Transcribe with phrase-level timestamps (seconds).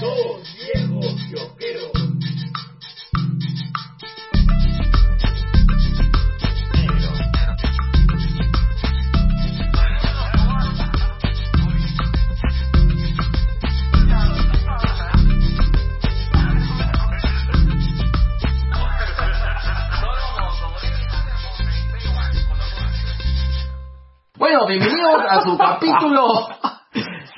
[0.00, 1.77] Dos viejos kiosqueros.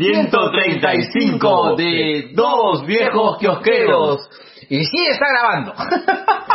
[0.01, 4.31] 135 de Dos Viejos Kiosqueros.
[4.71, 5.75] Y sí está grabando.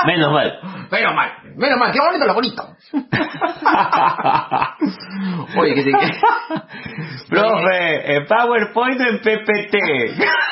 [0.07, 0.59] Menos mal.
[0.89, 2.65] Menos mal, menos mal, qué bonito lo bonito.
[5.59, 5.91] Oye, que te...
[7.29, 9.75] Profe, en PowerPoint o en PPT.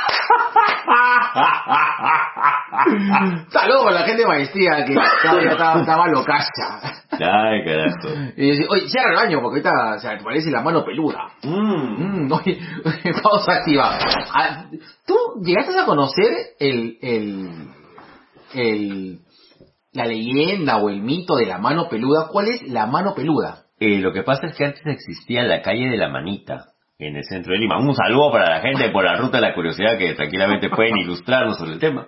[3.49, 6.79] Saludos a la gente de maestría que estaba, estaba locacha.
[7.11, 8.09] Ay, carajo.
[8.35, 11.27] Y decía, oye, cierra el baño porque ahorita se te parece la mano peluda.
[11.43, 12.25] Mm.
[12.27, 12.59] Mm, oye,
[13.21, 13.99] pausa activa.
[14.33, 14.65] Ah,
[15.05, 17.69] ¿Tú llegaste a conocer el, el,
[18.53, 19.19] el,
[19.93, 22.27] la leyenda o el mito de la mano peluda?
[22.31, 23.65] ¿Cuál es la mano peluda?
[23.79, 27.23] Eh, lo que pasa es que antes existía la calle de la manita en el
[27.23, 27.79] centro de Lima.
[27.79, 31.57] Un saludo para la gente por la ruta de la curiosidad que tranquilamente pueden ilustrarnos
[31.57, 32.07] sobre el tema.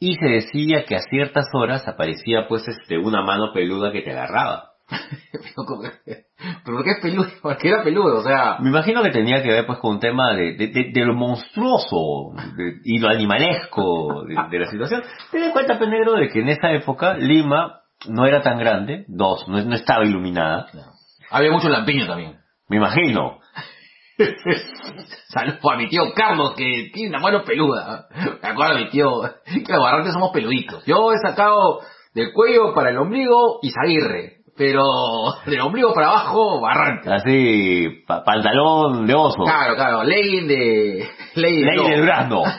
[0.00, 4.10] Y se decía que a ciertas horas aparecía pues este una mano peluda que te
[4.10, 4.73] agarraba.
[5.32, 7.28] Pero, ¿cómo- ¿pero ¿por qué es peludo?
[7.42, 8.18] ¿Por qué era peludo?
[8.18, 10.90] O sea, Me imagino que tenía que ver pues con un tema de, de, de-
[10.92, 12.32] de lo monstruoso
[12.84, 15.02] y lo animalesco de, la situación.
[15.30, 19.04] Ten en cuenta, pues, negro, de que en esa época Lima no era tan grande,
[19.08, 20.66] dos, no, no estaba iluminada,
[21.30, 22.36] había mucho lampiño también.
[22.68, 23.38] me imagino.
[25.28, 28.06] Saludos a mi tío Carlos que tiene una mano peluda.
[28.42, 30.84] Me acuerdo de mi tío, que los barrantes somos peluditos.
[30.86, 31.80] Yo he sacado
[32.14, 34.82] del cuello para el ombligo Izaguirre, pero
[35.46, 37.10] del ombligo para abajo Barrantes.
[37.12, 41.08] Así, pa- pantalón de oso, Claro, claro, legging de...
[41.34, 42.42] Legging de durazno.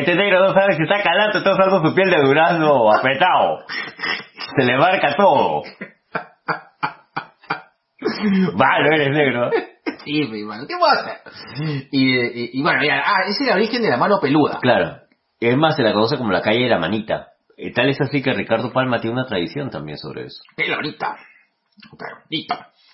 [0.00, 3.58] Este negro no sabe si está calando, está usando su piel de durazno apretado.
[4.56, 5.62] Se le marca todo.
[8.54, 9.50] Vale, eres negro.
[10.04, 11.18] Sí, mi hermano, ¿qué puedo hacer?
[11.90, 14.58] Y, y, y bueno, mira, ah, ese es el origen de la mano peluda.
[14.60, 14.96] Claro.
[15.40, 17.28] Es más, se la conoce como la calle de la manita.
[17.62, 20.40] Eh, Tal es así que Ricardo Palma tiene una tradición también sobre eso.
[20.56, 21.16] Qué bonita.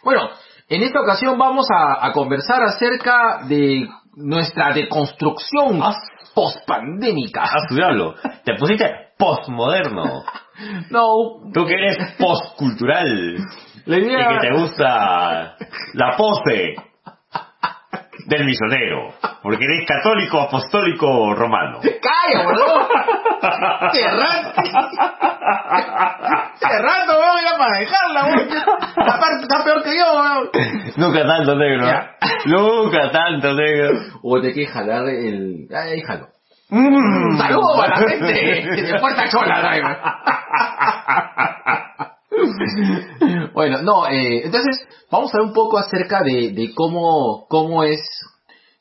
[0.03, 0.28] Bueno,
[0.69, 5.81] en esta ocasión vamos a, a conversar acerca de nuestra deconstrucción.
[7.43, 8.15] Ah, su diablo.
[8.44, 10.25] Te pusiste postmoderno.
[10.91, 11.03] No,
[11.53, 13.37] Tú que eres postcultural.
[13.84, 14.26] la Y idea...
[14.41, 15.55] que te gusta
[15.93, 16.76] la pose
[18.26, 19.14] del misionero.
[19.42, 21.81] Porque eres católico apostólico romano.
[21.81, 22.88] ¡Calla, boludo!
[26.60, 27.38] ¡Qué rato, weón!
[27.41, 28.48] Era para dejarla, weón.
[28.97, 30.50] La parte está peor que yo, weón.
[30.97, 31.88] Nunca tanto negro.
[31.88, 32.10] ¿eh?
[32.47, 33.98] Nunca tanto negro.
[34.22, 35.69] O te que jalar el...
[35.72, 36.28] Ay, jalo.
[36.69, 37.38] Mm.
[37.38, 38.32] ¡Saludos a la gente
[38.82, 39.97] de Puerta Chola, driver!
[43.54, 48.00] Bueno, no, eh, entonces vamos a ver un poco acerca de, de cómo, cómo es,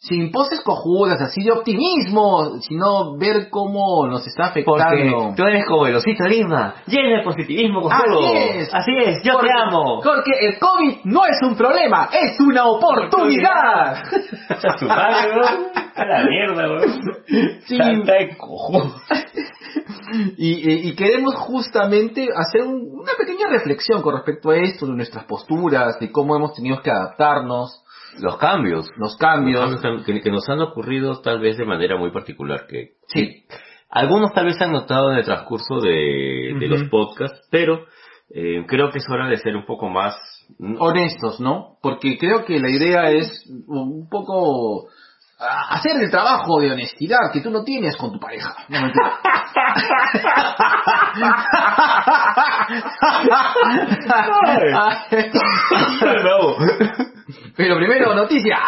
[0.07, 5.33] sin poses cojudas, así de optimismo, sino ver cómo nos está Porque afectando.
[5.35, 8.69] tú eres como el osito Lima, lleno de positivismo con Así es.
[8.73, 10.01] Así es, yo porque, te amo.
[10.03, 13.95] Porque el COVID no es un problema, es una oportunidad.
[14.49, 15.31] A su madre.
[15.95, 16.81] A la mierda, bro.
[17.65, 17.77] Sí.
[20.38, 24.94] Y, y- y queremos justamente hacer un- una pequeña reflexión con respecto a esto, de
[24.94, 27.81] nuestras posturas, de cómo hemos tenido que adaptarnos,
[28.19, 28.89] Los cambios.
[28.97, 29.71] los cambios.
[29.71, 32.65] Los cambios que, que nos han ocurrido tal vez de manera muy particular.
[32.67, 33.45] que Sí.
[33.89, 37.85] Algunos tal vez han notado en el transcurso de, de los podcasts, pero
[38.29, 40.15] eh, creo que es hora de ser un poco más...
[40.79, 41.77] honestos, ¿no?
[41.81, 44.87] Porque creo que la idea es un poco
[45.37, 48.55] hacer el trabajo de honestidad que tú no tienes con tu pareja.
[48.69, 49.19] No, mentira.
[57.56, 58.59] Pero primero, noticias.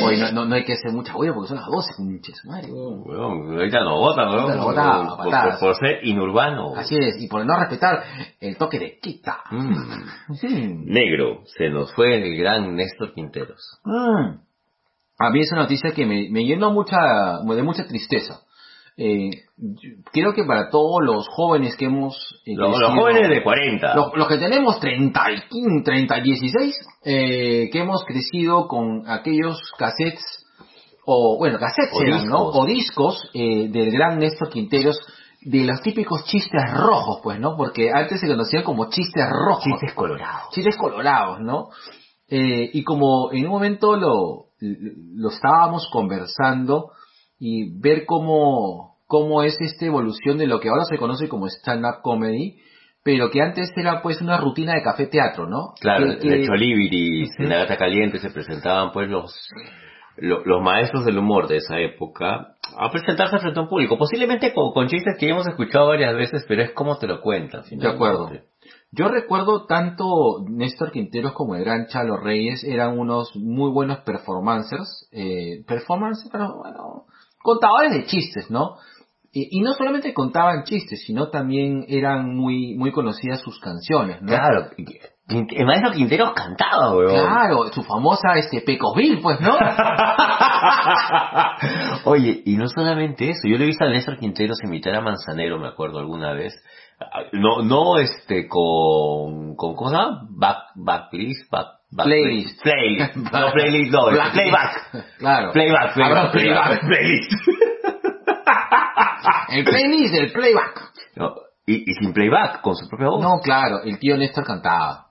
[0.00, 2.68] Hoy no, no, no hay que hacer mucha huella porque son las 12, pinches, madre.
[2.72, 4.28] Weón, ahorita nos votan.
[4.28, 5.58] Ahorita nos botan, por, patadas.
[5.58, 6.72] por- por ser inurbano.
[6.76, 8.02] Así es, y por no respetar
[8.40, 9.38] el toque de quita.
[9.50, 9.74] Mm.
[10.28, 10.84] Mm.
[10.86, 13.80] Negro, se nos fue el gran Néstor Quinteros.
[13.84, 14.38] Mm.
[15.20, 16.96] A mí es una noticia que me, me llenó mucha,
[17.44, 18.40] de mucha tristeza.
[19.00, 19.30] Eh,
[20.12, 22.16] creo que para todos los jóvenes que hemos...
[22.44, 23.94] eh, Los, jóvenes de 40.
[23.94, 29.60] Los, los que tenemos 30, y 15, 30, 16, eh, que hemos crecido con aquellos
[29.78, 30.24] cassettes,
[31.06, 32.48] o bueno, cassettes O eran, ¿no?
[32.48, 34.98] O discos eh, del gran Néstor Quinteros,
[35.42, 37.56] de los típicos chistes rojos, pues, ¿no?
[37.56, 39.62] Porque antes se conocían como chistes rojos.
[39.62, 40.50] Chistes colorados.
[40.50, 41.68] Chistes colorados, ¿no?
[42.28, 46.90] Eh, y como en un momento lo, lo estábamos conversando
[47.38, 52.02] y ver cómo, cómo es esta evolución de lo que ahora se conoce como stand-up
[52.02, 52.56] comedy,
[53.04, 55.72] pero que antes era pues una rutina de café teatro, ¿no?
[55.80, 57.42] Claro, Que- de Cholibiris, Ujú.
[57.44, 59.32] en la Gata Caliente se presentaban pues los,
[60.16, 64.52] lo- los maestros del humor de esa época a presentarse frente a un público, posiblemente
[64.52, 67.62] con, con chistes que ya hemos escuchado varias veces, pero es como te lo cuentan.
[67.70, 68.30] De acuerdo.
[68.90, 70.04] Yo recuerdo tanto
[70.48, 76.56] Néstor Quinteros como el gran Chalo Reyes eran unos muy buenos performancers, eh, performancers, pero
[76.58, 77.04] bueno,
[77.42, 78.76] contadores de chistes, ¿no?
[79.30, 84.28] Y, no solamente contaban chistes, sino también eran muy muy conocidas sus canciones, ¿no?
[84.28, 84.70] Claro,
[85.28, 87.26] el maestro Quinteros cantaba, weón.
[87.26, 89.56] Claro, su famosa este Pecosville, pues, ¿no?
[92.04, 95.58] Oye, y no solamente eso, yo le he visto a Néstor Quinteros imitar a Manzanero,
[95.58, 96.54] me acuerdo alguna vez.
[97.00, 100.22] Ah, No, no este con, con ¿cómo se llama?
[100.30, 102.62] Back, back please, back, back Playlist.
[102.62, 103.16] Playlist.
[103.32, 104.90] No, playlist, no, Black- playback.
[105.18, 105.52] Claro.
[105.52, 107.32] Playback, playback, playback, playlist.
[109.50, 110.80] El playlist del playback.
[111.16, 111.34] No,
[111.66, 113.22] y, y sin playback, con su propia voz.
[113.22, 115.06] No, claro, el tío Néstor cantaba.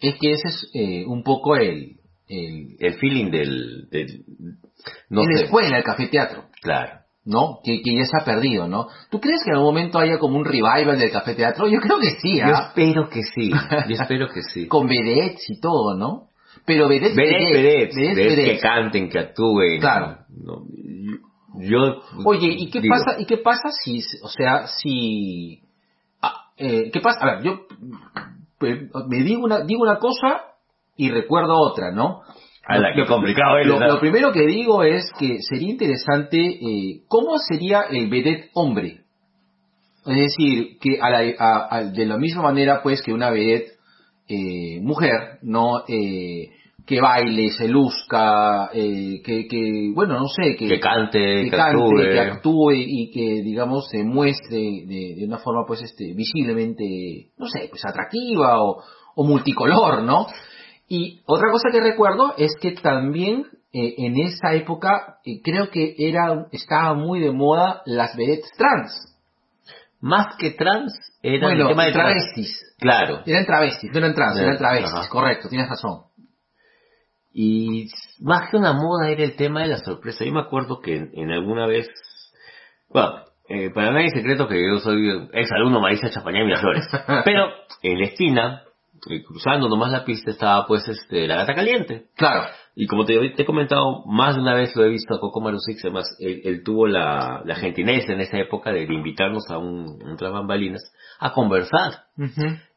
[0.00, 1.96] Es que ese es eh, un poco el,
[2.28, 4.24] el, El feeling del, del
[5.08, 7.00] no en la escuela, el café teatro, claro.
[7.24, 7.58] ¿no?
[7.64, 8.86] Que, que ya se ha perdido, ¿no?
[9.10, 11.66] ¿Tú crees que en algún momento haya como un revival del café teatro?
[11.68, 12.68] Yo creo que sí, Yo ¿ah?
[12.68, 14.68] espero que sí, yo espero que sí.
[14.68, 16.28] Con vedettes y todo, ¿no?
[16.64, 19.80] Pero vedettes, Vedettes, vedettes, vedettes, vedettes que canten, que actúen.
[19.80, 20.18] Claro.
[20.28, 20.64] No,
[21.58, 23.20] yo, Oye, ¿y qué digo, pasa?
[23.20, 25.62] ¿Y qué pasa si, o sea, si,
[26.20, 27.18] ah, eh, qué pasa?
[27.20, 27.66] A ver, yo
[28.60, 30.42] me digo una, digo una cosa
[30.96, 32.22] y recuerdo otra, ¿no?
[32.68, 37.38] Ala, qué complicado es, Lo, lo primero que digo es que sería interesante eh, cómo
[37.38, 39.02] sería el vedette hombre.
[40.04, 43.72] Es decir, que a la- a- a- de la misma manera pues que una vedette
[44.28, 45.84] eh, mujer, ¿no?
[45.86, 46.50] Eh,
[46.86, 51.76] que baile, se luzca, eh, que, que, bueno, no sé, que cante, que que, cante,
[51.76, 51.96] actúe.
[52.12, 54.56] que actúe y que digamos se muestre
[54.86, 56.84] de, de una forma pues este visiblemente
[57.38, 58.82] no sé pues atractiva o,
[59.16, 60.28] o multicolor no
[60.88, 65.96] y otra cosa que recuerdo es que también eh, en esa época eh, creo que
[65.98, 69.12] era estaba muy de moda las vedettes trans
[70.00, 70.92] Más que trans,
[71.22, 72.14] era bueno el tema de trans.
[72.14, 73.22] travestis Claro.
[73.26, 75.08] eran travestis no eran trans eran travestis ajá.
[75.08, 76.02] correcto tienes razón
[77.38, 80.24] Y más que una moda era el tema de la sorpresa.
[80.24, 81.86] Yo me acuerdo que en, en alguna vez,
[82.88, 86.88] bueno, eh, para nadie es secreto que yo soy ex alumno Marisa Chapañá y Miraflores.
[87.26, 87.50] Pero
[87.82, 88.62] en la esquina,
[89.10, 92.06] eh, cruzando nomás la pista, estaba pues este la gata caliente.
[92.16, 95.20] claro Y como te, te he comentado, más de una vez lo he visto a
[95.20, 99.58] Coco Marusix, además él, él tuvo la, la gentileza en esa época de, invitarnos a
[99.58, 102.04] un, un tras bambalinas a conversar.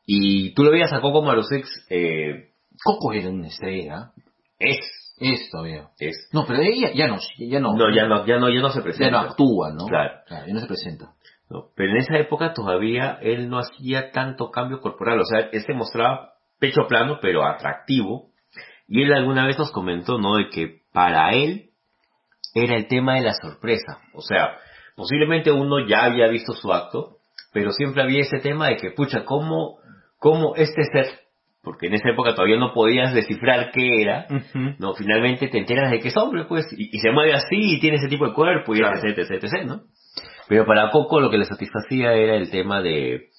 [0.05, 2.49] Y tú lo veías a Coco Marusix, eh,
[2.83, 4.11] Coco era una estrella
[4.59, 4.77] es,
[5.19, 6.29] es todavía es.
[6.33, 8.79] no pero ella ya no ya no No, ya no, ya no, ya no se
[8.79, 9.11] ya presenta.
[9.11, 10.19] no actúa no Claro.
[10.29, 11.13] ya no se presenta
[11.49, 11.69] ¿no?
[11.75, 15.73] Pero en esa época todavía él no hacía tanto cambio corporal, o sea, él se
[15.73, 18.27] mostraba pecho plano pero atractivo.
[18.87, 20.35] Y él alguna vez nos comentó, ¿no?
[20.35, 21.69] De que para él
[22.53, 23.99] era el tema de la sorpresa.
[24.13, 24.57] O sea,
[24.95, 27.17] posiblemente uno ya había visto su acto,
[27.53, 29.77] pero siempre había ese tema de que, pucha, ¿cómo,
[30.19, 31.19] cómo este ser,
[31.63, 34.27] porque en esa época todavía no podías descifrar qué era,
[34.79, 37.79] no, finalmente te enteras de que es hombre, pues, y, y se mueve así y
[37.79, 38.97] tiene ese tipo de cuerpo y Claro.
[38.97, 39.81] etc, etc, etc, ¿no?
[40.47, 43.29] Pero para Coco lo que le satisfacía era el tema de,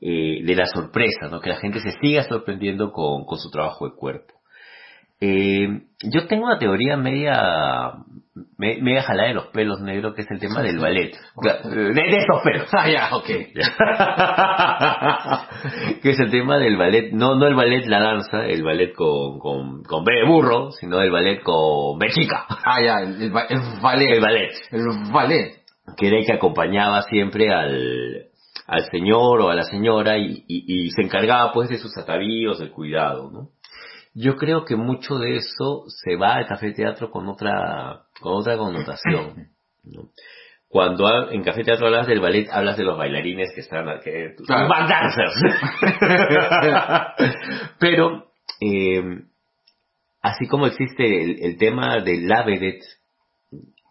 [0.00, 1.40] eh, de la sorpresa, ¿no?
[1.40, 4.34] Que la gente se siga sorprendiendo con, con su trabajo de cuerpo.
[5.20, 5.66] Eh,
[6.02, 7.92] yo tengo una teoría media,
[8.58, 11.16] me- media jalada de los pelos negros, que es el tema del ballet.
[11.42, 12.68] De, de estos pelos.
[12.74, 13.26] ah ya ok
[16.02, 19.38] que es el tema del ballet, no, no el ballet la danza, el ballet con,
[19.38, 22.44] con, con B de burro, sino el ballet con B chica.
[22.48, 24.10] Ah, ya, el, el, ba- el ballet.
[24.16, 24.50] El ballet.
[24.70, 24.82] El
[25.12, 25.54] ballet.
[25.96, 28.26] que era el que acompañaba siempre al,
[28.66, 32.58] al señor o a la señora y, y- y se encargaba pues de sus atavíos,
[32.58, 33.48] del cuidado, ¿no?
[34.18, 38.56] Yo creo que mucho de eso se va al café teatro con otra, con otra
[38.56, 39.48] connotación,
[39.84, 40.08] ¿no?
[40.68, 44.34] Cuando ha- en café teatro hablas del ballet, hablas de los bailarines que están, que,
[44.46, 44.68] Claro.
[44.68, 45.34] back dancers.
[47.78, 48.26] Pero,
[48.60, 49.02] eh,
[50.22, 52.84] así como existe el, el tema de la vedette,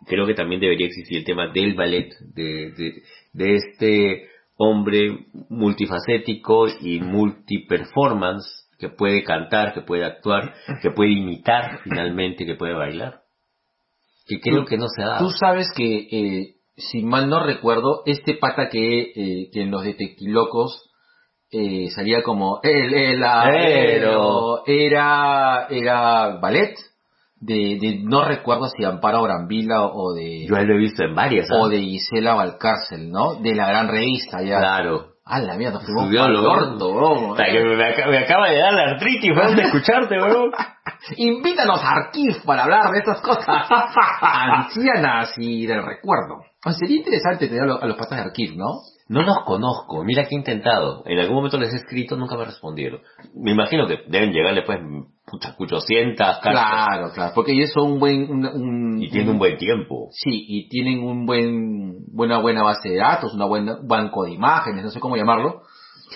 [0.07, 3.01] creo que también debería existir el tema del ballet, de, de,
[3.33, 4.27] de este
[4.57, 12.55] hombre multifacético y multiperformance que puede cantar, que puede actuar, que puede imitar finalmente, que
[12.55, 13.21] puede bailar.
[14.27, 15.19] Que creo que no se da.
[15.19, 19.83] Tú sabes que eh, si mal no recuerdo, este pata que, eh, que en los
[19.83, 20.89] detectilocos
[21.51, 26.75] eh, salía como el heladero, era, era ballet
[27.39, 31.47] de, de, no recuerdo si Amparo Brambila o de, Yo lo he visto en varias.
[31.51, 31.59] ¿ah?
[31.59, 33.35] o de Gisela Valcárcel, ¿no?
[33.35, 34.57] De la gran revista ya.
[34.57, 35.14] Claro.
[35.27, 36.07] Ah, la mierda, fuimos
[36.43, 37.29] lo- orto, bro.
[37.31, 40.51] O sea, que me, ac- me acaba de dar la artritis, weón, de escucharte, weón.
[41.17, 43.45] Invítanos a Arquiv para hablar de estas cosas
[44.21, 46.35] ancianas y del recuerdo.
[46.63, 48.67] O sea, sería interesante tener a los, a los patas de Arquiv, ¿no?
[49.07, 51.03] No los conozco, mira que he intentado.
[51.05, 53.01] En algún momento les he escrito, nunca me respondieron.
[53.35, 54.79] Me imagino que deben llegarle pues,
[55.27, 56.51] pucha, 800 cartas.
[56.51, 58.31] Claro, claro, porque ellos son un buen...
[58.31, 60.07] Un, un- Y tiene un buen tiempo.
[60.11, 64.83] Sí, y tienen un buen, buena buena base de datos, una buena banco de imágenes,
[64.83, 65.61] no sé cómo llamarlo.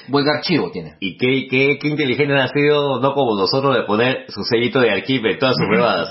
[0.07, 0.95] Buen archivo tiene.
[0.99, 4.89] Y qué, qué, qué inteligente han sido, no como nosotros, de poner su sellito de
[4.91, 6.09] archivo en todas sus pruebas.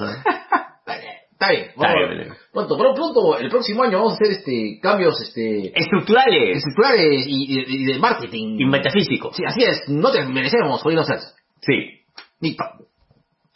[1.33, 1.95] Está bien, Está vamos.
[2.09, 2.33] bien, bien.
[2.67, 7.61] Pronto, pero pronto, el próximo año vamos a hacer este cambios este Estructurales estructurales y,
[7.61, 8.57] y- y de marketing.
[8.59, 9.37] y metafísicos.
[9.37, 11.29] Sí, así es, no te merecemos oírnos eso.
[11.61, 12.00] Sí.
[12.41, 12.75] Ni pa-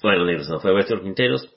[0.03, 1.52] Bueno, negros, no fue Víctor Quinteros.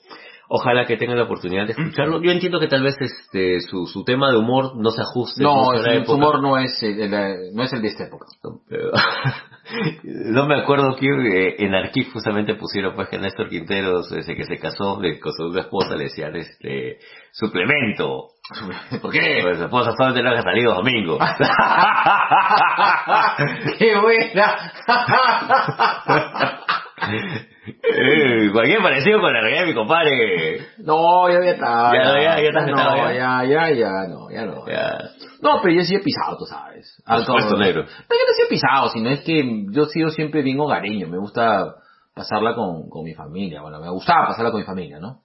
[0.48, 2.22] Ojalá que tengan la oportunidad de escucharlo.
[2.22, 5.42] Yo entiendo que tal vez este su, su tema de humor no se ajuste.
[5.42, 5.76] No, a
[6.06, 8.26] su humor no es, el, el- no es el de esta época.
[8.68, 8.92] Pero-
[10.04, 14.44] no me acuerdo que eh, en Arquiv justamente pusieron pues que Néstor Quinteros, desde que
[14.44, 16.98] se casó de- con su esposa, le decían este
[17.32, 18.28] suplemento.
[19.02, 19.40] ¿Por qué?
[19.42, 21.18] Pues su esposa solamente no ha salido domingo.
[23.78, 24.72] ¡Qué buena!
[27.66, 30.60] Eh, cualquier parecido con la realidad de mi compadre.
[30.78, 31.92] no, ya, ya está.
[31.92, 34.66] Ya, ya, ya estás no, sentado, ya, ya, ya, no, ya no.
[34.66, 34.98] Ya.
[35.40, 37.02] No, pero yo sí he pisado, tú sabes.
[37.06, 37.82] Por supuesto, negro.
[37.82, 41.08] No, yo no sí he pisado, sino es que yo he sido siempre bien hogareño.
[41.08, 41.74] Me gusta
[42.14, 43.62] pasarla con, con mi familia.
[43.62, 45.20] Bueno, me gustaba pasarla con mi familia, ¿no?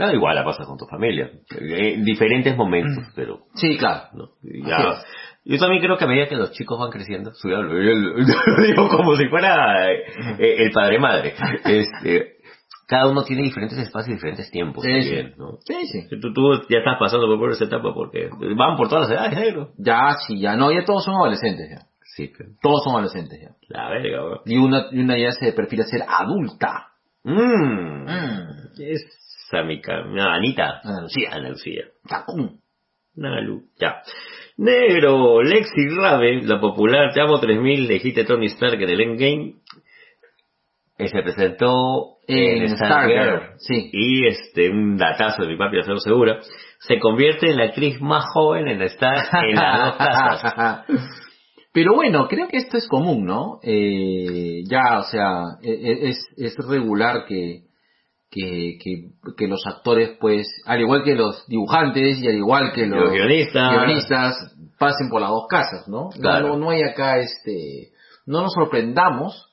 [0.00, 1.30] Nada igual la pasas con tu familia.
[1.60, 4.04] Eh, En diferentes momentos, pero Sí, claro.
[4.14, 4.28] ¿no?
[4.42, 5.02] Ya.
[5.44, 8.88] Yo también creo que a medida que los chicos van creciendo, su- yo lo digo
[8.88, 10.04] como si fuera eh,
[10.38, 12.36] el padre madre, este,
[12.86, 15.58] cada uno tiene diferentes espacios y diferentes tiempos Sí, también, ¿no?
[15.64, 16.08] Sí, sí.
[16.20, 19.70] Tú, tú ya estás pasando por esa etapa porque van por todas las edades, negro.
[19.78, 20.56] Ya, sí, ya.
[20.56, 21.86] No, ya todos son adolescentes, ya.
[22.16, 23.50] Sí, pero Todos son adolescentes, ya.
[23.68, 24.40] la verga, weón.
[24.44, 26.88] Y una, y una ya se perfila ser adulta.
[27.22, 28.04] Mmm.
[28.04, 28.48] Mm.
[28.80, 29.06] Esa
[29.64, 30.80] mi ca- no, Anita.
[30.82, 31.28] Ana Lucía.
[31.32, 31.84] Ana Lucía.
[32.08, 32.60] Tacún.
[33.16, 33.62] Nalu.
[33.80, 34.02] Ya.
[34.56, 39.54] Negro, Lexi Raven, la popular Te Amo 3000, dijiste Tony Stark en el Endgame,
[40.98, 43.54] eh, se presentó En en Stargirl, Stargirl.
[43.58, 43.90] sí.
[43.92, 46.40] Y este, un datazo de mi papi, hacerlo segura,
[46.78, 50.84] se convierte en la actriz más joven en estar en las dos casas.
[51.72, 53.60] Pero bueno, creo que esto es común, ¿no?
[53.62, 57.60] Eh, ya, o sea, e- e- es, es regular que,
[58.30, 62.86] que, que, que los actores, pues, al igual que los dibujantes y al igual que
[62.86, 63.72] los, Los guionistas.
[63.72, 66.10] guionistas, pasen por las dos casas, ¿no?
[66.10, 66.48] Claro.
[66.50, 67.90] No, no hay acá, este,
[68.26, 69.48] no nos sorprendamos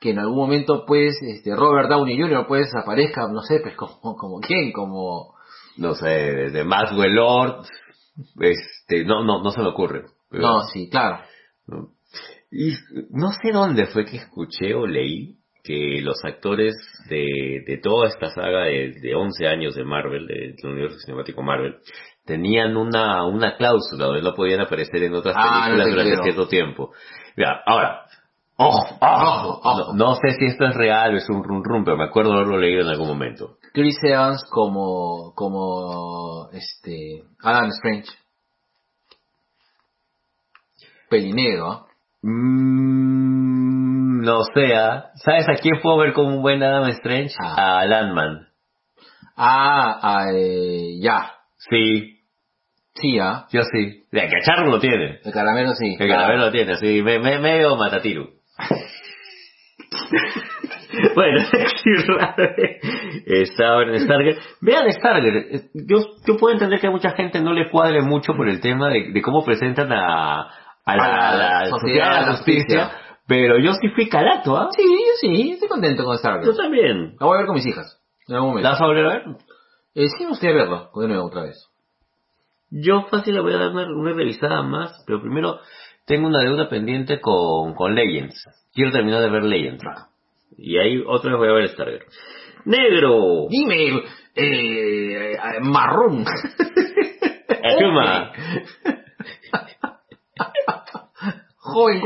[0.00, 4.16] que en algún momento, pues, este, Robert Downey Jr., pues, aparezca, no sé, pues, como,
[4.16, 5.34] como quién, como,
[5.76, 7.64] No sé, de Maxwell Lord,
[8.40, 10.04] este, no, no, no se me ocurre.
[10.30, 11.20] Pero- no, sí, claro.
[12.50, 12.72] Y
[13.10, 16.74] no sé dónde fue que escuché o leí que los actores
[17.08, 21.42] de, de toda esta saga de, de 11 años de Marvel, de- del universo cinemático
[21.42, 21.76] Marvel,
[22.24, 26.48] tenían una, una cláusula donde no podían aparecer en otras Ah, películas te durante cierto
[26.48, 26.92] tiempo.
[27.36, 28.02] Mira, ahora,
[28.56, 31.84] ojo, ojo, Ojo, No, no sé si esto es real o es un rum rum,
[31.84, 33.56] pero me acuerdo haberlo leído en algún momento.
[33.72, 38.08] Chris Evans como, como, este, Adam Strange.
[41.08, 41.86] Pelinegro, ¿ah?
[42.22, 43.65] Mm,
[44.26, 45.06] no sé, ¿ah?
[45.24, 47.34] ¿sabes a quién puedo ver como un buen Adam Strange?
[47.40, 47.78] Ah.
[47.80, 48.46] A Landman.
[49.36, 51.32] Ah, ah, eh, ya.
[51.58, 52.12] Sí,
[52.98, 53.44] Sí, ¿ah?
[53.52, 54.04] Yo sí.
[54.10, 55.18] El cacharro lo tiene.
[55.22, 55.96] El caramelo sí.
[55.98, 57.02] El caramelo lo tiene, sí.
[57.02, 58.30] Me, me- medio matatiru.
[61.14, 61.38] bueno,
[63.26, 63.46] en
[64.00, 64.38] Stargirl.
[64.62, 65.36] Vean Stargirl.
[65.36, 68.60] Eh, Yo, yo puedo entender que a mucha gente no le cuadre mucho por el
[68.60, 70.40] tema de, de cómo presentan a,
[70.86, 72.90] a la, a la Sociedad de la Justicia.
[73.26, 74.68] Pero yo sí fui calato, ¿ah?
[74.76, 76.58] Sí, yo sí, estoy contento con Star Yo Wars.
[76.58, 77.16] también.
[77.18, 78.00] La voy a ver con mis hijas.
[78.28, 78.68] En algún momento.
[78.68, 79.22] ¿La vas a volver a ver?
[79.94, 81.56] Eh, sí me gustaría verlo, de nuevo otra vez.
[82.70, 85.58] Yo fácil le voy a dar una, una revisada más, pero primero
[86.06, 88.44] tengo una deuda pendiente con, con Legends.
[88.74, 89.84] Quiero terminar de ver Legends.
[90.58, 92.04] Y ahí otra vez voy a ver Stargirl.
[92.64, 93.46] Negro.
[93.48, 94.02] Dime,
[94.34, 96.24] eh, eh, marrón.
[97.78, 98.32] Chuma.
[101.76, 102.00] Joven.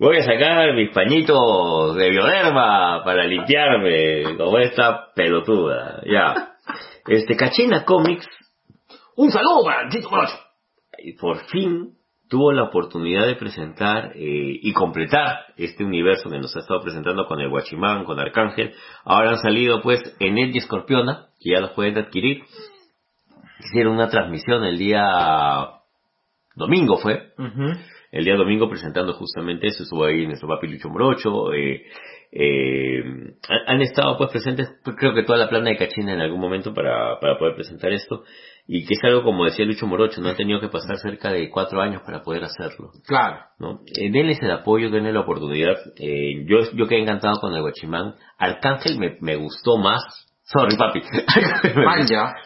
[0.00, 6.02] Voy a sacar mis pañitos de bioderma para limpiarme como esta pelotuda.
[6.04, 6.56] Ya.
[7.06, 8.26] Este, Cachina Comics.
[9.14, 10.36] Un saludo para Tito Morocho.
[11.20, 11.92] por fin
[12.28, 17.26] tuvo la oportunidad de presentar eh, y completar este universo que nos ha estado presentando
[17.26, 18.74] con el Guachimán, con Arcángel.
[19.04, 22.42] Ahora han salido pues Enet y Escorpiona, que ya los pueden adquirir.
[23.60, 25.76] Hicieron una transmisión el día
[26.56, 27.32] domingo fue,
[28.16, 31.84] el día domingo presentando justamente eso, estuvo ahí nuestro papi Lucho Morocho, eh,
[32.32, 33.02] eh,
[33.66, 37.20] han estado pues presentes creo que toda la plana de Cachina en algún momento para,
[37.20, 38.24] para poder presentar esto
[38.68, 41.48] y que es algo como decía Lucho Morocho, no han tenido que pasar cerca de
[41.50, 42.90] cuatro años para poder hacerlo.
[43.06, 43.38] Claro.
[43.58, 43.80] ¿no?
[43.86, 45.76] Eh, denles el apoyo, denle la oportunidad.
[45.98, 48.16] Eh, yo, yo quedé encantado con el Guachimán.
[48.38, 50.02] Arcángel me, me gustó más.
[50.42, 51.00] Sorry, papi.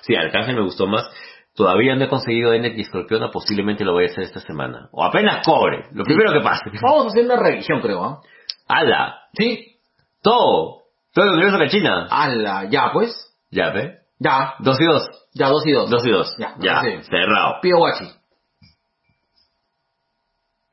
[0.03, 1.11] Sí, Arcángel me gustó más.
[1.55, 4.89] Todavía no he conseguido y Escorpiona, posiblemente lo voy a hacer esta semana.
[4.93, 6.63] O apenas cobre, lo primero que pase.
[6.81, 8.21] Vamos a hacer una revisión, creo, ¿ah?
[8.69, 9.17] ¡Hala!
[9.37, 9.77] Sí.
[10.23, 10.83] Todo.
[11.13, 12.07] Todo el universo de China.
[12.11, 13.13] Ala, ya, pues.
[13.51, 13.99] Ya, ¿ve?
[14.19, 14.55] Ya.
[14.61, 15.09] Dos y dos.
[15.35, 15.91] Ya, dos y dos.
[15.91, 16.35] Dos y dos.
[16.39, 17.03] Ya, Ya, sí.
[17.11, 17.57] cerrado.
[17.61, 18.05] Pido guachi.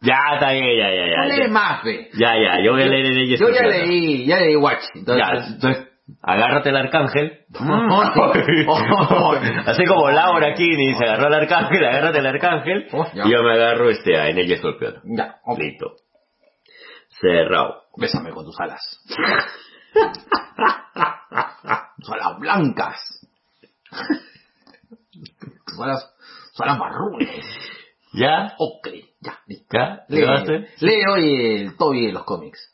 [0.02, 1.36] Ya, está bien, ya, ya, No ya.
[1.36, 2.10] lee Ya, más, ve.
[2.14, 4.88] ya, ya, yo voy a leer y Yo ya leí, ya leí guachi.
[4.94, 5.87] Ya, Entonces, entonces,
[6.22, 7.46] agárrate el arcángel.
[9.66, 12.88] Así como Laura Kini se agarró al arcángel, agárrate al arcángel.
[12.94, 15.02] Oh, y yo me agarro este a Enel y Escorpión.
[15.06, 15.60] ya, ok.
[15.60, 15.96] Listo.
[17.10, 17.84] Cerrado.
[17.98, 18.82] Bésame con tus alas.
[21.98, 23.28] tus alas blancas.
[25.66, 26.14] tus alas,
[26.52, 27.44] tus alas marrones.
[28.14, 28.54] ¿Ya?
[28.58, 28.88] Ok,
[29.20, 29.78] ya, listo.
[30.10, 30.68] ¿Llevaste?
[30.80, 32.74] lee hoy el Toby de los cómics.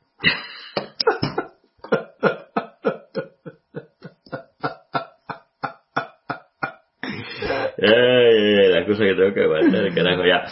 [7.86, 10.44] Ay, la cosa que tengo que aguantar, carajo, ya.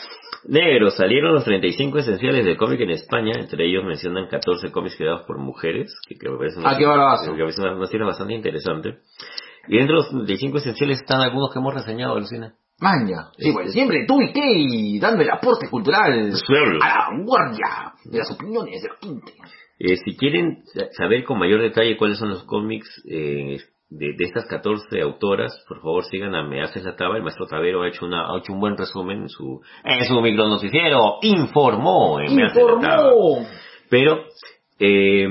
[0.47, 5.21] Negro, salieron los 35 esenciales de cómic en España, entre ellos mencionan 14 cómics creados
[5.27, 8.95] por mujeres, que, que me parece una, Ah, qué que me una, una bastante interesante.
[9.67, 12.53] Y dentro de los 35 esenciales están algunos que hemos reseñado, Lucina.
[12.79, 13.27] Maña.
[13.37, 16.79] Sí, pues siempre tú y Kay dando el aporte cultural Suelo.
[16.81, 19.33] a la vanguardia de las opiniones de la gente.
[19.77, 23.57] Eh, si quieren sa- saber con mayor detalle cuáles son los cómics eh,
[23.91, 27.17] de, de estas 14 autoras, por favor sigan a Me Haces la Taba.
[27.17, 30.19] El maestro Tavero ha hecho, una, ha hecho un buen resumen en su, en su
[30.21, 31.17] micronoticiero.
[31.21, 33.11] Informó en Me Haces la Taba.
[33.89, 34.23] Pero
[34.79, 35.27] eh,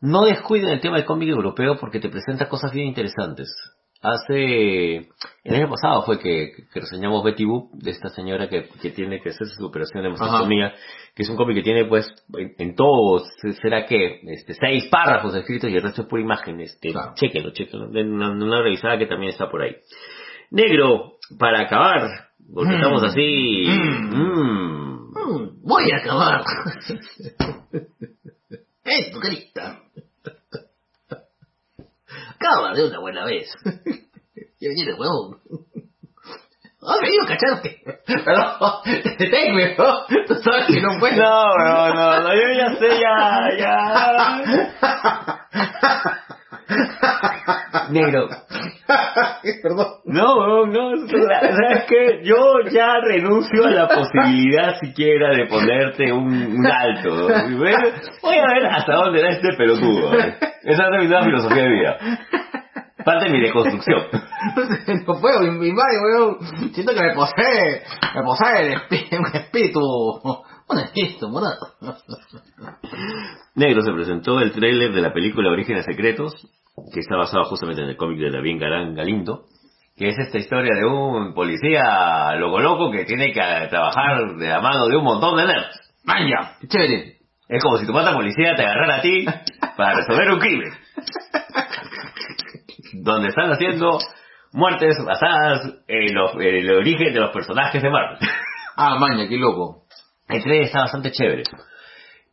[0.00, 3.54] no descuiden el tema del cómic europeo porque te presenta cosas bien interesantes.
[4.02, 4.96] Hace,
[5.44, 9.20] el año pasado fue que, que reseñamos Betty Boop, de esta señora que, que tiene
[9.20, 10.74] que hacerse su operación de mastectomía,
[11.14, 14.88] que es un cómic que tiene pues, en, en todo, se- será que, este, seis
[14.90, 17.12] párrafos escritos y el resto es pura imagen, este, Claro.
[17.14, 19.76] chequenlo, chequenlo, den una, una revisada que también está por ahí.
[20.50, 22.08] Negro, para acabar,
[22.52, 22.76] porque Mm.
[22.76, 24.16] estamos así, Mm.
[24.16, 24.82] mm,
[25.14, 26.42] Mm, voy a acabar.
[28.84, 29.78] es tu carita.
[32.42, 33.48] Acaba de una buena vez.
[34.60, 35.40] Ya viene, huevón.
[36.82, 37.82] Ah, me iba a cachar que...
[38.06, 38.80] Pero,
[39.18, 40.06] deténme, ¿no?
[40.28, 41.16] Tú sabes que no puedo.
[41.16, 44.42] No, no, no, no, yo ya sé, ya, ya.
[47.90, 48.28] Negro.
[49.62, 49.86] Perdón.
[50.04, 52.36] No, no, no, sabes que yo
[52.70, 57.28] ya renuncio a la posibilidad siquiera de ponerte un, un alto.
[58.22, 60.14] Voy a ver hasta dónde da este pelotudo.
[60.18, 60.36] ¿eh?
[60.64, 61.98] Esa es mi nueva filosofía de vida.
[63.04, 64.02] Parte de mi deconstrucción.
[65.06, 66.38] no puedo, mi, madre, weón.
[66.72, 67.82] Siento que me posee,
[68.14, 71.74] me posee el un espíritu, un espíritu morado.
[73.54, 76.32] Negro se presentó el tráiler de la película Orígenes Secretos,
[76.92, 79.44] que está basado justamente en el cómic de David Galán Galindo,
[79.96, 84.60] que es esta historia de un policía loco loco que tiene que trabajar de la
[84.60, 85.80] mano de un montón de nerds.
[86.04, 87.16] Vaya, qué chévere.
[87.48, 89.24] Es como si tu pata policía te agarrara a ti
[89.76, 90.72] para resolver un crimen.
[92.94, 93.98] Donde están haciendo
[94.52, 98.18] muertes basadas en, los- en el origen de los personajes de Marvel.
[98.76, 99.82] Ah, maña, qué loco.
[100.28, 101.42] El trailer está bastante chévere.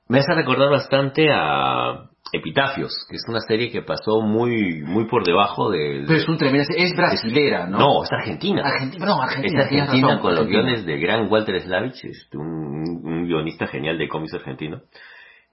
[0.07, 5.25] Me hace recordar bastante a Epitafios, que es una serie que pasó muy muy por
[5.25, 6.05] debajo del...
[6.05, 7.79] Pero es un tremendo, es brasilera, ¿no?
[7.79, 8.61] No, es argentina.
[8.63, 9.59] Argentina, perdón, Argentina.
[9.59, 10.63] Es argentina razón, con los Argentina.
[10.63, 14.81] guiones del gran Walter Slavich, este, un, un guionista genial de cómics argentino.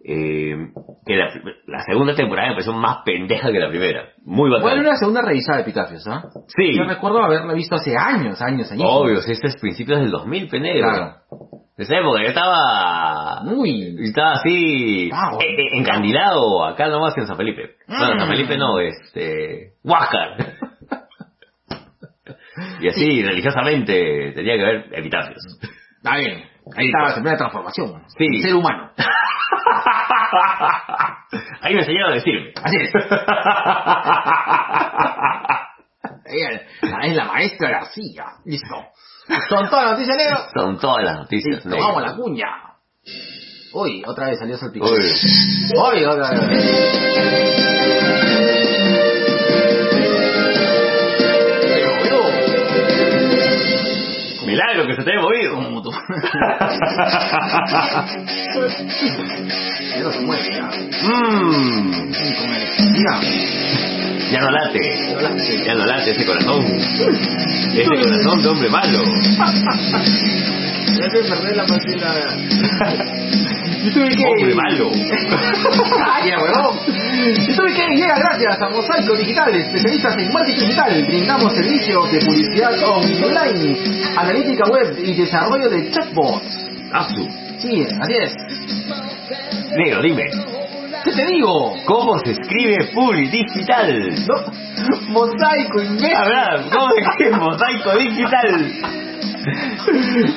[0.09, 0.55] Eh,
[1.05, 1.29] que la,
[1.67, 4.11] la segunda temporada me pareció más pendeja que la primera.
[4.25, 4.71] Muy bacana.
[4.71, 6.23] Bueno, una segunda revisada de Epitafios, ¿ah?
[6.47, 8.85] sí, Yo recuerdo haberla visto hace años, años, años.
[8.89, 10.89] obvio, si este es principios del 2000, penegro.
[10.89, 11.15] Claro.
[11.77, 13.43] De esa época yo estaba...
[13.45, 13.97] Muy.
[14.01, 15.41] Estaba así, Ah, bueno.
[15.43, 17.75] eh, eh, encandilado acá nomás en San Felipe.
[17.89, 18.31] No, en San Mm.
[18.31, 20.37] Felipe no, este, Huáscar.
[22.81, 25.43] y así, religiosamente, tenía que ver epitafios.
[25.97, 26.45] Está bien.
[26.75, 28.03] Ahí estaba la primera transformación.
[28.09, 28.25] Sí.
[28.27, 28.91] El ser humano.
[31.61, 32.53] Ahí me enseñaron a decirme.
[32.63, 32.91] Así es.
[36.29, 36.61] Ella
[37.03, 38.25] es la maestra García.
[38.45, 38.85] Listo.
[39.49, 40.51] Son todas las noticias negras.
[40.55, 42.17] Son todas las noticias tomamos la negras.
[42.17, 42.49] cuña.
[43.73, 44.91] Uy, otra vez salió salpicón.
[44.91, 44.99] Uy.
[45.77, 46.41] Uy, otra vez.
[54.47, 55.55] Milagro que se te haya movido.
[55.57, 55.91] Como tú.
[59.91, 60.71] Ya no se mueve ya.
[61.03, 61.93] Mmm,
[62.55, 63.21] electricidad.
[64.31, 64.81] ya no late.
[65.15, 65.65] No late.
[65.65, 66.65] Ya no late ese corazón.
[66.65, 69.03] Ese corazón de hombre malo.
[70.99, 72.15] Ya te perdí la máquina.
[73.85, 74.25] Yo tuve que...
[74.25, 74.91] Hombre malo.
[76.13, 76.79] ¡Ay, huevón!
[77.47, 81.05] Yo tuve que llega gracias a Mosaico Digital, especialistas en marketing digital.
[81.07, 83.77] Brindamos servicios de publicidad online,
[84.17, 86.67] analítica web y desarrollo de chatbots.
[86.93, 87.29] Asu.
[87.59, 88.35] Sí, así es.
[89.77, 90.25] Negro, dime.
[91.05, 91.77] ¿Qué te digo?
[91.85, 94.15] ¿Cómo se escribe Publi Digital?
[94.27, 94.53] ¿No?
[95.09, 96.17] Mosaico, imbécil.
[96.17, 98.96] Habrá, ¿cómo se escribe Mosaico Digital?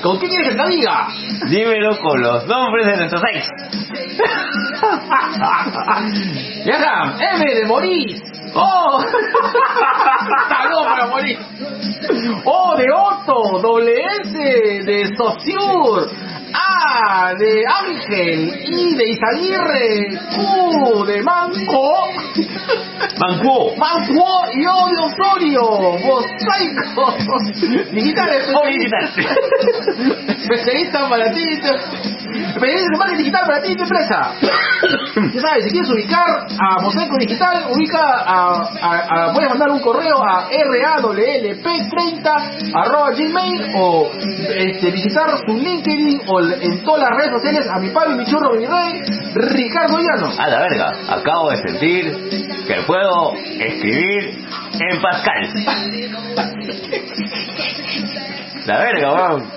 [0.04, 1.08] ¿Con qué quieres que te diga?
[1.50, 3.48] Dímelo con los nombres de nuestros ex.
[6.66, 8.22] Ya está, M de Morís.
[8.54, 9.02] ¡Oh!
[10.50, 11.40] ¡Salud para morir!
[12.46, 13.60] ¡Oh, de Otto!
[13.62, 13.94] ¡Doble
[14.24, 16.10] S de Sociur!
[16.54, 16.69] A
[17.38, 22.08] de Ángel, I de Isaguirre, Q de Manco,
[23.20, 23.76] Mancuo.
[23.78, 25.64] Manco y O de Osorio,
[26.06, 27.06] Mosaico,
[27.92, 28.30] Digital
[30.40, 34.34] especialista para ti, especialista en marketing digital para ti y tu empresa.
[35.34, 36.26] Ya sabes, si quieres ubicar
[36.60, 42.28] a Mosaico Digital, ubica a, a- a- puedes mandar un correo a ralp30
[42.74, 44.10] arroba gmail o
[44.56, 48.54] este, visitar su LinkedIn o en todas las redes sociales a mi padre, mi churro,
[48.56, 49.02] mi rey,
[49.34, 50.32] Ricardo Llano.
[50.38, 52.18] A la verga, acabo de sentir
[52.68, 54.46] que puedo escribir
[54.80, 55.50] en Pascal.
[58.66, 59.48] La verga, weón.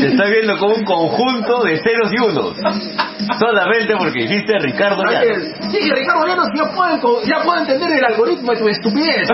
[0.00, 2.56] Te estoy viendo como un conjunto de ceros y unos.
[3.38, 5.70] Solamente porque dijiste Ricardo Oye, Llano.
[5.70, 9.28] Sí, que Ricardo Llanos ya puede, co- ya puede entender el algoritmo de tu estupidez.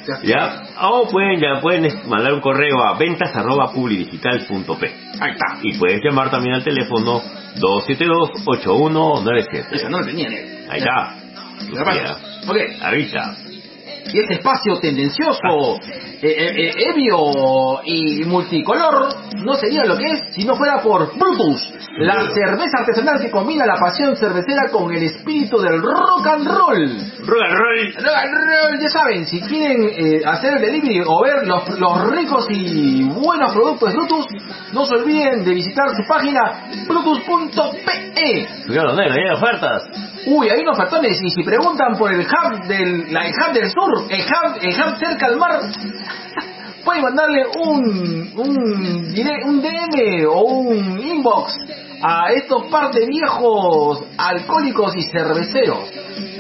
[0.24, 0.64] ¿Ya?
[0.82, 4.96] O pueden, ya pueden mandar un correo a ventas arroba publidigital.p.
[5.20, 5.60] Ahí está.
[5.62, 7.22] Y puedes llamar también al teléfono
[7.58, 9.68] 272-8197.
[9.72, 10.72] Eso no lo tenía, negro.
[10.72, 11.14] Ahí está.
[12.48, 12.58] Ok.
[12.82, 13.36] Ahorita.
[14.14, 19.10] Y este espacio tendencioso, eh, eh, eh, ebrio y multicolor
[19.44, 23.66] no sería lo que es si no fuera por Brutus, la cerveza artesanal que combina
[23.66, 26.98] la pasión cervecera con el espíritu del rock and roll.
[27.26, 27.94] Rock and roll.
[27.96, 32.12] Rock and roll, Ya saben, si quieren eh, hacer el delivery o ver los, los
[32.12, 34.26] ricos y buenos productos de Brutus,
[34.74, 38.48] no se olviden de visitar su página brutus.pe.
[38.66, 39.84] Cuidado, negro, hay ofertas.
[40.26, 43.70] Uy, hay unos cartones y si preguntan por el hub del, la, el hub del
[43.70, 45.60] sur, el hub, el hub cerca al mar,
[46.84, 51.58] pueden mandarle un, un, un DM o un inbox
[52.02, 55.92] a estos par de viejos alcohólicos y cerveceros.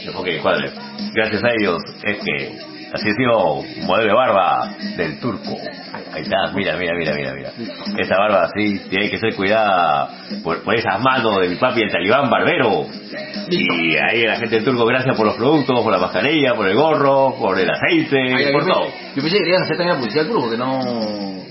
[0.06, 0.72] Enfoque y Encuadre.
[1.14, 5.50] Gracias a ellos es que así ha sido modelo de barba del turco.
[6.14, 7.52] Ahí está, mira, mira, mira, mira, mira.
[7.98, 10.10] Esa barba así tiene que ser cuidada
[10.44, 12.86] por, por esas manos de mi papi el talibán barbero.
[13.50, 16.76] Y ahí la gente del turco, gracias por los productos, por la mascarilla, por el
[16.76, 18.84] gorro, por el aceite, Ay, por yo, todo.
[18.84, 20.80] pensé, yo pensé que querías hacer también la publicidad al turco, que no...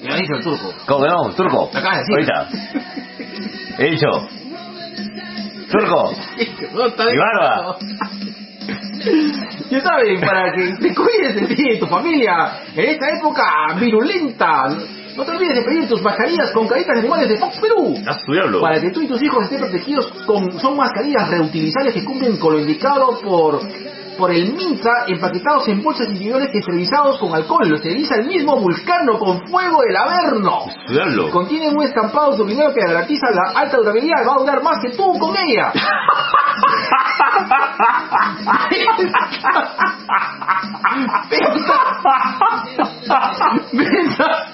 [0.00, 0.74] Que no dice el turco.
[0.87, 1.35] ¿Cómo que no?
[1.35, 1.70] Turco.
[1.74, 2.33] Acabas de decir.
[2.35, 2.48] Ahorita.
[3.78, 4.09] He dicho.
[5.70, 6.12] Turco.
[6.37, 7.76] Mi barba.
[9.71, 13.43] Ya saben, para que te cuides de ti y de tu familia en esta época
[13.79, 14.77] virulenta.
[15.17, 17.95] No te olvides de pedir tus mascarillas con caritas de animales de Fox Perú.
[18.61, 22.55] Para que tú y tus hijos estén protegidos con, son mascarillas reutilizables que cumplen con
[22.55, 23.61] lo indicado por,
[24.18, 27.68] por el MINSA, empaquetados en bolsas individuales esterilizados con alcohol.
[27.68, 30.64] Lo esteriliza el mismo vulcano con fuego del Averno.
[30.66, 31.31] ¡A su diablo!
[31.31, 34.27] Contienen un estampado subliminal que garantiza la alta durabilidad.
[34.29, 35.72] Va a durar más que tú con ella.
[43.70, 44.46] Piensa-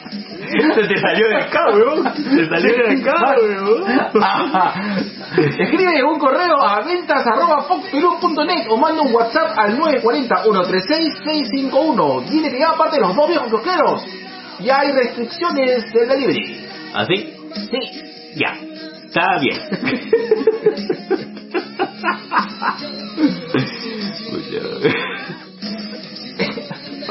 [0.75, 2.05] Se te salió de acá, weón.
[2.15, 3.85] Se salió de acá, weón.
[5.59, 7.65] Escribe un correo a ventas arroba
[8.69, 12.25] o manda un WhatsApp al 940-136-651.
[12.29, 14.05] Dile que ya parte de los dos viejos coqueros.
[14.61, 16.67] Ya hay restricciones del delivery.
[16.95, 17.33] ¿Así?
[17.71, 17.79] Sí.
[18.37, 18.57] Ya.
[19.05, 19.59] Está bien.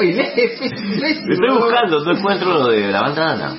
[0.02, 3.58] Estoy buscando, no encuentro lo de la banda Ana.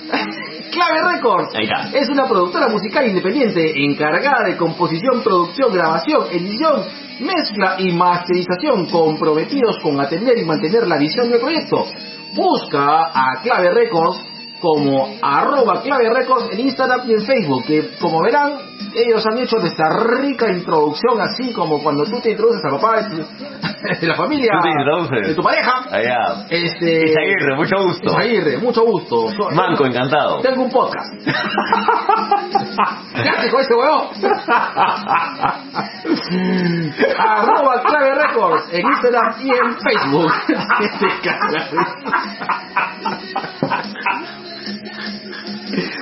[0.71, 1.89] Clave Records Ahí está.
[1.97, 6.85] es una productora musical independiente encargada de composición, producción, grabación, edición,
[7.19, 11.85] mezcla y masterización comprometidos con atender y mantener la visión del proyecto.
[12.33, 18.21] Busca a Clave Records como arroba Clave Records en Instagram y en Facebook, que como
[18.21, 18.53] verán,
[18.95, 23.01] ellos han hecho de esta rica introducción, así como cuando tú te introduces al papá
[23.01, 23.17] de, tu-
[24.01, 24.51] de la familia,
[25.27, 25.83] de tu pareja.
[25.91, 26.45] Allá.
[26.49, 28.09] Este, Isaguirre, mucho gusto.
[28.11, 29.27] Isaguirre, mucho gusto.
[29.51, 30.39] Manco, encantado.
[30.41, 31.13] tengo un podcast.
[33.41, 34.07] ¿Qué con ese huevón?
[37.19, 40.31] Arroba clave records en Instagram y en Facebook.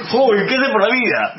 [0.09, 1.35] Joven, ¿qué hace por la vida?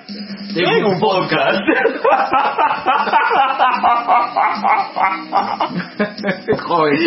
[0.54, 1.59] Tengo un podcast.
[6.66, 6.98] Joven,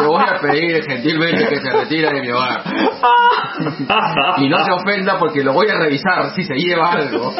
[0.00, 2.62] le voy a pedir gentilmente que se retire de mi hogar.
[4.38, 7.32] Y no se ofenda porque lo voy a revisar si se lleva algo.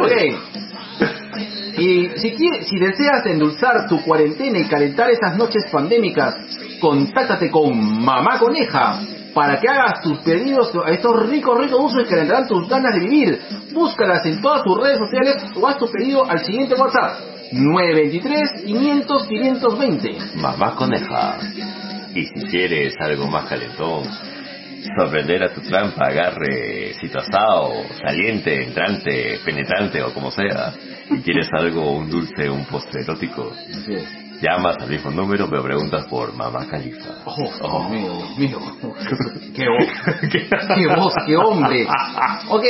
[0.00, 0.12] Ok.
[1.78, 6.34] Y si, quieres, si deseas endulzar tu cuarentena y calentar esas noches pandémicas,
[6.80, 8.98] contáctate con Mamá Coneja
[9.34, 13.00] para que hagas tus pedidos a estos ricos, ricos dulces que calentarán tus ganas de
[13.00, 13.40] vivir.
[13.72, 17.20] Búscalas en todas tus redes sociales o haz tu pedido al siguiente WhatsApp
[17.52, 20.18] 923 500 520.
[20.36, 21.38] Mamá coneja.
[22.14, 24.02] Y si quieres algo más calentón,
[24.96, 27.72] sorprender a tu trampa, agarre, sitio asado,
[28.04, 30.72] saliente, entrante, penetrante o como sea,
[31.10, 34.29] y quieres algo, un dulce, un postre erótico, Así es.
[34.40, 37.10] Llamas al mismo número, me preguntas por Mamá Califa.
[37.24, 38.58] Oh, Dios mío, mío.
[39.54, 39.88] Qué voz,
[40.76, 41.86] qué voz, qué hombre.
[42.48, 42.64] Ok,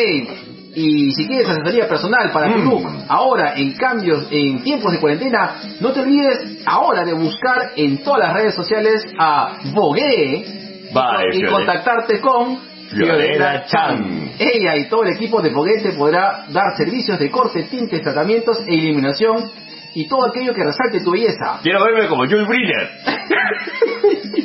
[0.74, 2.64] y si quieres asesoría personal para tu Mm.
[2.64, 8.02] look, ahora en cambios, en tiempos de cuarentena, no te olvides ahora de buscar en
[8.02, 10.44] todas las redes sociales a Vogue
[10.92, 12.59] Vale, y contactarte con
[12.90, 14.30] Fiorella Chan.
[14.38, 18.61] Ella y todo el equipo de Vogue te podrá dar servicios de corte, tintes, tratamientos
[18.66, 19.50] e iluminación
[19.94, 21.61] y todo aquello que resalte tu belleza.
[21.62, 22.90] Quiero verme como Jules Briner.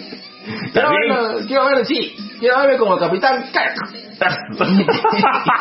[0.72, 3.76] Quiero verlo, quiero verlo, sí, quiero verme como el capitán Kirk.
[3.94, 4.86] y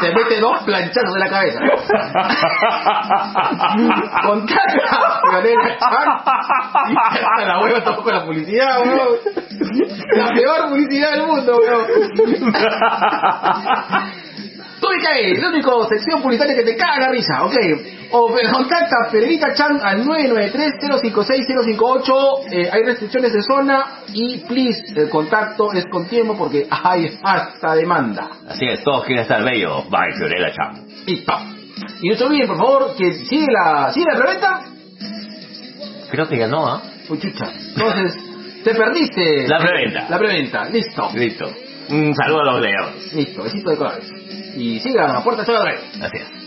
[0.00, 1.60] te mete dos planchazos en la cabeza.
[4.26, 6.08] Contacta a Fiorella Chan.
[6.96, 9.18] Hasta la hueva tampoco la publicidad, weón.
[10.16, 11.86] La peor publicidad del mundo, weón.
[14.84, 17.56] Tú y qué, la única sección publicitaria que te caga la risa, ok.
[18.10, 22.50] O eh, contacta a Federica Chan al 993-056-058.
[22.50, 27.74] Eh, hay restricciones de zona y please, el contacto es con tiempo porque hay hasta
[27.74, 28.28] demanda.
[28.46, 29.88] Así es, todos quieren estar bellos.
[29.88, 30.84] Bye, Fiorella Chan.
[31.06, 31.32] Listo.
[32.02, 34.64] Y no se olviden, por favor, que sigue la, sigue la preventa.
[36.10, 36.82] Creo que ya no, ¿ah?
[37.08, 37.50] Uy, chucha.
[37.74, 38.18] Entonces,
[38.62, 39.48] te perdiste.
[39.48, 40.10] La preventa.
[40.10, 41.08] La preventa, listo.
[41.14, 41.63] Listo.
[41.90, 43.12] Un saludo a los leones.
[43.12, 44.10] Listo, besito de colores.
[44.56, 45.80] Y sigan a la puerta Chola Drive.
[46.00, 46.44] Así es.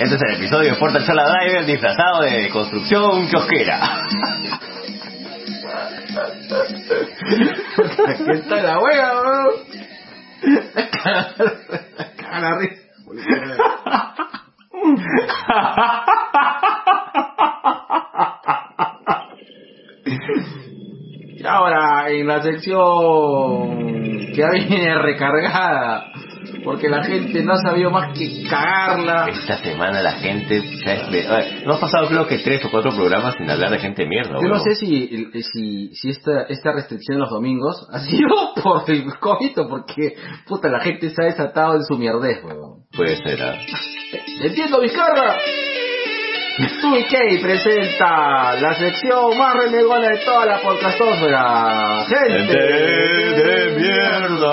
[0.00, 4.06] Este es el episodio de Porta Chola Driver disfrazado de construcción kiosquera.
[8.08, 9.52] Aquí está la hueva, bro.
[12.16, 12.82] Caga la risa.
[21.56, 26.10] Ahora, en la sección que viene recargada,
[26.64, 29.26] porque la gente no ha sabido más que cagarla.
[29.28, 30.62] Esta semana la gente...
[30.84, 33.50] ya es de- a ver, No ha pasado creo que tres o cuatro programas sin
[33.50, 34.38] hablar de gente mierda.
[34.40, 38.28] Yo no sé si, si, si esta, esta restricción los domingos ha sido
[38.62, 40.14] por el COVID o porque,
[40.46, 42.82] puta, la gente se ha desatado en su mierdez, weón.
[42.96, 43.56] Puede ser, ¿ah?
[44.42, 45.36] ¡Entiendo, Vizcarra!
[46.56, 52.04] Tuikey presenta la sección más renegona de toda la podcastosfera.
[52.04, 52.46] ¡Gente!
[52.46, 54.52] Gente de mierda.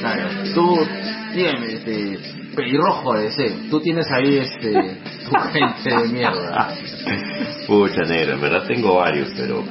[0.00, 0.78] Claro, tú,
[1.34, 2.18] dígame, este,
[2.56, 6.74] pelirrojo de ser, tú tienes ahí, este, tu gente de mierda.
[7.66, 9.62] Pucha negro, en verdad tengo varios, pero...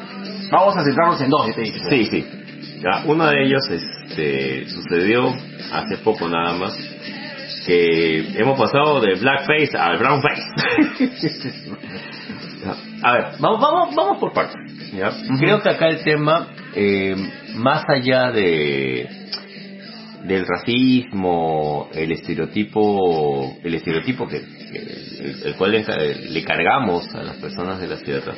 [0.52, 1.80] Vamos a centrarnos en dos, yo te dije.
[1.90, 2.26] Sí, sí.
[2.84, 5.34] Ya, uno de ellos este, sucedió
[5.74, 6.78] hace poco nada más,
[7.66, 10.44] que hemos pasado de blackface al brownface.
[13.02, 14.56] A ver, vamos, vamos, vamos por partes.
[14.94, 15.12] ¿ya?
[15.40, 17.16] Creo que acá el tema, eh,
[17.56, 19.10] más allá de
[20.24, 25.84] del racismo, el estereotipo, el estereotipo que, el, el cual le,
[26.32, 28.34] le cargamos a las personas de la tierra,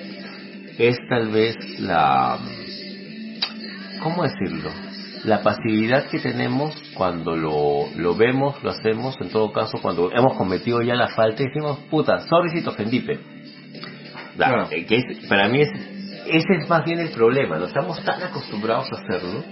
[0.77, 2.39] es tal vez la,
[4.03, 4.69] ¿cómo decirlo?
[5.23, 10.37] La pasividad que tenemos cuando lo, lo vemos, lo hacemos, en todo caso, cuando hemos
[10.37, 13.19] cometido ya la falta y decimos, puta, sorry si te ofendí, pe".
[14.37, 14.67] La- Claro.
[14.71, 15.69] eh, que es- para mí es,
[16.27, 19.43] ese es más bien el problema, no estamos tan acostumbrados a hacerlo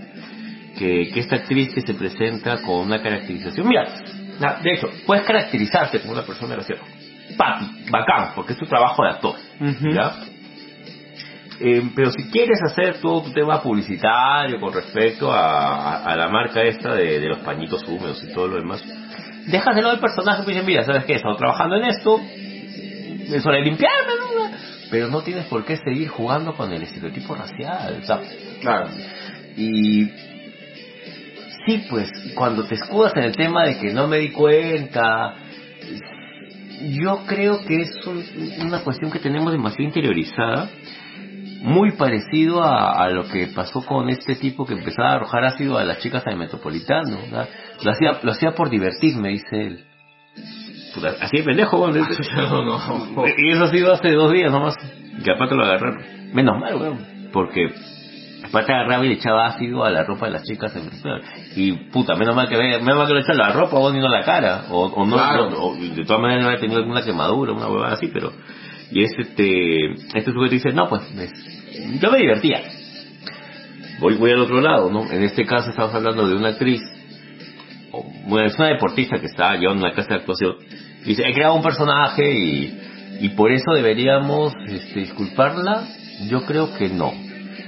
[0.78, 3.88] que, que esta actriz que se presenta con una caracterización, mira,
[4.40, 6.84] na- de hecho, puedes caracterizarte como una persona graciosa,
[7.38, 9.36] papi, bacán, porque es tu trabajo de actor.
[9.94, 10.14] ¿ya?
[11.60, 16.28] Eh, pero si quieres hacer todo tu tema publicitario con respecto a, a- a la
[16.28, 18.84] marca esta de, de los pañitos húmedos y todo lo demás,
[19.48, 21.14] déjaselo al personaje y dices, mira, ¿sabes qué?
[21.14, 24.58] He estado trabajando en esto, es hora de limpiarme, ¿no?
[24.92, 28.20] Pero no tienes por qué seguir jugando con el estereotipo racial, sea,
[28.62, 28.90] Claro.
[29.56, 30.06] y
[31.66, 35.36] sí, pues, cuando te escudas en el tema de que no me di cuenta,
[36.90, 38.24] yo creo que es un-
[38.68, 40.70] una cuestión que tenemos demasiado interiorizada,
[41.66, 45.78] muy parecido a, a lo que pasó con este tipo que empezaba a arrojar ácido
[45.78, 47.18] a las chicas del metropolitano.
[47.24, 47.50] ¿verdad?
[47.84, 49.86] Lo hacía, lo hacía por divertirme, dice él.
[50.94, 51.88] Puta, Así de pendejo.
[51.92, 53.28] No, no.
[53.38, 54.76] Y eso ha sido hace dos días nomás.
[55.24, 56.04] Que a Pato lo agarraron.
[56.34, 57.30] Menos mal, weón.
[57.34, 57.68] Porque
[58.52, 61.20] Pato agarraba y le echaba ácido a la ropa de las chicas en Venezuela.
[61.56, 64.08] Y puta, menos mal que menos mal que le echaba la ropa weón, y no
[64.08, 64.66] la cara.
[64.70, 65.50] O, o no, Claro.
[65.50, 68.32] no- o de todas maneras no había tenido alguna quemadura, una huevada así, pero.
[68.92, 71.30] Y este, este, este sujeto dice, no, pues, me-
[72.00, 72.62] yo me divertía.
[74.00, 75.10] Voy, voy al otro lado, ¿no?
[75.12, 76.82] En este caso estamos hablando de una actriz
[77.92, 80.56] o, bueno, es una deportista que está llevando una clase de actuación.
[81.06, 82.80] Dice, he creado un personaje y,
[83.22, 85.88] y por eso deberíamos este, disculparla.
[86.30, 87.14] Yo creo que no.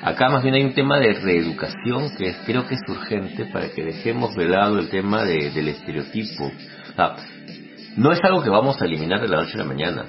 [0.02, 3.84] Acá más bien hay un tema de reeducación que creo que es urgente para que
[3.84, 6.46] dejemos de lado el tema de- del estereotipo.
[6.46, 7.16] O sea,
[7.98, 10.06] no es algo que vamos a eliminar de la noche a la mañana,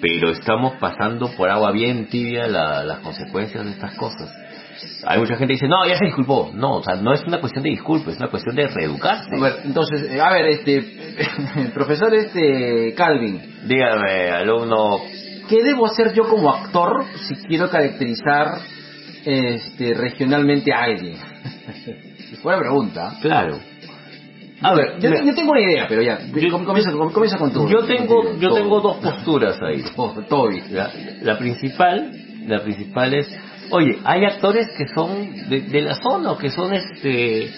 [0.00, 4.30] pero estamos pasando por agua bien tibia la- las consecuencias de estas cosas.
[5.06, 6.50] Hay mucha gente que dice, no, ya se disculpó.
[6.54, 9.28] No, o sea, no es una cuestión de disculpa, es una cuestión de reeducarse.
[9.36, 10.82] A ver, entonces, eh, a ver, este,
[11.74, 14.98] profesor este Calvin, Dígame, alumno,
[15.48, 18.46] ¿qué debo hacer yo como actor si quiero caracterizar
[19.24, 21.16] este, regionalmente a alguien?
[22.42, 23.18] Buena pregunta.
[23.20, 23.58] claro.
[24.62, 27.52] A ver, Yo, yo tengo una idea, pero ya, Yo- com- comienza, com- comienza con
[27.52, 27.68] tu.
[27.68, 29.82] yo tengo, yo tengo dos posturas ahí.
[29.96, 30.62] Oh, Toby.
[30.70, 30.90] La,
[31.22, 32.12] la principal,
[32.46, 33.28] la principal es,
[33.70, 37.50] oye, hay actores que son de, de la zona o que son este,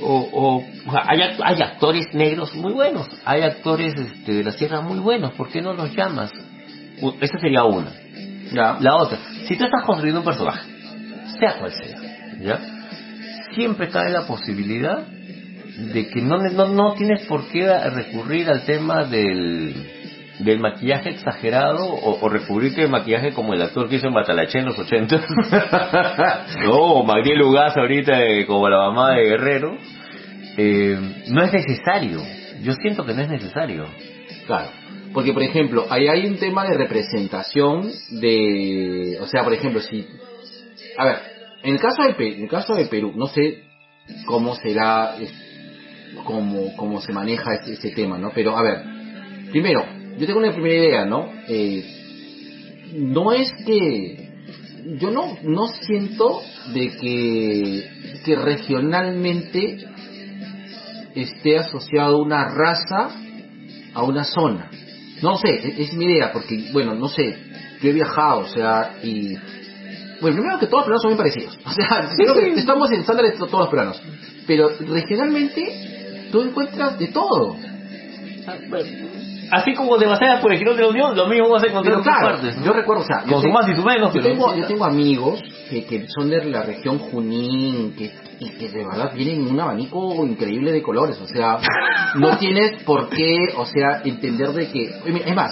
[0.00, 0.64] o, o,
[1.06, 5.48] hay, hay actores negros muy buenos, hay actores este, de la sierra muy buenos, ¿por
[5.48, 6.30] qué no los llamas?
[7.20, 7.92] Esa sería una.
[8.52, 8.76] Ya.
[8.80, 10.68] La otra, si tú estás construyendo un personaje,
[11.38, 11.96] sea cual sea,
[12.40, 12.60] ¿ya?
[13.54, 15.04] Siempre cabe la posibilidad
[15.78, 19.74] de que no, no, no tienes por qué recurrir al tema del,
[20.40, 24.58] del maquillaje exagerado o, o recurrirte al maquillaje como el actor que hizo en Batalaché
[24.58, 25.16] en los 80.
[26.64, 29.76] no, o Magdiel Ugaz ahorita eh, como la mamá de Guerrero.
[30.56, 30.98] Eh,
[31.28, 32.22] no es necesario.
[32.62, 33.86] Yo siento que no es necesario.
[34.46, 34.70] Claro.
[35.12, 37.88] Porque, por ejemplo, ahí hay un tema de representación
[38.20, 39.16] de...
[39.20, 40.06] O sea, por ejemplo, si...
[40.98, 41.16] A ver,
[41.62, 43.62] en el caso de, en el caso de Perú, no sé
[44.26, 45.14] cómo será,
[46.24, 48.30] cómo, cómo se maneja este, este tema, ¿no?
[48.34, 48.82] Pero, a ver,
[49.50, 49.84] primero,
[50.18, 51.30] yo tengo una primera idea, ¿no?
[51.48, 51.84] Eh,
[52.94, 54.26] no es que...
[54.98, 56.40] Yo no, no siento
[56.72, 57.90] de que,
[58.24, 59.76] que regionalmente
[61.14, 63.10] esté asociado una raza
[63.92, 64.70] a una zona.
[65.20, 67.36] No sé, es, es mi idea, porque, bueno, no sé,
[67.82, 69.34] yo he viajado, o sea, y...
[70.20, 71.58] Bueno, primero que todos los peruanos son muy parecidos.
[71.66, 74.02] O sea, creo que estamos en estándares todos los peruanos.
[74.46, 75.97] Pero regionalmente,
[76.30, 77.56] tú encuentras de todo.
[79.50, 81.96] Así como de batallas por el Girón de la Unión, lo mismo vas a encontrar
[81.96, 82.56] Pero claro, partes.
[82.58, 82.66] ¿no?
[82.66, 84.84] yo recuerdo, o sea, Con su más y su menos, yo pero tengo, yo tengo
[84.84, 89.58] amigos que, que son de la región Junín, que, y que de verdad tienen un
[89.58, 91.58] abanico increíble de colores, o sea,
[92.16, 94.84] no tienes por qué, o sea, entender de que,
[95.24, 95.50] es más,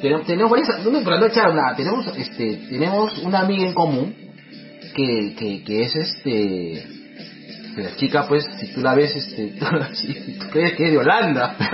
[0.00, 4.14] tenemos, tenemos varias, no, para no echar nada, tenemos, este, tenemos una amiga en común
[4.94, 6.95] que, que, que es este,
[7.76, 9.52] que la chica pues, si tú la ves, este,
[9.92, 11.54] si tú crees que es de Holanda,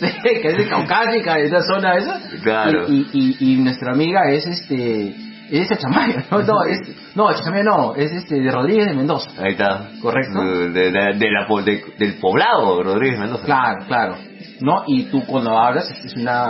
[0.00, 2.20] Sí, que es de Caucásica, de esa zona esa.
[2.42, 2.86] Claro.
[2.88, 5.14] Y, y, y, y nuestra amiga es este,
[5.50, 6.80] es Chachamaya, no, no, es,
[7.14, 9.30] no, Chachamaya no, es este, de Rodríguez de Mendoza.
[9.42, 9.88] Ahí está.
[10.00, 10.40] Correcto.
[10.40, 11.46] De, de- de- la
[11.98, 13.44] del poblado, Rodríguez Mendoza.
[13.44, 14.16] Claro, claro.
[14.60, 14.84] ¿No?
[14.86, 16.46] Y tú cuando hablas es una,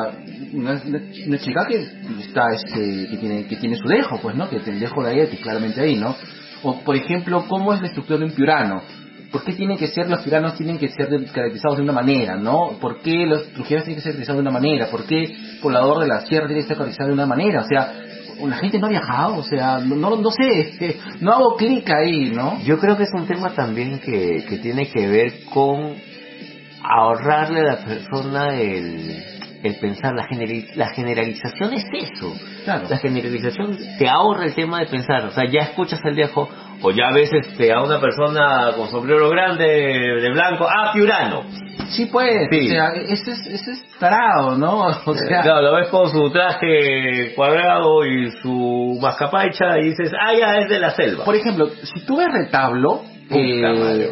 [0.53, 1.87] una, una- chica que
[2.21, 4.49] está, este, que tiene, que tiene su dejo, pues, ¿no?
[4.49, 6.15] Que el dejo de ahí, que claramente ahí, ¿no?
[6.63, 8.83] O, por ejemplo, ¿cómo es la estructura de un piurano?
[9.31, 12.79] ¿Por qué tienen que ser, los piuranos tienen que ser caracterizados de una manera, ¿no?
[12.81, 14.87] ¿Por qué los trujeros tienen que ser caracterizados de una manera?
[14.91, 17.61] ¿Por qué poblador de la sierra tiene que ser caracterizado de una manera?
[17.61, 17.93] O sea,
[18.47, 22.31] la gente no ha viajado, o sea, no, no, no sé, no hago clic ahí,
[22.31, 22.61] ¿no?
[22.63, 25.95] Yo creo que es un tema también que, que tiene que ver con
[26.83, 30.15] ahorrarle a la persona el, el pensar.
[30.15, 32.33] La, generi- la generalización es eso.
[32.65, 32.87] Claro.
[32.89, 35.25] La generalización te ahorra el tema de pensar.
[35.27, 36.49] O sea, ya escuchas al viejo
[36.83, 41.43] o ya ves este, a una persona con sombrero grande de blanco, ah, piurano.
[41.91, 42.67] Sí, pues, Sí.
[42.67, 44.87] o sea, ese es, ese es tarado, ¿no?
[45.07, 50.33] O sea, Claro, lo ves con su traje cuadrado y su mascapaicha y dices, ah,
[50.39, 51.25] ya es de la selva.
[51.25, 54.09] por ejemplo, si tú ves retablo, eh, madre,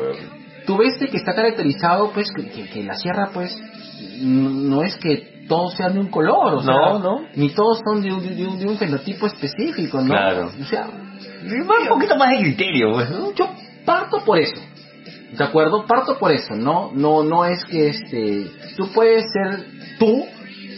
[0.66, 3.56] tú ves de que está caracterizado, pues, que, que- que la sierra, pues,
[4.22, 7.20] no es que todos sean de un color, o sea, No, no.
[7.34, 10.08] ni todos son de un, de un, de un fenotipo específico, ¿no?
[10.08, 10.50] Claro.
[10.60, 13.32] O sea, un poquito más de criterio, pues, ¿no?
[13.34, 13.48] yo
[13.84, 14.60] parto por eso.
[15.36, 15.86] ¿De acuerdo?
[15.86, 16.90] Parto por eso, ¿no?
[16.94, 19.66] No, no es que este, tú puedes ser
[19.98, 20.24] tú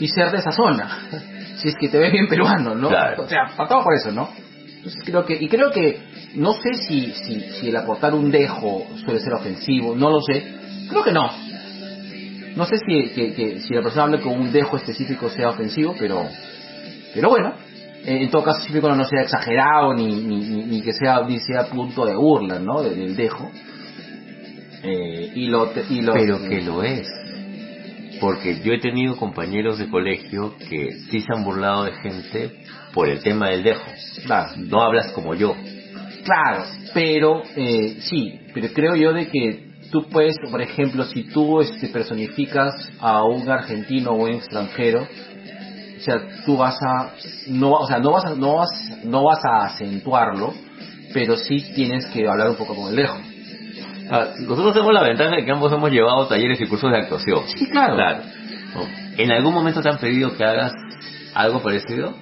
[0.00, 0.98] y ser de esa zona.
[1.58, 2.88] Si es que te ves bien peruano, ¿no?
[2.88, 3.24] Claro.
[3.24, 4.28] O sea, partamos por eso, ¿no?
[4.76, 6.00] Entonces creo que, y creo que,
[6.36, 10.54] no sé si, si, si el aportar un dejo suele ser ofensivo, no lo sé.
[10.88, 11.28] Creo que no.
[12.56, 15.94] No sé si, que, que- si la persona habla con un dejo específico sea ofensivo,
[15.98, 16.26] pero,
[17.14, 17.54] pero bueno.
[18.04, 21.40] En todo caso, siempre cuando no sea exagerado ni, ni, ni, ni que sea, ni
[21.40, 22.82] sea punto de burla, ¿no?
[22.82, 23.50] Del, dejo.
[24.82, 27.06] Eh, y lo, y lo, Pero que lo es.
[28.20, 32.50] Porque yo he tenido compañeros de colegio que sí se han burlado de gente
[32.94, 33.84] por el tema del dejo.
[34.24, 35.54] Claro, No hablas como yo.
[36.24, 41.60] claro, pero eh, sí, pero creo yo de que tú puedes, por ejemplo, si tú
[41.60, 47.12] este, personificas a un argentino o un extranjero, o sea, tú vas a,
[47.48, 48.70] no, o sea, no vas a, no vas,
[49.04, 50.54] no vas a acentuarlo,
[51.12, 53.16] pero sí tienes que hablar un poco con el dejo.
[54.10, 57.42] Ah, nosotros tenemos la ventaja de que ambos hemos llevado talleres y cursos de actuación.
[57.46, 58.22] Sí, claro.
[59.16, 60.72] ¿En algún momento te han pedido que hagas
[61.34, 62.14] algo parecido?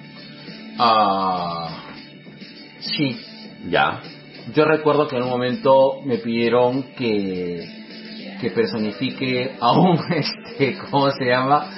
[0.79, 1.69] Ah,
[2.79, 3.19] sí,
[3.69, 4.01] Ya.
[4.53, 7.67] Yo recuerdo que en un momento me pidieron que,
[8.39, 11.69] que personifique a un, este, ¿cómo se llama?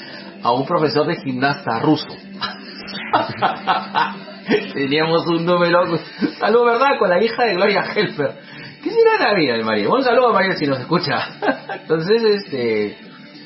[0.41, 2.07] A un profesor de gimnasta ruso.
[4.73, 5.83] Teníamos un número,
[6.39, 6.97] salud, ¿verdad?
[6.97, 8.31] Con la hija de Gloria Helfer.
[8.83, 9.89] ¿Qué será la vida de María?
[9.89, 11.27] Un saludo a María si nos escucha.
[11.81, 12.97] Entonces, este,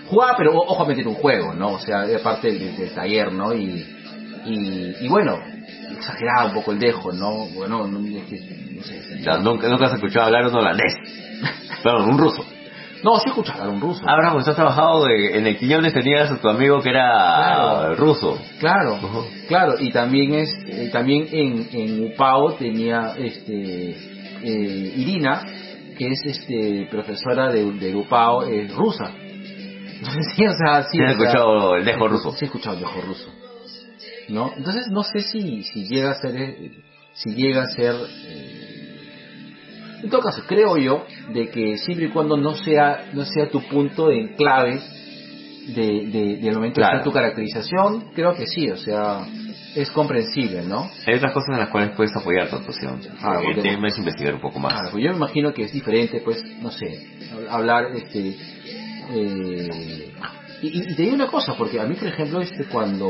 [0.07, 1.73] jugaba, pero ojo a meter un juego, ¿no?
[1.73, 3.53] O sea, de parte del, del taller, ¿no?
[3.53, 4.02] Y,
[4.45, 5.39] y, y bueno,
[5.97, 7.47] exageraba un poco el dejo, ¿no?
[7.55, 8.39] Bueno, no, es que,
[8.75, 9.01] no sé.
[9.41, 10.93] Nunca, nunca has escuchado hablar un holandés.
[11.83, 12.45] Perdón, un ruso.
[13.03, 14.01] No, sí escuchaba un ruso.
[14.07, 17.95] Ahora, pues has trabajado de- en el Quiñones, tenías a tu amigo que era Claro.
[17.95, 18.39] ruso.
[18.59, 18.99] Claro,
[19.47, 23.89] claro, y también es, eh, también en, en Upao tenía este
[24.41, 25.41] eh, Irina,
[25.97, 29.11] que es este profesora de, de Upao, es rusa.
[30.35, 30.97] sí, o sea, sí.
[30.97, 32.31] Sí, has o sea, escuchado el dejo ruso.
[32.31, 33.29] Sí, he escuchado el dejo ruso.
[34.29, 34.51] ¿No?
[34.55, 36.71] Entonces no sé si, si llega a ser, eh,
[37.13, 37.93] si llega a ser,
[38.27, 43.49] eh, en todo caso, creo yo, de que siempre y cuando no sea, no sea
[43.49, 44.79] tu punto de enclave,
[45.67, 46.91] de, de- del momento Claro.
[46.91, 49.25] de hacer tu caracterización, creo que sí, o sea,
[49.75, 50.89] es comprensible, ¿no?
[51.07, 52.99] Hay otras cosas en las cuales puedes apoyar tu actuación.
[53.21, 54.73] Ah, el tema es investigar un poco más.
[54.73, 58.35] Claro, pues yo me imagino que es diferente, pues, no sé, hab- hablar, este,
[59.13, 60.11] eh,
[60.63, 63.09] y, y- te digo una cosa, porque a mí, por ejemplo, este, cuando,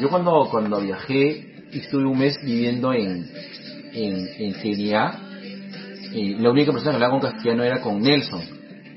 [0.00, 3.28] yo cuando, cuando viajé y estuve un mes viviendo en,
[3.92, 5.18] en, en Kenia,
[6.14, 8.42] eh, la única persona que hablaba con castellano era con Nelson,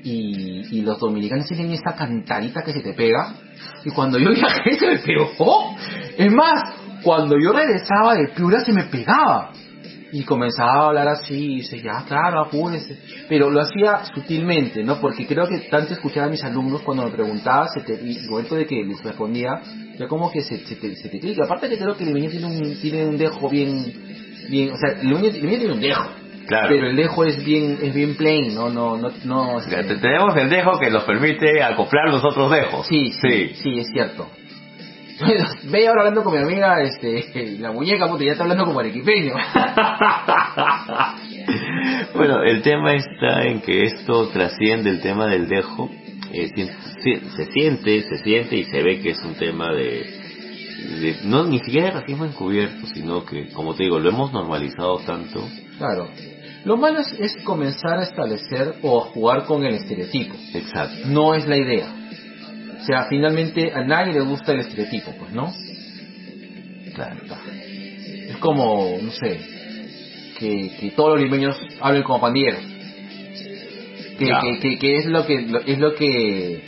[0.02, 3.34] y, y los dominicanos tienen esta cantarita que se te pega,
[3.84, 5.76] y cuando yo viajé se me pegó,
[6.16, 9.52] es más, cuando yo regresaba de Piura se me pegaba,
[10.12, 12.98] y comenzaba a hablar así, y dice, ya, claro, apúrese.
[13.28, 15.00] Pero lo hacía sutilmente, ¿no?
[15.00, 18.28] Porque creo que tanto escuchar a mis alumnos cuando me preguntaba, se te, y el
[18.30, 19.50] momento de que les respondía,
[19.98, 21.44] ya como que se, se te, se te clica.
[21.44, 23.92] Aparte que creo que el limeño tiene un, tiene un dejo bien,
[24.48, 26.10] bien, o sea, el limeño tiene un dejo.
[26.46, 26.68] Claro.
[26.70, 28.70] Pero el dejo es bien, es bien plain, ¿no?
[28.70, 29.56] No, no, no.
[29.56, 32.86] O sea, este, te- tenemos el dejo que nos permite acoplar los otros dejos.
[32.86, 34.26] Sí, sí, sí, es cierto.
[35.70, 39.34] Ve ahora hablando con mi amiga, este, la muñeca, puta, ya está hablando como arequipeño.
[42.14, 45.90] bueno, el tema está en que esto trasciende el tema del dejo.
[46.32, 46.50] Eh,
[47.02, 50.04] si- se siente, se siente y se ve que es un tema de,
[51.00, 54.98] de- no ni siquiera de racismo encubierto, sino que, como te digo, lo hemos normalizado
[54.98, 55.42] tanto.
[55.78, 56.08] Claro.
[56.64, 60.34] Lo malo es, es comenzar a establecer o a jugar con el estereotipo.
[60.54, 61.06] Exacto.
[61.06, 61.94] No es la idea.
[62.80, 65.52] O sea, finalmente a nadie le gusta el estereotipo, pues, ¿no?
[66.94, 67.16] Claro.
[68.28, 69.40] Es como, no sé,
[70.38, 72.60] que, que todos los limeños hablen como pandilleros.
[74.18, 74.40] Que, Ya.
[74.40, 76.64] que, que, que es lo que lo- es lo que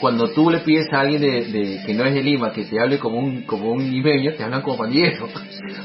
[0.00, 2.78] cuando tú le pides a alguien de, de- que no es de Lima que te
[2.80, 5.28] hable como un como un limeño, te hablan como pandillero.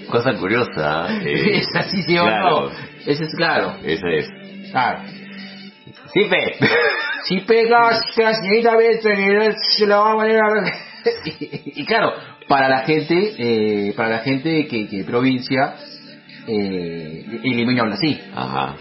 [0.09, 1.07] Cosa curiosa.
[1.25, 2.69] eh, es así, sí o claro.
[2.69, 2.71] no.
[3.05, 3.77] Ese es claro.
[3.83, 4.27] Esa es.
[4.71, 4.99] Claro.
[6.13, 6.21] Sí.
[7.25, 8.73] Si pegas, la señorita
[9.77, 10.47] se la va a poner a...
[11.25, 12.13] y, y claro,
[12.47, 15.75] para la gente, eh, para la gente que, que provincia,
[16.47, 18.19] eh, el limeño habla así.
[18.35, 18.75] Ajá.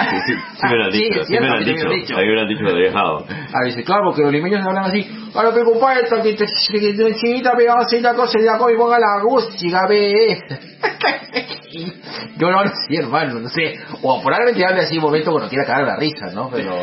[0.00, 1.84] Sí, sí, sí me lo han Sí, dicho, sí me lo han cierto, sí me
[1.84, 2.06] lo han dicho.
[2.06, 2.16] dicho.
[2.16, 3.26] A mí me lo han dicho, lo he dejado.
[3.28, 5.06] A veces, claro, porque los limeños hablan así.
[5.34, 8.76] Ahora, pero compadre, que te que te chinita así la cosa y la cosa y
[8.78, 10.38] ponga la música, ve.
[12.38, 13.78] Yo no hablo así, hermano, no sé.
[14.02, 16.48] O probablemente hable así un momento cuando quiera cagar la risa, ¿no?
[16.50, 16.74] Pero...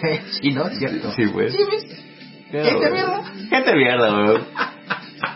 [0.40, 0.68] sí, ¿no?
[0.70, 1.12] ¿Cierto?
[1.12, 1.52] Sí, pues.
[1.52, 2.04] Sí, ¿ves?
[2.50, 3.22] ¿Gente mierda?
[3.50, 4.44] Gente mierda, weón.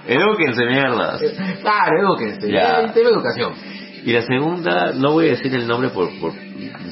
[0.06, 1.20] Edúquense mierdas.
[1.60, 2.50] Claro, edúquense.
[2.50, 2.92] Ya.
[2.92, 3.52] Tema educación.
[4.04, 6.32] Y la segunda, no voy a decir el nombre por, por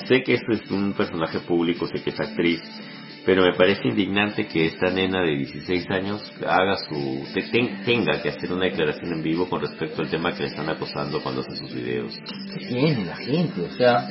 [0.07, 2.61] sé que esto es un personaje público, sé que es actriz,
[3.27, 8.23] pero me parece indignante que esta nena de 16 años haga su, te- ten- tenga
[8.23, 11.41] que hacer una declaración en vivo con respecto al tema que le están acosando cuando
[11.41, 12.17] hace sus videos.
[12.59, 13.61] ¿Qué tiene la gente?
[13.63, 14.07] O sea...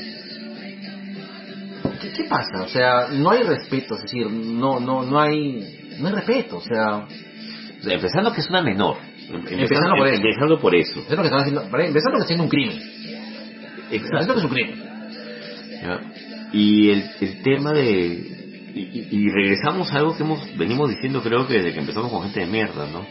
[2.01, 2.63] ¿Qué, qué pasa?
[2.63, 5.97] O sea, no hay respeto, es decir, no, no, no hay...
[5.99, 7.05] No hay respeto, o sea...
[7.83, 8.97] Empezando que es una menor.
[9.29, 10.21] Em- Empezando por eso.
[10.21, 10.99] Empezando por eso.
[10.99, 12.81] Es lo que están haciendo, que haciendo un crimen.
[13.91, 14.83] Empezando que es un crimen.
[15.81, 15.99] ¿ya?
[16.51, 18.37] Y el, el tema de...
[18.73, 22.41] Y, regresamos a algo que hemos venimos diciendo creo que desde que empezamos con gente
[22.41, 23.05] de mierda, ¿no?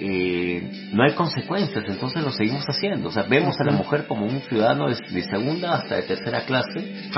[0.00, 3.10] Eh, no hay consecuencias, entonces lo seguimos haciendo.
[3.10, 6.46] O sea, vemos a la mujer como un ciudadano de, de segunda hasta de tercera
[6.46, 7.10] clase,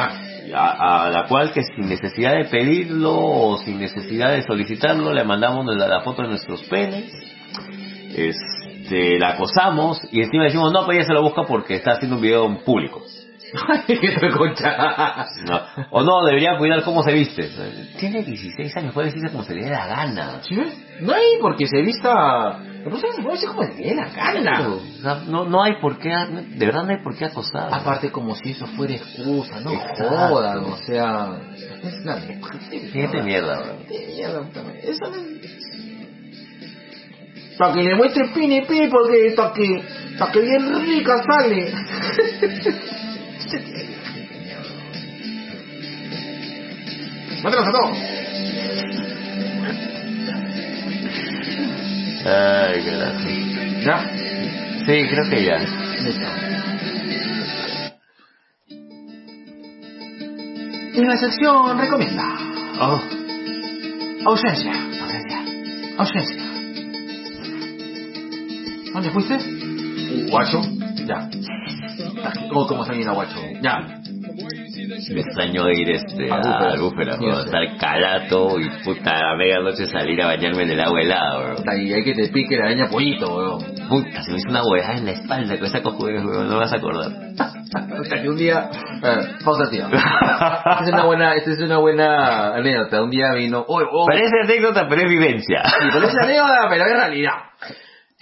[0.55, 5.25] a, a la cual que sin necesidad de pedirlo o sin necesidad de solicitarlo, le
[5.25, 7.13] mandamos la, foto de nuestros penes,
[8.15, 12.17] este, la acosamos y encima decimos, no, pues ella se lo busca porque está haciendo
[12.17, 13.03] un video en público.
[15.49, 15.61] No.
[15.91, 17.51] O no, debería cuidar cómo se viste.
[17.99, 20.41] Tiene 16 años, puede vestirse como se le dé la gana.
[20.43, 20.57] ¿Sí?
[21.01, 22.59] No hay porque se vista...
[22.59, 24.69] La persona se puede vestir como le dé la gana.
[25.27, 27.69] No, no hay por qué, de verdad no hay por qué acosar.
[27.73, 30.09] Aparte como si eso fuera excusa, no Exacto.
[30.09, 31.39] jodan, o sea...
[31.83, 33.77] Es una Gente mierda, bro.
[33.89, 34.47] Mierda.
[34.83, 35.83] Eso es...
[37.59, 39.85] Para que le muestre pini pini porque para que,
[40.19, 41.73] para que bien rica sale.
[47.43, 47.99] Mátalos a todos.
[52.25, 53.29] Ay, carajo.
[53.85, 53.97] Ya.
[54.87, 55.57] Sí, creo que ya.
[60.95, 62.37] En la sección recomienda.
[62.81, 63.01] Oh,
[64.27, 64.73] Ausencia.
[65.01, 65.45] Ausencia.
[65.99, 66.43] Ausencia.
[68.93, 69.39] ¿Dónde fuiste?
[70.31, 70.61] Guacho.
[71.07, 71.29] Ya.
[72.51, 73.39] Cómo está bien a Guacho.
[73.63, 73.79] Ya.
[73.81, 76.39] me extraño ir este, A
[76.77, 77.27] bro, sí.
[77.45, 81.77] estar calato y puta a medianoche salir a bañarme en el agua helada, bro.
[81.77, 83.65] Y hay que te pique la araña pollito, weón.
[83.89, 86.73] Puta, se me hizo una hueá en la espalda con esa cojudez, bro, no vas
[86.73, 87.11] a acordar.
[88.05, 88.69] Sea, que un día,
[89.03, 89.87] eh, pausa tío.
[89.87, 93.03] Esta es una buena, esta es una buena anécdota.
[93.03, 95.63] Un día vino, oh, oh, Parece anécdota, pero es vivencia.
[95.65, 97.33] Sí, parece anécdota, pero es realidad.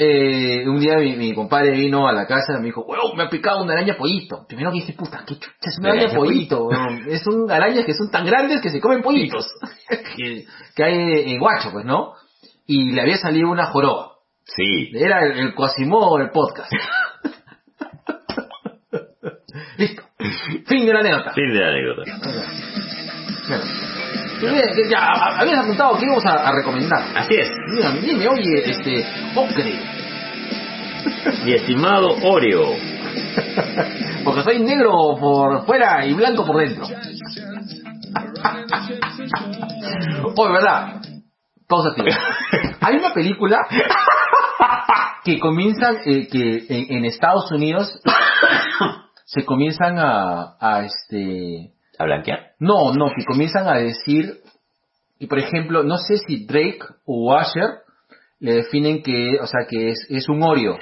[0.03, 3.24] Eh, un día mi, mi compadre vino a la casa y me dijo, weón, me
[3.24, 4.46] ha picado una araña pollito.
[4.48, 6.64] Primero dije, puta, qué chucha, es una Araña araña pollito.
[6.64, 7.05] weón.
[7.07, 9.46] Es un arañas que son tan grandes que se comen pollitos.
[10.16, 12.14] que, que hay en Guacho, pues, ¿no?
[12.66, 14.12] Y le había salido una joroba.
[14.46, 14.90] Sí.
[14.94, 16.72] Era el, el Quasimodo del podcast.
[19.76, 20.03] Listo.
[20.66, 21.32] Fin de la anécdota.
[21.34, 22.05] Fin de la anécdota.
[23.46, 23.64] Claro.
[24.41, 27.05] Ya, habías apuntado que íbamos a, a recomendar.
[27.14, 27.51] Así es.
[27.74, 29.80] Mira, dime, oye, este, Ocre.
[31.45, 32.64] Mi estimado Oreo.
[34.24, 36.86] Porque soy negro por fuera y blanco por dentro.
[40.36, 41.01] Oye, ¿verdad?
[41.68, 42.05] Pausa tío.
[42.80, 43.59] Hay una película
[45.24, 48.01] que comienzan, eh, que en, en Estados Unidos
[49.24, 52.53] se comienzan a, a este, ¿A blanquear?
[52.59, 54.38] no, no, que comienzan a decir,
[55.18, 57.68] y por ejemplo, no sé si Drake o Asher
[58.38, 60.78] le definen que, o sea, que es, es un Oreo.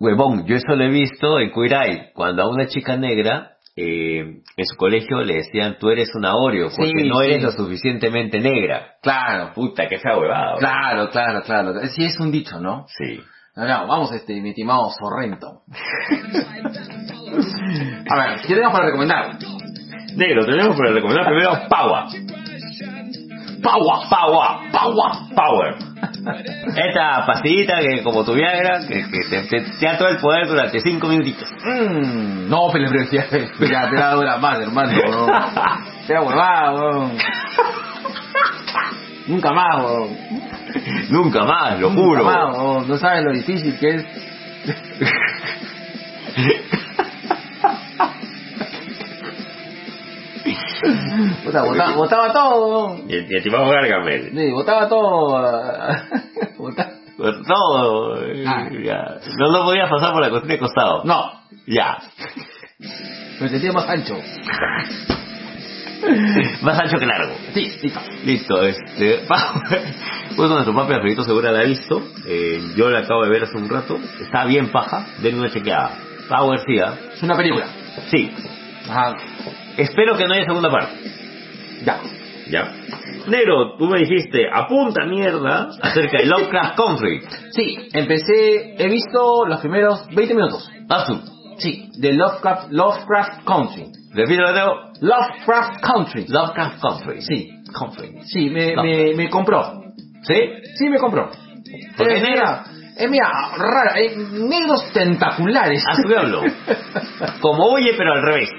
[0.00, 4.18] Huevón, yo eso lo he visto en Queer Eye, cuando a una chica negra eh,
[4.56, 7.42] en su colegio le decían tú eres una Oreo porque Sí, no eres sí.
[7.44, 8.94] lo suficientemente negra.
[9.02, 10.56] Claro, Puta, qué fea huevada.
[10.58, 11.74] claro, claro, claro.
[11.94, 12.86] Sí es un dicho, ¿no?
[12.98, 13.20] Sí.
[13.56, 15.62] No, no, vamos, este, mi estimado Sorrento.
[18.10, 19.38] A ver, ¿qué tenemos para recomendar?
[20.16, 22.04] Negro, tenemos para recomendar primero Power.
[23.62, 24.70] Power, Power.
[24.72, 25.12] power.
[25.34, 25.74] Power.
[26.76, 30.46] Esta pastillita que como tu Viagra, que, que te, te- te da todo el poder
[30.48, 31.48] durante 5 minutitos.
[31.64, 34.92] Mm, no, pero ya, ya te da dura más, hermano.
[35.10, 35.26] No.
[36.06, 37.12] Te huevada, weón.
[39.28, 40.16] Nunca más, weón.
[41.10, 42.24] Nunca más, lo Nunca juro.
[42.24, 42.86] más.
[42.88, 44.04] No sabes lo difícil que es.
[51.44, 52.96] Puta, botaba, botaba todo.
[53.08, 54.30] Y, y estimado Gargamel.
[54.34, 55.36] Sí, botaba todo.
[55.36, 56.04] ah,
[56.58, 56.90] botaba-
[57.46, 58.18] todo.
[58.46, 58.68] Ah.
[58.82, 59.16] ya.
[59.38, 61.04] No lo podías pasar por la cocina de costado.
[61.04, 61.32] No,
[61.66, 61.98] Ya.
[63.40, 64.16] me sentía más ancho.
[66.62, 67.34] Más ancho que largo.
[67.52, 68.00] Sí, listo.
[68.24, 69.20] Listo, este.
[70.34, 72.02] Pues nuestro papi Alfredito seguro la ha visto.
[72.26, 73.98] Eh, yo la acabo de ver hace un rato.
[74.18, 75.06] Está bien paja.
[75.18, 75.90] Denle una chequeada.
[76.28, 76.94] Power sí, ¿ah?
[77.12, 77.66] Es una película.
[78.10, 78.32] Sí.
[78.88, 79.14] Ajá,
[79.80, 80.94] Espero que no haya segunda parte.
[81.84, 82.00] ya.
[82.50, 82.72] ¿Ya?
[83.28, 87.20] Negro, tú me dijiste, apunta mierda acerca de Lovecraft Country.
[87.52, 90.68] Sí, empecé, he visto los primeros 20 minutos.
[90.88, 91.20] Haz tú.
[91.58, 93.86] Sí, de Lovecraft, Lovecraft Country.
[94.12, 94.90] Repítelo, Leo.
[95.00, 96.26] Lovecraft Country.
[96.28, 97.22] Lovecraft Country.
[97.22, 98.18] Sí, Country.
[98.24, 99.84] sí, me, me, me compró.
[100.22, 100.34] ¿Sí?
[100.76, 101.30] Sí, me compró.
[101.30, 102.64] Es es mira,
[103.00, 105.82] es mira, rara, eh, negros tentaculares.
[105.90, 106.42] A su diablo.
[107.40, 108.50] Como oye, pero al revés.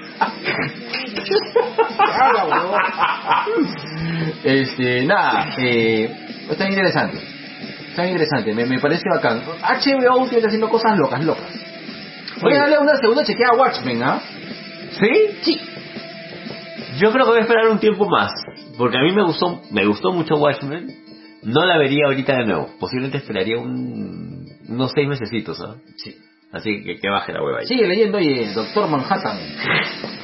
[4.42, 6.10] este, nada, eh,
[6.50, 7.18] está interesante.
[7.90, 9.42] Está interesante, me, me parece bacán.
[9.42, 11.72] HBO últimamente está haciendo cosas locas, locas.
[12.40, 14.20] Voy a darle una segunda chequeada a Watchmen, ¿ah?
[14.98, 15.10] ¿Sí?
[15.42, 15.60] Sí.
[16.98, 18.32] Yo creo que voy a esperar un tiempo más.
[18.76, 20.88] Porque a mí me gustó, me gustó mucho Watchmen.
[21.42, 22.70] No la vería ahorita de nuevo.
[22.78, 24.31] Posiblemente esperaría un,
[24.72, 25.76] unos seis mesecitos, ¿ah?
[25.96, 26.16] Sí.
[26.52, 27.66] Así que que baje la hueva ahí.
[27.66, 29.38] Sigue leyendo, oye, Doctor Manhattan.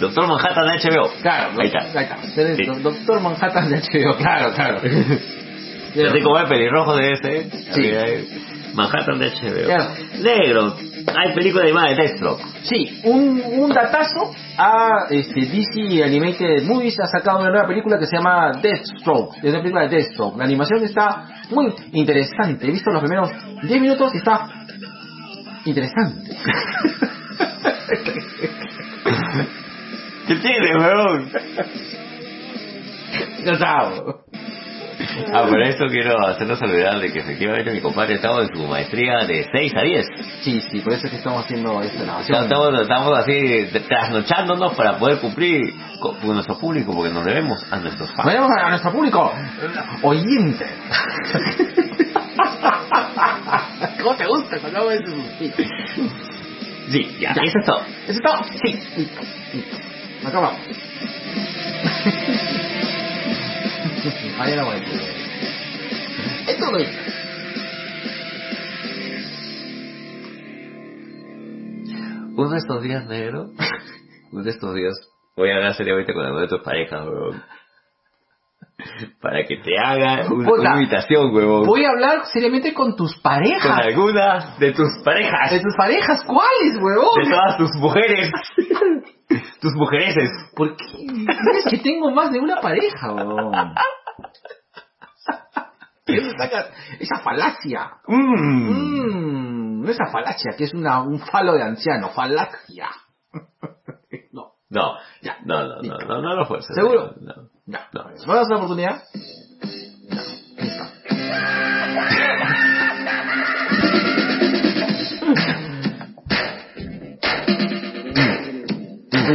[0.00, 1.10] Doctor Manhattan de HBO.
[1.22, 1.80] Claro, Ahí está.
[1.98, 2.56] Ahí está.
[2.56, 2.64] Sí.
[2.82, 4.78] Doctor Manhattan de HBO, claro, claro.
[4.78, 7.16] Así como el pelirrojo de.
[7.72, 7.82] Sí.
[7.84, 8.24] eh,
[8.74, 9.66] Manhattan de HBO.
[9.66, 9.94] Claro.
[10.20, 10.76] Negro.
[11.06, 12.40] Hay película animada de Deathstroke.
[12.62, 18.06] Sí, un, un datazo a este, DC Animated Movies ha sacado una nueva película que
[18.06, 19.36] se llama Deathstroke.
[19.42, 20.36] Es una película de Deathstroke.
[20.38, 22.66] La animación está muy interesante.
[22.66, 23.30] He visto los primeros
[23.62, 24.48] 10 minutos y está
[25.64, 26.36] interesante.
[30.26, 31.30] ¿Qué tiene, weón?
[33.58, 34.02] Sabes.
[35.32, 39.24] Ah, por eso quiero hacernos olvidar de que efectivamente mi compadre estaba en su maestría
[39.26, 40.06] de 6 a 10.
[40.42, 42.42] Sí, sí, por eso es que estamos haciendo esta grabación.
[42.42, 47.76] Estamos, estamos así trasnochándonos para poder cumplir con, con nuestro público porque nos debemos a
[47.78, 48.24] nuestros fans.
[48.26, 49.32] Vayamos a nuestro público
[50.02, 50.66] oyente.
[54.02, 55.12] ¿Cómo te gusta cuando hago eso?
[55.38, 55.52] Sí.
[57.20, 57.42] Ya, Ya.
[57.42, 57.80] eso es todo.
[58.06, 58.42] ¿Eso es todo?
[58.64, 58.80] Sí.
[64.04, 64.42] Listo, listo.
[64.42, 64.46] Acá vamos.
[64.46, 64.82] Ahí la voy.
[66.48, 66.98] Esto lo hice.
[72.36, 73.46] Uno de estos días, negro,
[74.32, 74.94] uno de estos días,
[75.36, 77.42] voy a hablar seriamente con alguna de tus parejas, weón.
[79.20, 81.66] para que te haga una, invitación, huevón.
[81.66, 83.78] Voy a hablar seriamente con tus Con parejas.
[83.84, 85.50] alguna de tus parejas.
[85.50, 86.22] ¿De tus parejas?
[86.24, 87.28] ¿Cuáles, De huevón?
[87.28, 88.30] todas tus mujeres.
[89.60, 90.30] tus mujereses.
[90.54, 90.84] ¿Por qué?
[91.58, 93.52] Es que tengo más de una pareja, huevón.
[96.06, 96.70] ¿Qué me sacas?
[96.98, 97.90] Esa falacia.
[98.06, 98.70] Mm.
[98.70, 102.08] Mm, no esa falacia, que es una, un falo de anciano.
[102.10, 102.88] Falacia.
[104.32, 105.36] no, No, Ya.
[105.44, 106.74] no, no, no, no, no lo fuerces.
[106.74, 107.14] ¿Seguro?
[107.20, 107.34] No.
[107.66, 107.88] ya.
[107.92, 108.04] No.
[108.04, 109.02] ¿Me das una oportunidad?
[110.10, 110.22] Ya.
[111.10, 112.47] Ahí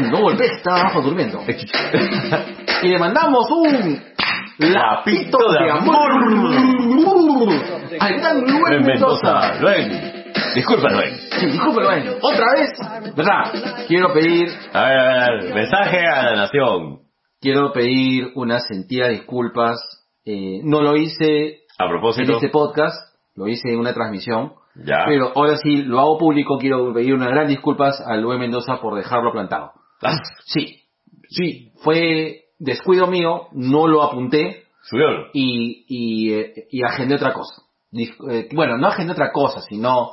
[0.01, 1.39] No golpees, está abajo durmiendo.
[2.81, 4.01] Y le mandamos un
[4.59, 6.11] lapito de amor
[7.99, 9.59] al gran Luen Mendoza.
[9.61, 10.23] Luen.
[10.55, 11.15] Disculpa, Luen.
[11.39, 12.09] Sí, disculpe, Luen.
[12.21, 12.69] Otra vez,
[13.15, 13.85] ¿verdad?
[13.87, 16.99] Quiero pedir, A ver, a ver, mensaje a la nación.
[17.41, 19.77] quiero pedir unas sentidas disculpas.
[20.25, 22.33] Eh, no lo hice A en propósito.
[22.33, 22.95] este podcast,
[23.35, 24.53] lo hice en una transmisión.
[24.75, 25.03] Ya.
[25.05, 28.95] Pero ahora sí, lo hago público, quiero pedir unas gran disculpas a Luen Mendoza por
[28.95, 29.71] dejarlo plantado.
[30.03, 30.81] Ah, Sí,
[31.29, 35.27] sí, fue descuido mío, no lo apunté Subió.
[35.33, 37.63] y, y, eh, y agendé otra cosa.
[37.93, 40.11] Eh, bueno, no agendé otra cosa, sino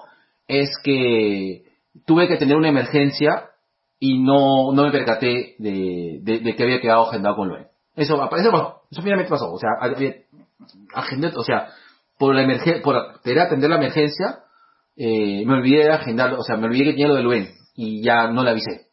[0.48, 1.64] es que
[2.06, 3.46] tuve que tener una emergencia
[3.98, 7.66] y no, no me percaté de, de, de que había quedado agendado con Luen.
[7.96, 9.52] Eso, eso pasó, eso finalmente pasó.
[9.52, 10.14] O sea, había-
[10.94, 11.68] agendé, o sea,
[12.18, 14.40] por la emergencia, por querer atender la emergencia,
[14.96, 18.02] eh, me olvidé de agendar, o sea, me olvidé que tenía lo de Luen y
[18.02, 18.89] ya no le avisé.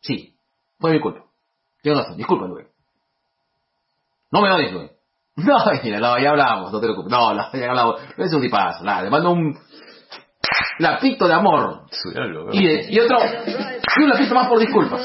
[0.00, 0.34] Sí,
[0.78, 1.20] fue mi culpa.
[1.82, 2.66] Tienes razón, disculpa, Luen.
[4.32, 4.90] No me odies, Luen.
[5.36, 7.10] No, mira, no, ya hablamos, no te preocupes.
[7.12, 8.00] No, no, ya hablamos.
[8.16, 9.54] No es un tipazo, nada, le mando un
[10.78, 11.82] lapito de amor.
[12.52, 13.18] Y, de- y otro,
[13.98, 15.04] y un lapito más por disculpas.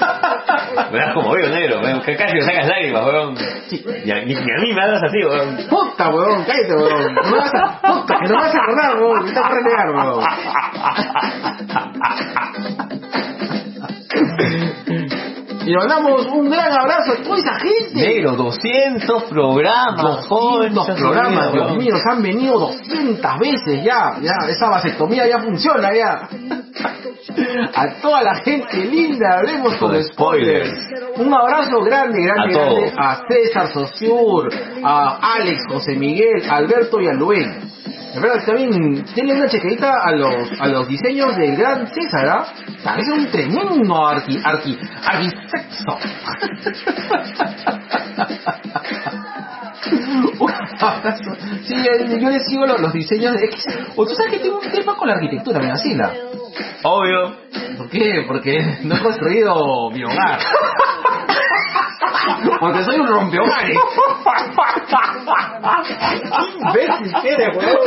[0.00, 3.36] Das como hoyo negro, weón, que casi me sacas lágrimas, weón.
[3.36, 3.84] Sí.
[4.04, 5.56] Ni a, a mí me hablas así, weón.
[5.68, 7.14] Puta, weón, cállate, weón.
[7.14, 9.22] No vas a, puta, que no me vas a acordar, weón.
[9.22, 10.24] Me estás renegar, weón.
[14.50, 15.29] Mm-hmm.
[15.62, 17.94] Y le mandamos un gran abrazo a toda esa gente.
[17.94, 24.68] Negro, 200 programas, 200 programas, Dios mío, nos han venido 200 veces ya, ya, esa
[24.70, 26.28] vasectomía ya funciona ya.
[27.74, 30.68] A toda la gente linda, hablemos con Con spoilers.
[30.70, 31.18] spoilers.
[31.18, 32.80] Un abrazo grande, grande, A todos.
[32.80, 34.48] grande a César Sociur,
[34.82, 37.70] a Alex, José Miguel, Alberto y a Luen.
[38.14, 42.44] De verdad, también tienen una chequerita a los, a los diseños del gran César, ¿ah?
[42.98, 45.49] Es un tremendo arqui, arqui, arquitecto.
[50.80, 51.34] Abrazo.
[51.64, 53.64] Sí, eh, yo le sigo los, los diseños de X.
[53.96, 56.12] O tú sabes que tengo un tema con la arquitectura, me vacila.
[56.82, 57.36] Obvio.
[57.76, 58.24] ¿Por qué?
[58.26, 60.38] Porque no he construido mi hogar.
[62.60, 63.78] Porque soy un rompehogares.
[66.72, 67.78] ¿Qué imbécil que eres, weón?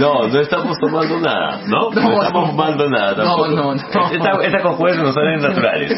[0.00, 1.90] No, no estamos tomando nada, ¿no?
[1.90, 3.48] No, No, estamos fumando nada tampoco.
[3.48, 4.10] No, no, no.
[4.10, 5.92] Esta, esta conjugación no salen naturales.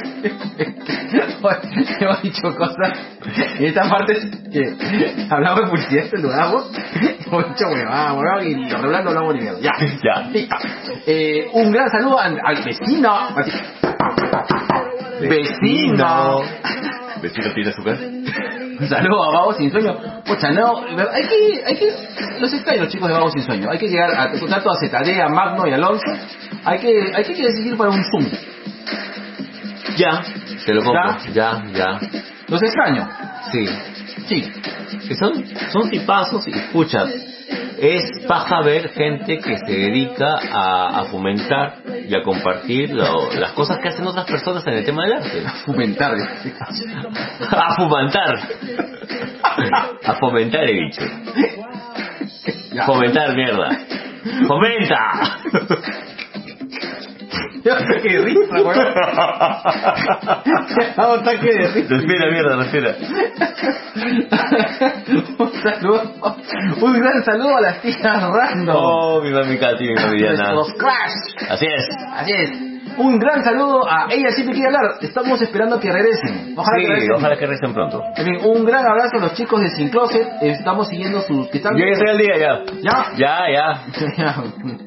[2.01, 2.99] Hemos dicho cosas
[3.59, 4.15] en esta parte
[4.53, 4.77] que
[5.31, 6.71] hablamos de publicidad, te dudamos.
[7.27, 9.61] Hemos dicho huevada, huevada, y lo regular no hablamos ni mierda.
[9.61, 9.71] Ya.
[10.03, 10.29] Ya.
[10.31, 10.57] Listo.
[11.07, 13.29] Eh, un gran saludo al, al vecino.
[15.21, 16.43] Vecino.
[17.23, 17.99] ¿Vecino tiene azúcar?
[18.01, 19.97] Un saludo a Vago Sin Sueño.
[20.25, 21.93] Pucha, no, hay que, hay que,
[22.41, 23.71] los extraños chicos de Vago Sin Sueño.
[23.71, 26.03] Hay que llegar a tanto a ZD, a Magno y Alonso.
[26.65, 28.29] Hay que, hay que decidir para un Zoom.
[29.97, 30.23] Ya.
[30.67, 31.17] Te lo compro.
[31.33, 32.01] Ya, ya.
[32.49, 33.09] Los extraño.
[33.53, 33.69] Sí.
[34.27, 34.53] Sí.
[35.07, 37.05] Que son, son tipazos y escucha,
[37.79, 41.77] es paja ver gente que se dedica a, a fomentar
[42.09, 45.43] y a compartir lo- las cosas que hacen otras personas en el tema del arte.
[45.67, 46.15] Fomentar.
[46.17, 46.85] este caso.
[47.51, 48.39] A fomentar.
[50.05, 51.03] A fomentar he dicho.
[52.87, 53.71] Fomentar mierda.
[54.47, 55.39] ¡Fomenta!
[57.63, 58.77] Qué risa, weón.
[60.97, 61.95] Un ataque de risa.
[61.95, 62.97] Respira mierda, respira.
[65.39, 66.03] un saludo,
[66.81, 68.77] un gran saludo a las tías random.
[68.77, 70.55] Oh, mi mami Katy, mi Diana.
[70.77, 71.51] Crash.
[71.51, 71.89] Así es.
[72.15, 72.72] Así es.
[72.99, 74.97] Un gran saludo a ella siempre quiere hablar.
[75.01, 76.55] Estamos esperando que regresen.
[76.57, 77.15] Ojalá que Sí, regresen.
[77.17, 78.03] ojalá que recen pronto.
[78.45, 80.27] Un gran abrazo a los chicos de Sin Closet.
[80.43, 81.49] Estamos siguiendo sus...
[81.49, 82.63] que están- Yo ya estoy al día, ya.
[82.83, 83.13] ¿Ya?
[83.17, 83.49] Ya,
[84.17, 84.43] ya.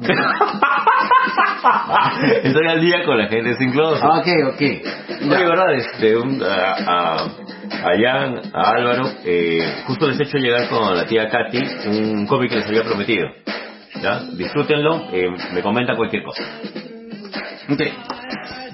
[2.43, 4.03] Estoy al día con la gente sin closet.
[4.03, 4.61] Ah, ok, ok.
[4.61, 5.73] Oye, ¿verdad?
[5.73, 7.15] Este, un, ah,
[7.71, 9.09] a Jan, a Álvaro.
[9.23, 12.83] Eh, justo les he hecho llegar con la tía Katy un cómic que les había
[12.83, 13.27] prometido.
[14.01, 14.19] ¿Ya?
[14.35, 16.43] Disfrútenlo, eh, me comenta cualquier cosa.
[17.69, 17.81] Ok.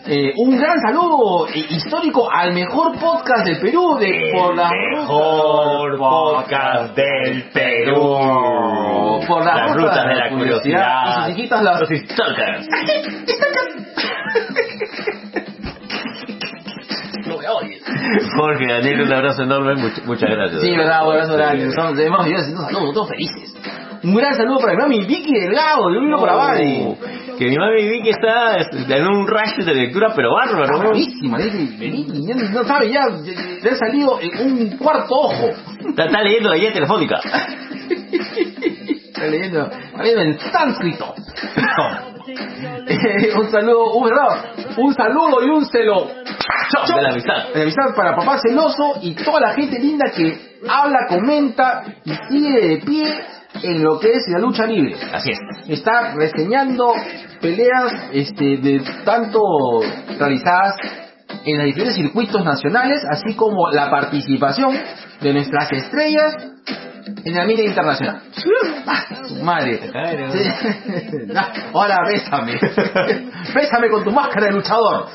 [0.08, 6.96] Eh, un gran saludo histórico al mejor podcast del Perú de por la mejor podcast
[6.96, 8.18] del Perú.
[9.28, 11.28] Por la las ruta rutas de la curiosidad.
[11.28, 12.68] Y sus hijitas las Los stalkers.
[18.38, 19.76] Jorge, Daniel, un abrazo enorme.
[19.76, 20.62] much- muchas gracias.
[20.62, 21.68] Sí, verdad, un abrazo grande.
[21.68, 23.54] Estamos, tenemos videos haciendo saludos, todos felices.
[24.04, 26.86] Un gran saludo para mi mami Vicky Delgado, de Vino por Abadi.
[26.88, 26.97] Oh,
[27.38, 30.64] que mi mami vi que está en un rush de lectura, pero bárbaro.
[30.64, 30.91] Está ¿no?
[30.91, 31.28] Vicky,
[31.78, 35.49] Vicky, sabe, ya le ha salido un cuarto ojo.
[35.88, 37.20] Está, leyendo la guía telefónica.
[37.89, 41.14] Está leyendo, está leyendo en sánscrito.
[43.36, 44.10] Un saludo, un,
[44.78, 46.08] un saludo y un celo.
[46.08, 47.47] De la amistad.
[47.49, 50.38] De la amistad para papá celoso y toda la gente linda que
[50.70, 53.22] habla, comenta y sigue de pie
[53.62, 54.95] en lo que es la lucha libre.
[55.14, 55.39] Así es.
[55.68, 56.93] Está reseñando
[57.41, 59.39] peleas este, de tanto
[60.18, 60.76] realizadas
[61.45, 64.78] en los diferentes circuitos nacionales, así como la participación
[65.22, 66.36] de nuestras estrellas
[67.24, 68.22] en el ambiente internacional.
[68.86, 69.06] Ah,
[69.41, 69.80] madre.
[69.80, 70.32] Claro.
[70.32, 70.39] Sí.
[71.36, 72.54] Ah, Ahora bésame.
[73.56, 75.08] Bésame con tu máscara de luchador.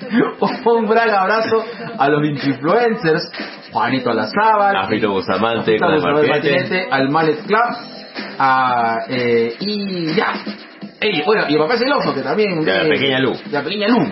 [0.66, 1.64] Un gran abrazo
[1.98, 3.30] a los influencers,
[3.72, 5.76] Juanito Alazábal, A Fito Bustamante,
[6.90, 7.60] al Mallet Club,
[8.38, 10.32] a, eh, y ya.
[11.00, 12.64] Ey, bueno, y el papá celoso, que también...
[12.64, 13.32] De la eh, pequeña Lu.
[13.32, 14.10] de La pequeña Lu.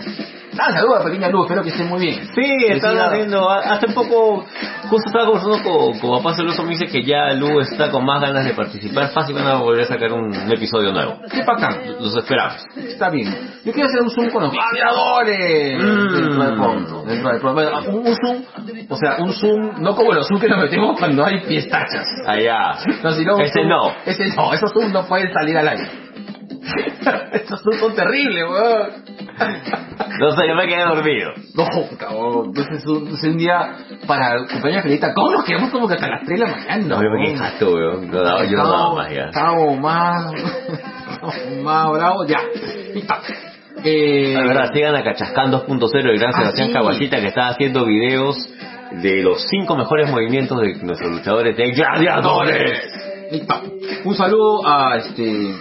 [0.58, 2.28] Ah, saludos a pequeña Lu, espero que estén muy bien.
[2.34, 4.44] Sí, están haciendo, hace poco,
[4.90, 8.20] justo estaba conversando con, con papá celoso, me dice que ya Lu está con más
[8.20, 11.18] ganas de participar, fácil van a volver a sacar un, un episodio nuevo.
[11.30, 11.78] Qué bacán.
[12.00, 12.56] Los esperamos.
[12.76, 13.28] Está bien.
[13.64, 15.82] Yo quiero hacer un zoom con los gladiadores.
[15.82, 16.12] Mm.
[16.14, 17.04] Dentro de pronto.
[17.04, 17.54] Dentro de pronto.
[17.54, 18.44] Bueno, Un, un zoom,
[18.90, 22.06] o sea, un zoom, no como los zoom que nos metemos cuando hay fiestachas.
[22.26, 22.74] Allá.
[23.02, 23.94] No, sino un Ese zoom- no.
[24.04, 25.88] Ese no, esos zoom no pueden salir al aire.
[27.48, 29.02] zoom son terribles, weón.
[30.20, 31.30] No sé, yo me quedé dormido.
[31.54, 31.66] No,
[31.98, 32.46] cabrón.
[32.46, 35.12] Entonces un, es un día para el cumpleaños de Felita.
[35.14, 36.76] ¿Cómo nos quedamos como que hasta las 3 de la mañana?
[36.86, 38.10] No, yo me quedé jato, weón.
[38.10, 39.24] No yo no daba más ya.
[39.24, 40.32] Estábamos más,
[41.62, 42.38] más bravos, ya.
[43.84, 46.72] Eh, La verdad, sigan a Cachascán 2.0 el gran Ah, Sebastián.
[46.72, 48.36] Caballita que está haciendo videos
[49.02, 52.78] de los cinco mejores movimientos de nuestros luchadores de gladiadores.
[53.30, 53.54] Listo.
[54.04, 55.54] Un saludo a este.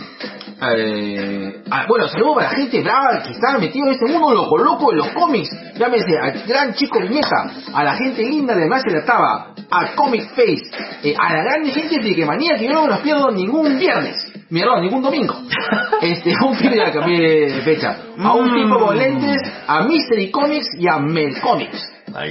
[0.62, 4.58] Eh, a- bueno, saludo para la gente brava que está metida en este mundo loco
[4.58, 5.50] loco de los cómics.
[5.78, 9.96] Llámese al gran chico Viñeta, a la gente linda de Más de la Taba, a
[9.96, 10.64] Comic Face,
[11.04, 13.78] eh, a la gran gente de que manía que yo no me los pierdo ningún
[13.80, 14.32] viernes.
[14.50, 15.34] Perdón, ningún domingo.
[16.02, 17.96] Este, un fin de cambié de fecha.
[18.18, 18.56] A un Mm.
[18.64, 19.38] tipo con lentes,
[19.68, 21.91] a Mystery Comics y a Mel Comics.
[22.14, 22.30] Ahí,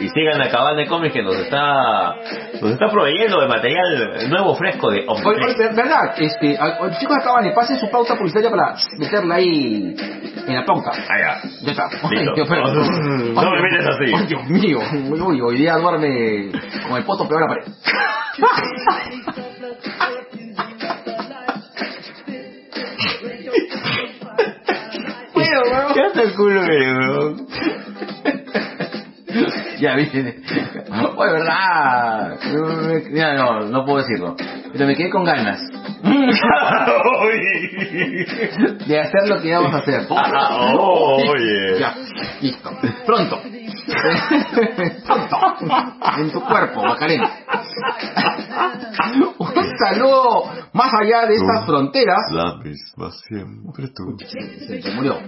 [0.00, 2.14] y sigan a Cabal de Comics que nos está
[2.60, 6.56] nos está proveyendo de material nuevo fresco de Oye, verdad, este,
[7.00, 9.94] chicos acaban de pasen su pauta publicitaria para meterla ahí
[10.46, 10.90] en la pauta.
[10.90, 11.40] Allá.
[11.62, 11.88] Ya está.
[12.10, 12.32] Listo.
[12.36, 14.12] Ay, pero- No Ay, me mires así.
[14.14, 14.78] Ay, Dios mío.
[15.10, 16.50] Uy, uy, hoy día duerme
[16.88, 17.64] con el poto peor a la pared.
[25.94, 27.46] ¿Qué hace el culo weón?
[29.78, 30.40] Ya viste.
[31.16, 32.38] Oye, verdad.
[33.10, 34.34] Mira, no, no puedo decirlo.
[34.72, 35.60] Pero me quedé con ganas
[38.86, 40.06] de hacer lo que íbamos a hacer.
[40.10, 41.78] Ah, oye.
[41.78, 41.94] Ya,
[42.40, 42.70] listo.
[43.06, 43.40] Pronto.
[45.06, 45.36] Pronto.
[46.18, 47.30] En tu cuerpo, Macarena.
[49.78, 52.18] Saludo más allá de estas fronteras.
[52.32, 54.16] La misma siempre tú.
[54.26, 55.18] Se, se murió.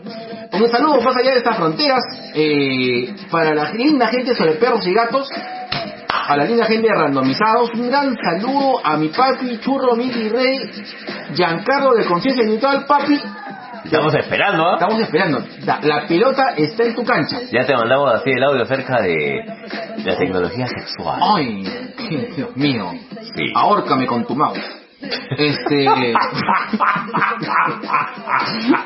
[0.52, 2.02] Un saludo más allá de estas fronteras
[2.34, 5.30] eh, para la linda gente sobre perros y gatos.
[6.30, 10.58] A la linda gente de randomizados, un gran saludo a mi papi, Churro Miki Rey,
[11.34, 13.20] Giancarlo de Conciencia Neutral, papi.
[13.84, 14.74] Estamos esperando, ¿ah?
[14.74, 15.44] Estamos esperando.
[15.64, 17.40] La, la pelota está en tu cancha.
[17.50, 19.44] Ya te mandamos así el audio acerca de
[20.04, 21.20] la tecnología sexual.
[21.22, 21.62] Ay,
[22.36, 22.92] Dios mío.
[23.34, 23.52] Sí.
[23.54, 24.79] Ahórcame con tu mouse.
[25.38, 25.86] Este.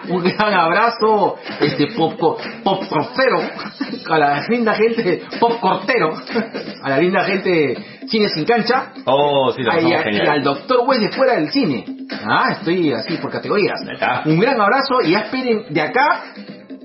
[0.08, 2.14] un gran abrazo, este pop,
[2.62, 3.40] pop cortero,
[4.10, 6.14] a la linda gente, pop cortero,
[6.82, 10.80] a la linda gente cine sin cancha, Oh, sí, lo y, a- y al doctor
[10.86, 11.84] West de fuera del cine.
[12.26, 13.80] Ah, estoy así por categorías.
[14.26, 16.22] Un gran abrazo y ya esperen de acá.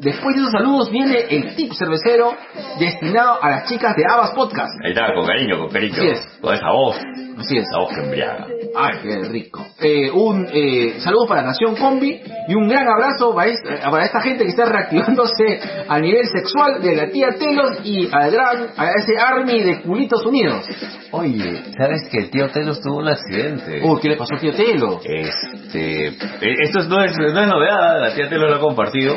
[0.02, 2.34] Después de esos saludos viene el tip cervecero
[2.80, 4.70] destinado a las chicas de Abbas Podcast.
[4.86, 5.94] Ahí está, con cariño, con cariño.
[5.98, 6.40] Así es.
[6.40, 6.96] Con esa voz.
[7.40, 7.68] Así es.
[7.72, 8.48] La voz que embriaga.
[8.76, 9.66] Ay, qué rico.
[9.80, 14.20] Eh, un eh, saludo para Nación Combi y un gran abrazo para esta, para esta
[14.22, 18.92] gente que está reactivándose a nivel sexual de la tía Telos y al gran, a
[18.92, 20.66] ese army de culitos unidos.
[21.12, 23.82] Oye, ¿sabes que el tío Telos tuvo un accidente?
[23.84, 25.02] Uy, ¿qué le pasó al tío Telos?
[25.06, 29.16] Este, eh, esto no es, no es novedad, la tía Telos lo ha compartido.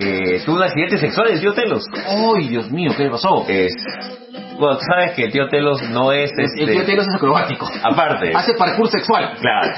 [0.00, 1.84] Eh, tuvo un accidente sexual el tío Telos.
[2.06, 3.44] Ay, Dios mío, ¿qué le pasó?
[3.48, 3.72] Es,
[4.58, 7.66] bueno, tú sabes que el tío Telos no es El este, tío Telos es acrobático.
[7.82, 8.32] aparte.
[8.34, 9.34] Hace parkour sexual.
[9.40, 9.68] Claro.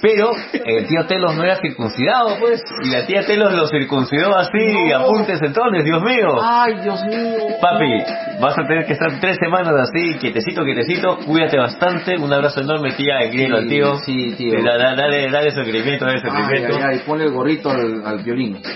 [0.00, 0.30] Pero
[0.64, 2.62] el tío Telos no era circuncidado, pues.
[2.84, 4.96] Y la tía Telos lo circuncidó así, No.
[4.98, 6.28] apuntes entonces, Dios mío.
[6.42, 7.36] Ay, Dios mío.
[7.60, 7.92] Papi,
[8.40, 11.18] vas a tener que estar tres semanas así, quietecito, quietecito.
[11.26, 12.16] Cuídate bastante.
[12.16, 13.20] Un abrazo enorme, tía.
[13.22, 13.94] Engríelo Sí, al tío.
[13.96, 14.62] sí, tío.
[14.64, 16.76] Da- da- Dale, dale sufrimiento, dale Ay, sufrimiento.
[16.76, 18.60] ay, ay, ponle el gorrito al, al violín.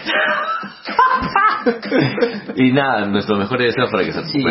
[2.55, 4.43] Y nada, nuestros mejores deseos para que se Sí.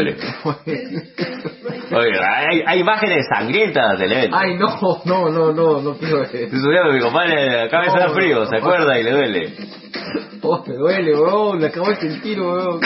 [1.91, 4.35] Oye, hay, hay imágenes sangrientas del evento.
[4.37, 6.25] Ay, no, no, no, no, no quiero ver.
[6.25, 9.53] Estoy estudiando, mi compadre, me da frío, se acuerda y le duele.
[10.41, 12.79] Oh, me duele, weón, le acabo de sentir, weón.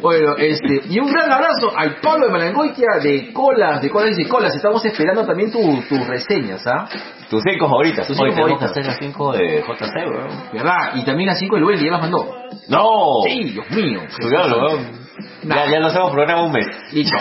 [0.00, 4.24] Bueno, este, y un gran abrazo al Pablo de Malangoitia de Colas, de Colas y
[4.26, 4.54] Colas.
[4.54, 6.88] Estamos esperando también tu- tus reseñas, ¿ah?
[7.30, 8.06] Tus cinco favoritas.
[8.06, 8.70] Tus cinco favoritas.
[8.70, 10.28] hacer las cinco de JC, weón.
[10.52, 10.94] ¿Verdad?
[10.96, 12.26] Y también las 5 del Welly, ya las mandó.
[12.68, 13.22] ¡No!
[13.26, 14.02] Sí, Dios mío.
[14.08, 15.02] Estudiarlo, weón.
[15.44, 15.56] Nah.
[15.56, 16.66] Ya, ya lo hacemos programa un mes.
[16.92, 17.16] Listo.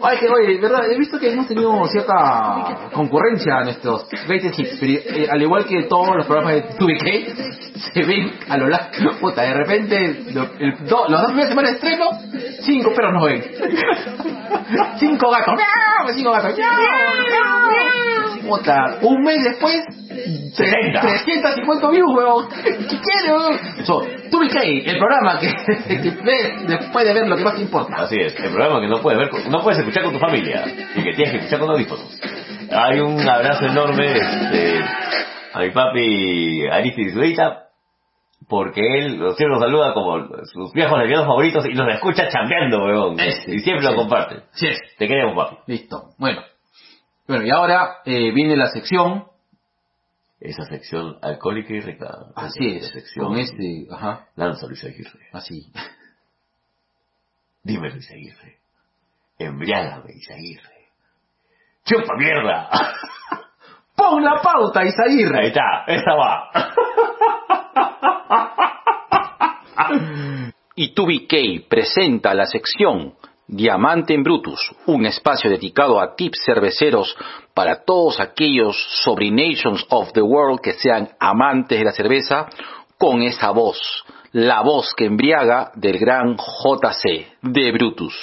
[0.00, 4.76] Ay, que oye, verdad, he visto que hemos tenido cierta concurrencia a nuestros greatest hits,
[4.78, 8.90] pero eh, al igual que todos los programas de 2BK, se ven a lo largo,
[9.20, 12.04] puta, de repente, lo- el- do- los dos primeras semanas de estreno,
[12.60, 13.44] cinco perros nos ven.
[15.00, 16.14] cinco gatos, ¡miau!
[16.14, 16.70] cinco gatos, ¡miau!
[16.70, 18.48] ¡miau!
[18.48, 19.82] puta, un mes después,
[20.56, 21.00] tre- 70.
[21.00, 22.48] 350 views, weón.
[22.64, 23.58] ¿Qué quiere, weón?
[23.84, 24.00] So,
[24.30, 25.07] 2BK, el programa
[25.40, 26.10] que, que
[26.66, 28.02] después de ver lo que más te importa.
[28.02, 31.02] Así es, el programa que no puedes ver, no puedes escuchar con tu familia y
[31.02, 32.20] que tienes que escuchar con audífonos.
[32.70, 34.80] Hay un abrazo enorme este,
[35.52, 37.64] a mi papi Aristide Zurita,
[38.48, 43.20] porque él los siempre saluda como sus viejos lesbianos favoritos y los escucha chambeando, weón.
[43.20, 43.90] Ese, y siempre sí.
[43.90, 44.42] lo comparte.
[44.52, 44.78] Sí es.
[44.98, 45.56] Te queremos, papi.
[45.66, 46.10] Listo.
[46.18, 46.42] Bueno.
[47.26, 49.24] Bueno, y ahora eh, viene la sección.
[50.40, 52.26] Esa sección alcohólica y rica.
[52.36, 52.92] Así Esa es.
[52.92, 53.26] sección.
[53.26, 53.86] Con este.
[53.90, 54.26] Ajá.
[54.36, 55.28] Lanza Luis Aguirre.
[55.32, 55.72] Así.
[57.62, 58.58] Dime Luis Aguirre.
[59.38, 60.78] Embriágame, Luis Aguirre.
[61.84, 62.68] ¡Chupa mierda!
[63.96, 65.48] ¡Pon la pauta, Ahí Isaguirre!
[65.48, 66.50] está, esta va.
[70.76, 73.14] y 2BK presenta la sección
[73.50, 77.16] Diamante en Brutus, un espacio dedicado a tips cerveceros
[77.58, 82.46] para todos aquellos sobrinations of the world que sean amantes de la cerveza
[82.96, 83.80] con esa voz,
[84.30, 88.14] la voz que embriaga del gran JC de Brutus.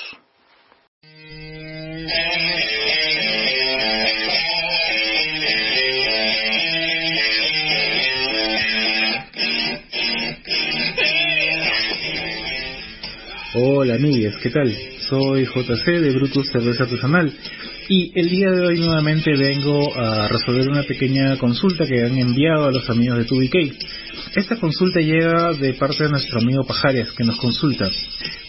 [13.54, 14.74] Hola amigues, ¿qué tal?
[15.10, 17.34] Soy JC de Brutus Cerveza Artesanal
[17.88, 22.66] y el día de hoy nuevamente vengo a resolver una pequeña consulta que han enviado
[22.66, 23.76] a los amigos de 2BK.
[24.36, 27.90] Esta consulta llega de parte de nuestro amigo Pajares que nos consulta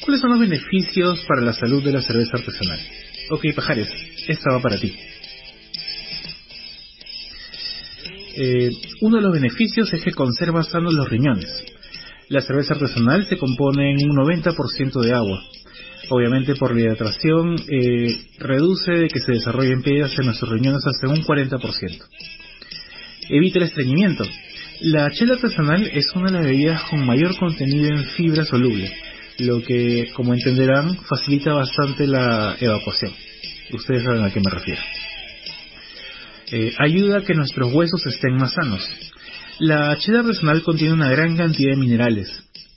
[0.00, 2.80] ¿Cuáles son los beneficios para la salud de la cerveza artesanal?
[3.30, 3.88] Ok Pajares,
[4.28, 4.94] esta va para ti.
[8.38, 8.70] Eh,
[9.00, 11.64] uno de los beneficios es que conserva sanos los riñones.
[12.28, 15.42] La cerveza artesanal se compone en un 90% de agua.
[16.08, 21.08] Obviamente por la hidratación eh, reduce de que se desarrollen piedras en nuestros riñones hasta
[21.08, 22.04] un 40%.
[23.28, 24.24] Evita el estreñimiento.
[24.80, 28.92] La chela artesanal es una de las bebidas con mayor contenido en fibra soluble,
[29.38, 33.12] lo que, como entenderán, facilita bastante la evacuación.
[33.72, 34.80] Ustedes saben a qué me refiero.
[36.52, 38.86] Eh, ayuda a que nuestros huesos estén más sanos.
[39.58, 42.28] La chela artesanal contiene una gran cantidad de minerales.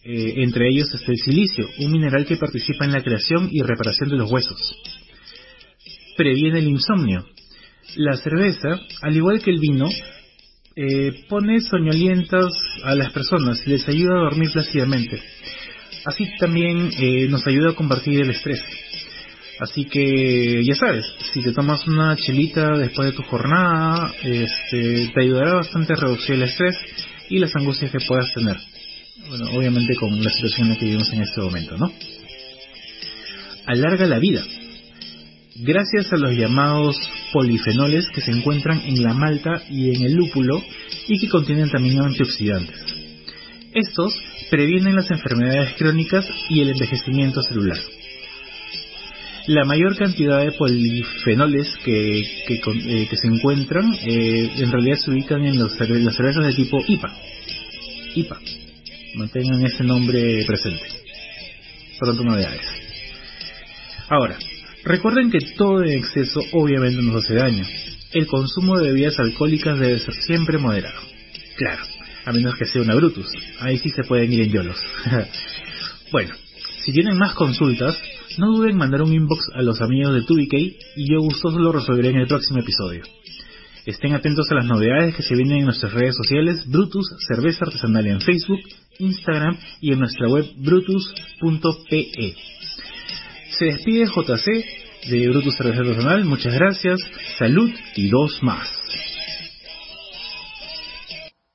[0.03, 4.09] Eh, entre ellos está el silicio, un mineral que participa en la creación y reparación
[4.09, 4.57] de los huesos.
[6.15, 7.25] Previene el insomnio.
[7.95, 9.89] La cerveza, al igual que el vino,
[10.75, 15.21] eh, pone soñolientas a las personas y les ayuda a dormir plácidamente.
[16.05, 18.63] Así también eh, nos ayuda a combatir el estrés.
[19.59, 25.21] Así que ya sabes, si te tomas una chelita después de tu jornada, este, te
[25.21, 26.77] ayudará bastante a reducir el estrés
[27.29, 28.55] y las angustias que puedas tener.
[29.27, 31.91] Bueno, obviamente con la situación en la que vivimos en este momento, ¿no?
[33.65, 34.43] Alarga la vida.
[35.55, 36.95] Gracias a los llamados
[37.33, 40.63] polifenoles que se encuentran en la malta y en el lúpulo
[41.07, 42.81] y que contienen también antioxidantes.
[43.73, 44.17] Estos
[44.49, 47.77] previenen las enfermedades crónicas y el envejecimiento celular.
[49.47, 55.57] la mayor cantidad de polifenoles que, eh, se encuentran eh, en realidad se ubican en
[55.57, 57.11] los las cervezas de tipo IPA.
[58.15, 58.39] IPA.
[59.15, 60.85] Mantengan ese nombre presente.
[61.99, 62.61] Pronto novedades.
[64.09, 64.37] Ahora,
[64.83, 67.65] recuerden que todo en exceso obviamente nos hace daño.
[68.13, 70.99] El consumo de bebidas alcohólicas debe ser siempre moderado.
[71.57, 71.83] Claro,
[72.25, 73.27] a menos que sea una Brutus.
[73.59, 74.77] Ahí sí se pueden ir en yolos.
[76.11, 76.33] bueno,
[76.81, 78.01] si tienen más consultas,
[78.37, 81.71] no duden en mandar un inbox a los amigos de 2BK y yo gustoso lo
[81.71, 83.03] resolveré en el próximo episodio.
[83.85, 88.07] Estén atentos a las novedades que se vienen en nuestras redes sociales Brutus Cerveza Artesanal
[88.07, 88.59] en Facebook,
[88.99, 92.35] Instagram y en nuestra web brutus.pe.
[93.49, 96.99] Se despide JC de Brutus Cerveza Artesanal, muchas gracias,
[97.37, 98.69] salud y dos más.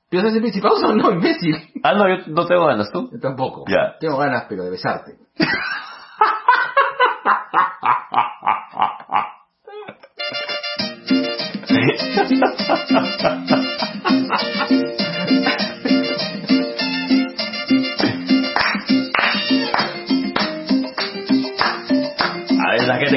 [0.09, 1.55] ¿Piensas hacer principado o no, imbécil?
[1.83, 3.09] Ah, no, yo no tengo ganas, ¿tú?
[3.11, 3.65] Yo tampoco.
[3.67, 3.97] Ya.
[3.99, 5.13] Tengo ganas, pero de besarte.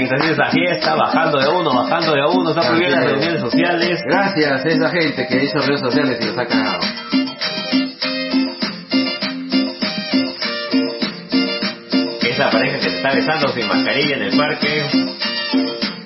[0.09, 4.01] la haciendo esa fiesta, bajando de uno, bajando de uno, está prohibiendo las reuniones sociales.
[4.07, 6.81] Gracias a esa gente que hizo redes sociales y los ha cagado.
[12.23, 14.85] Esa pareja que se está besando sin mascarilla en el parque.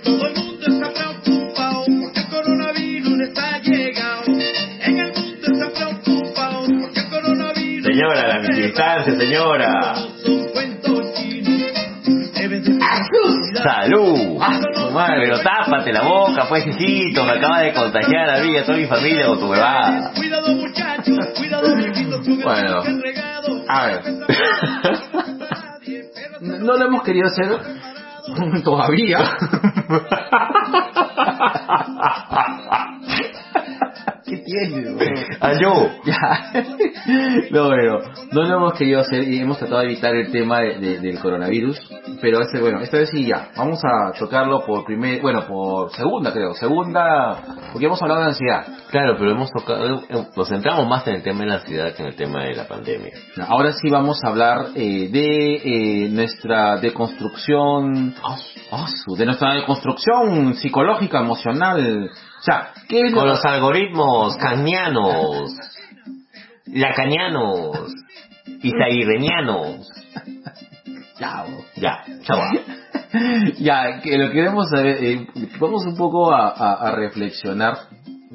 [0.04, 0.92] Todo el mundo está
[13.62, 14.38] ¡Salud!
[14.40, 14.60] ¡Ah,
[14.92, 15.20] madre!
[15.26, 18.78] Pero tápate la boca, pues, hijito, me acaba de contagiar a mí y a toda
[18.78, 20.12] mi familia con tu bebada.
[20.14, 21.68] Cuidado muchachos, cuidado
[22.44, 22.82] Bueno.
[23.68, 24.00] A ver,
[25.84, 27.58] pero no lo hemos querido hacer
[28.64, 29.18] todavía.
[34.24, 35.08] ¿Qué tiene, güey?
[35.40, 35.90] ¡Ayú!
[36.04, 36.52] Ya.
[37.50, 37.98] No, bueno,
[38.32, 41.18] no lo hemos querido hacer y hemos tratado de evitar el tema de- de- del
[41.18, 41.78] coronavirus,
[42.22, 43.50] pero este, bueno, esta vez sí ya.
[43.56, 47.42] Vamos a tocarlo por primer, bueno, por segunda creo, segunda,
[47.72, 48.64] porque hemos hablado de ansiedad.
[48.90, 52.02] Claro, pero hemos tocado, eh, nos centramos más en el tema de la ansiedad que
[52.02, 53.10] en el tema de la pandemia.
[53.48, 58.14] Ahora sí vamos a hablar eh, de eh, nuestra deconstrucción,
[59.04, 62.08] su- de nuestra deconstrucción psicológica, emocional.
[62.08, 65.52] O sea, ¿qué es lo Con los algoritmos canianos,
[66.66, 67.92] lacanianos,
[68.62, 69.88] isairenianos.
[71.22, 71.64] Ya, bro.
[71.76, 72.60] Ya, chaval.
[73.58, 75.26] ya, que lo que queremos saber, eh,
[75.60, 77.78] vamos un poco a, a- a reflexionar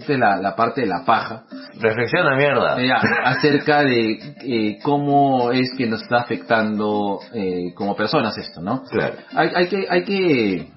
[0.08, 1.44] de la, la parte de la paja,
[1.80, 2.80] Reflexiona, mierda.
[2.82, 2.92] eh,
[3.26, 4.12] acerca de
[4.44, 8.84] eh, cómo es que nos está afectando eh, como personas esto, ¿no?
[8.84, 9.16] Claro.
[9.36, 10.68] Hay, hay que, hay que,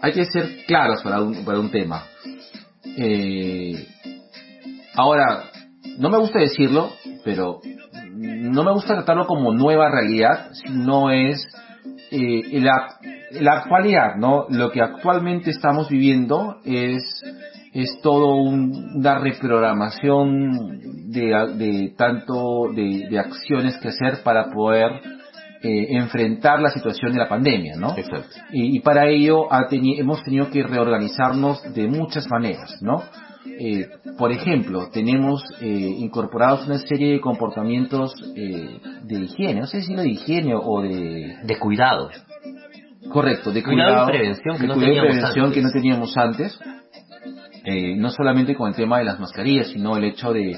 [0.00, 2.04] hay que ser claros para un, para un tema.
[2.96, 3.86] Eh,
[4.94, 5.44] ahora,
[5.98, 6.92] no me gusta decirlo,
[7.24, 7.60] pero
[8.12, 11.46] no me gusta tratarlo como nueva realidad, sino es
[12.10, 12.96] eh, la,
[13.40, 14.46] la actualidad, ¿no?
[14.48, 17.02] Lo que actualmente estamos viviendo es,
[17.72, 20.80] es todo un- una reprogramación
[21.10, 24.90] de, de tanto de, de acciones que hacer para poder
[25.62, 27.94] eh, enfrentar la situación de la pandemia, ¿no?
[27.96, 28.36] Exacto.
[28.50, 33.02] Y, y para ello ha teni- hemos tenido que reorganizarnos de muchas maneras, ¿no?
[33.46, 33.88] Eh,
[34.18, 39.94] por ejemplo, tenemos eh, incorporados una serie de comportamientos eh, de higiene, no sé si
[39.94, 41.36] lo de higiene o de...
[41.44, 42.10] De cuidado.
[43.10, 45.54] Correcto, de Cuidado y prevención que de no cuidado y teníamos prevención antes.
[45.56, 46.60] que no teníamos antes.
[47.64, 50.56] Eh, no solamente con el tema de las mascarillas, sino el hecho de,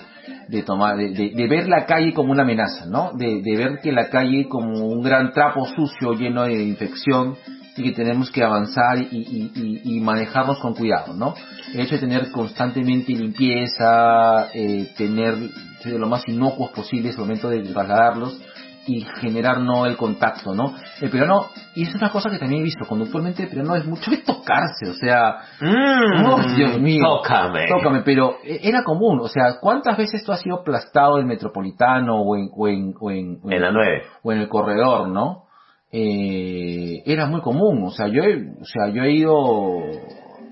[0.49, 3.11] de tomar, de, de- de ver la calle como una amenaza, ¿no?
[3.15, 7.37] De, de ver que la calle como un gran trapo sucio lleno de infección
[7.77, 11.35] y que tenemos que avanzar y, y- y- y manejarnos con cuidado, ¿no?
[11.73, 15.35] El hecho de tener constantemente limpieza, eh, tener
[15.81, 18.41] ser lo más inocuos posibles al momento de trasladarlos
[18.87, 20.75] y generar no el contacto, ¿no?
[21.01, 24.11] El peruano, y es una cosa que también he visto, conductualmente el peruano es mucho
[24.11, 27.03] de tocarse, o sea, Mm, Oh, Dios mío.
[27.05, 27.67] Tócame.
[27.69, 29.21] Tócame, pero eh, era común.
[29.21, 33.11] O sea, ¿cuántas veces tú has sido aplastado en Metropolitano o en, o en, o
[33.11, 34.03] en, o En la 9.
[34.23, 35.45] o en el corredor, ¿no?
[35.93, 37.85] Eh, era muy común.
[37.85, 39.79] O sea, yo he, o sea, yo he ido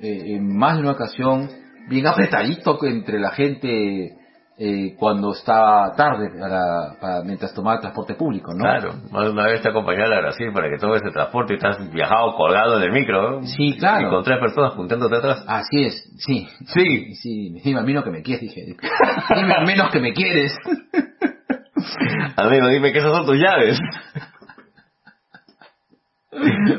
[0.02, 1.48] eh, en más de una ocasión
[1.88, 4.10] bien apretadito entre la gente
[4.62, 8.64] eh, cuando estaba tarde para, para- mientras tomaba el transporte público, ¿no?
[8.64, 8.92] Claro.
[9.10, 11.56] Más de una vez te acompañé a la Brasil para que tomes ese transporte y
[11.56, 13.40] estás viajado colgado en el micro.
[13.40, 13.46] ¿no?
[13.46, 14.08] Sí, claro.
[14.08, 15.42] Y con tres personas juntándote atrás.
[15.48, 16.46] Así es, sí.
[16.66, 17.14] Sí.
[17.14, 18.76] Sí, dime a mí no que me quieres, dije.
[19.34, 20.54] Dime al menos que me quieres.
[22.36, 23.78] Amigo, dime que esas son tus llaves.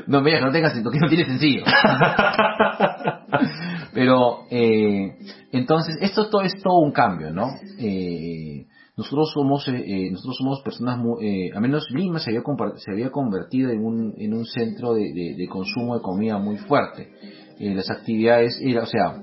[0.07, 1.63] no me no tengas que no tiene sencillo.
[3.93, 5.17] Pero, eh,
[5.51, 7.47] entonces, esto todo es todo un cambio, ¿no?
[7.79, 8.65] Eh,
[8.97, 12.41] nosotros somos, eh, eh, nosotros somos personas, muy, eh, al menos Lima se había,
[12.77, 16.57] se había convertido en un, en un centro de, de- de consumo de comida muy
[16.57, 17.09] fuerte.
[17.59, 19.21] Eh, las actividades, era, o sea,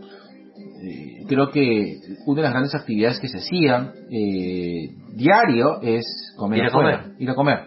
[0.82, 6.04] eh, creo que una de las grandes actividades que se hacían eh, diario es
[6.36, 7.00] comer Ir a comer.
[7.18, 7.58] ir a comer,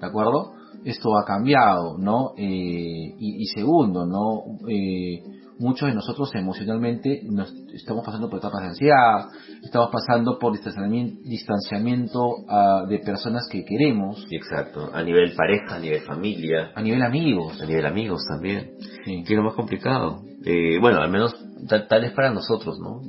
[0.00, 0.53] ¿de acuerdo?
[0.84, 2.32] Esto ha cambiado, ¿no?
[2.36, 4.58] Eh, y, y segundo, ¿no?
[4.68, 5.22] Eh,
[5.58, 9.28] muchos de nosotros emocionalmente nos estamos pasando por etapas de ansiedad,
[9.62, 15.78] estamos pasando por distanciamiento, distanciamiento ah, de personas que queremos, Exacto, a nivel pareja, a
[15.78, 17.60] nivel familia, a nivel amigos.
[17.60, 18.72] a nivel amigos también.
[19.04, 19.22] Sí.
[19.24, 20.22] que es lo más complicado.
[20.44, 21.34] Eh, bueno, al menos
[21.68, 23.00] tal, tal es para nosotros, ¿no?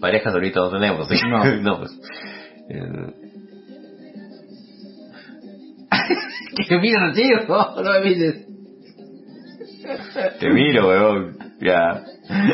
[0.00, 1.16] Parejas ahorita no tenemos, ¿sí?
[1.28, 1.44] No.
[1.60, 2.00] no pues.
[2.68, 3.23] Eh,
[6.68, 8.46] que mira, tío, no, no me mires.
[10.40, 11.36] te miro, weón.
[11.60, 12.02] Ya.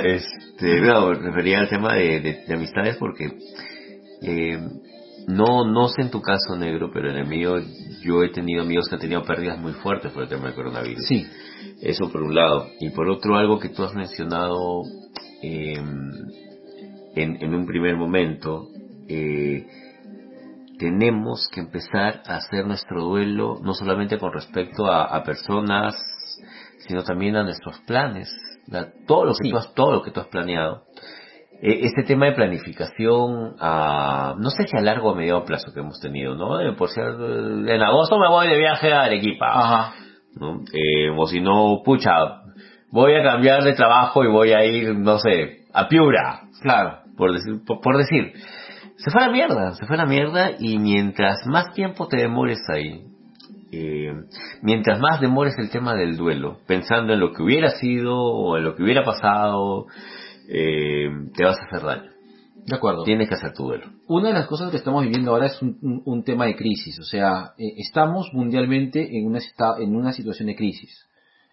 [0.03, 3.31] Este, no, refería al tema de, de- de amistades porque
[4.23, 4.59] eh,
[5.29, 7.57] no, no sé en tu caso, negro, pero en el mío
[8.03, 11.05] yo he tenido amigos que han tenido pérdidas muy fuertes por el tema del coronavirus.
[11.07, 11.27] Sí,
[11.83, 12.69] Eso por un lado.
[12.81, 14.83] Y por otro, algo que tú has mencionado
[15.43, 15.75] eh,
[17.15, 18.69] en, en un primer momento,
[19.09, 19.67] eh,
[20.81, 25.94] tenemos que empezar a hacer nuestro duelo no solamente con respecto a, a personas,
[26.89, 28.28] sino también a nuestros planes,
[28.66, 29.51] la- todo lo que Sí.
[29.51, 30.82] tú has, todo lo que tú has planeado.
[31.62, 35.81] Eh, Este tema de planificación, a, no sé si a largo o medio plazo que
[35.81, 36.59] hemos tenido, ¿no?
[36.61, 39.47] Eh, Por ser, eh, en agosto me voy de viaje a Arequipa.
[39.52, 39.93] ajá,
[40.40, 40.61] ¿no?
[40.73, 42.12] Eh, o si no, pucha,
[42.90, 46.98] voy a cambiar de trabajo y voy a ir, no sé, a Piura, claro.
[47.19, 48.32] por decir, por, por decir.
[49.02, 52.18] Se fue a la mierda, se fue a la mierda y mientras más tiempo te
[52.18, 53.02] demores ahí,
[53.72, 54.12] eh,
[54.62, 58.64] mientras más demores el tema del duelo, pensando en lo que hubiera sido o en
[58.64, 59.86] lo que hubiera pasado,
[60.48, 62.10] eh, te vas a hacer daño.
[62.66, 63.05] De acuerdo.
[63.05, 63.86] Tienes que hacer tu duelo.
[64.06, 66.98] Una de las cosas que estamos viviendo ahora es un, un- un tema de crisis,
[67.01, 69.39] o sea, eh, estamos mundialmente en una,
[69.78, 71.06] en una situación de crisis.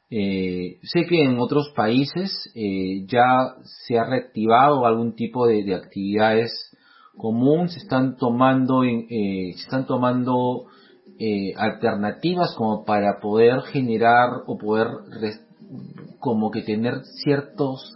[0.09, 5.75] Eh, sé que en otros países eh, ya se ha reactivado algún tipo de, de
[5.75, 6.51] actividades
[7.17, 10.65] común, se están tomando, eh, se están tomando
[11.19, 14.87] eh, alternativas como para poder generar o poder
[16.19, 17.93] como que tener ciertos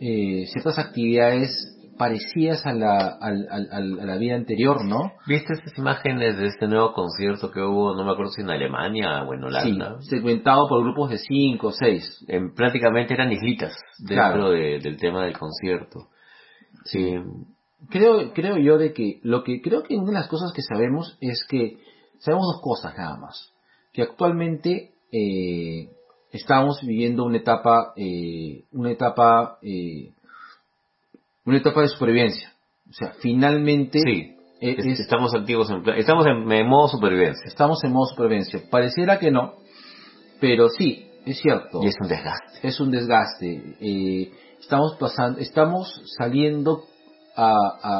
[0.00, 1.50] eh, ciertas actividades
[1.96, 5.12] parecidas a la, al- al- a la vida anterior, ¿no?
[5.28, 9.22] ¿Viste estas imágenes de este nuevo concierto que hubo, no me acuerdo si en Alemania
[9.22, 9.98] o en Holanda?
[10.00, 12.24] Sí, segmentado por grupos de cinco o seis.
[12.26, 14.50] en, prácticamente eran islitas dentro Claro.
[14.50, 16.08] de- del tema del concierto.
[16.84, 17.14] Sí.
[17.90, 21.16] Creo, creo yo de que lo que creo que una de las cosas que sabemos
[21.20, 21.78] es que
[22.18, 23.52] sabemos dos cosas nada más.
[23.92, 25.88] Que actualmente eh,
[26.32, 30.10] estamos viviendo una etapa, eh, una etapa, eh,
[31.44, 32.52] una etapa de supervivencia.
[32.88, 34.36] O sea, finalmente Sí.
[34.60, 37.44] eh, Es- es- estamos activos en estamos en, en modo supervivencia.
[37.46, 38.62] estamos en modo supervivencia.
[38.70, 39.54] Pareciera que no,
[40.40, 41.82] pero sí, es cierto.
[41.82, 42.66] Y es un desgaste.
[42.68, 43.76] es un desgaste.
[43.80, 44.30] Eh,
[44.60, 46.84] estamos pasando, estamos saliendo
[47.36, 47.52] a,
[47.82, 47.98] a,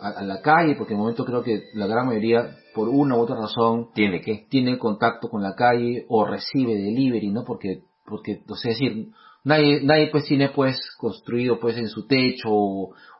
[0.00, 3.16] a, a la calle, porque en el momento creo que la gran mayoría, por una
[3.16, 4.46] u otra razón, Tiene que.
[4.48, 7.44] tiene contacto con la calle o recibe delivery, ¿no?
[7.44, 9.08] Porque, porque, o sea, es decir,
[9.44, 12.50] nadie, nadie pues tiene pues construido pues en su techo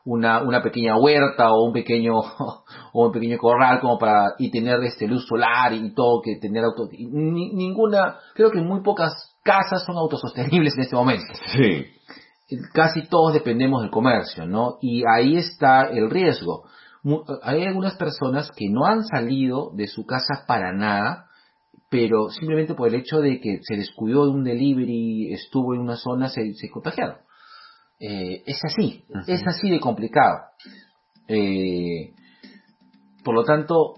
[0.05, 2.13] una, una pequeña huerta o un pequeño,
[2.93, 6.63] o un pequeño corral como para, y tener este luz solar y todo, que tener
[6.63, 9.11] auto, ni- ninguna, creo que muy pocas
[9.43, 11.25] casas son autosostenibles en este momento
[11.55, 11.85] Sí.
[12.73, 14.77] Casi todos dependemos del comercio, ¿no?
[14.81, 16.69] Y ahí está el riesgo.
[17.43, 21.27] Hay algunas personas que no han salido de su casa para nada,
[21.89, 25.95] pero simplemente por el hecho de que se descuidó de un delivery, estuvo en una
[25.95, 27.17] zona, se, se contagiaron.
[27.99, 30.39] Eh, es así, es así de complicado.
[31.27, 32.13] Eh,
[33.23, 33.95] por lo tanto,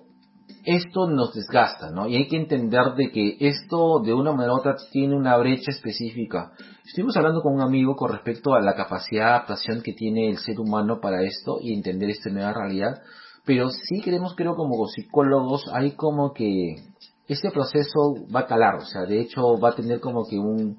[0.66, 2.08] esto nos desgasta, ¿no?
[2.08, 5.72] Y hay que entender de que esto de una manera u otra tiene una brecha
[5.72, 6.52] específica.
[6.86, 10.38] Estuvimos hablando con un amigo con respecto a la capacidad de adaptación que tiene el
[10.38, 13.02] ser humano para esto y entender esta nueva realidad,
[13.46, 16.76] pero sí queremos, creo, como psicólogos, hay como que
[17.28, 20.78] este proceso va a calar, o sea, de hecho va a tener como que un,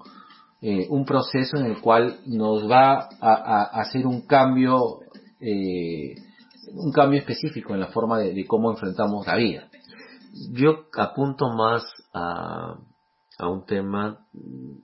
[0.60, 5.00] eh, un proceso en el cual nos va a, hacer un cambio,
[5.40, 6.14] eh,
[6.74, 9.69] un cambio específico en la forma de cómo enfrentamos la vida.
[10.52, 11.82] Yo apunto más
[12.14, 12.74] a,
[13.38, 14.18] a un tema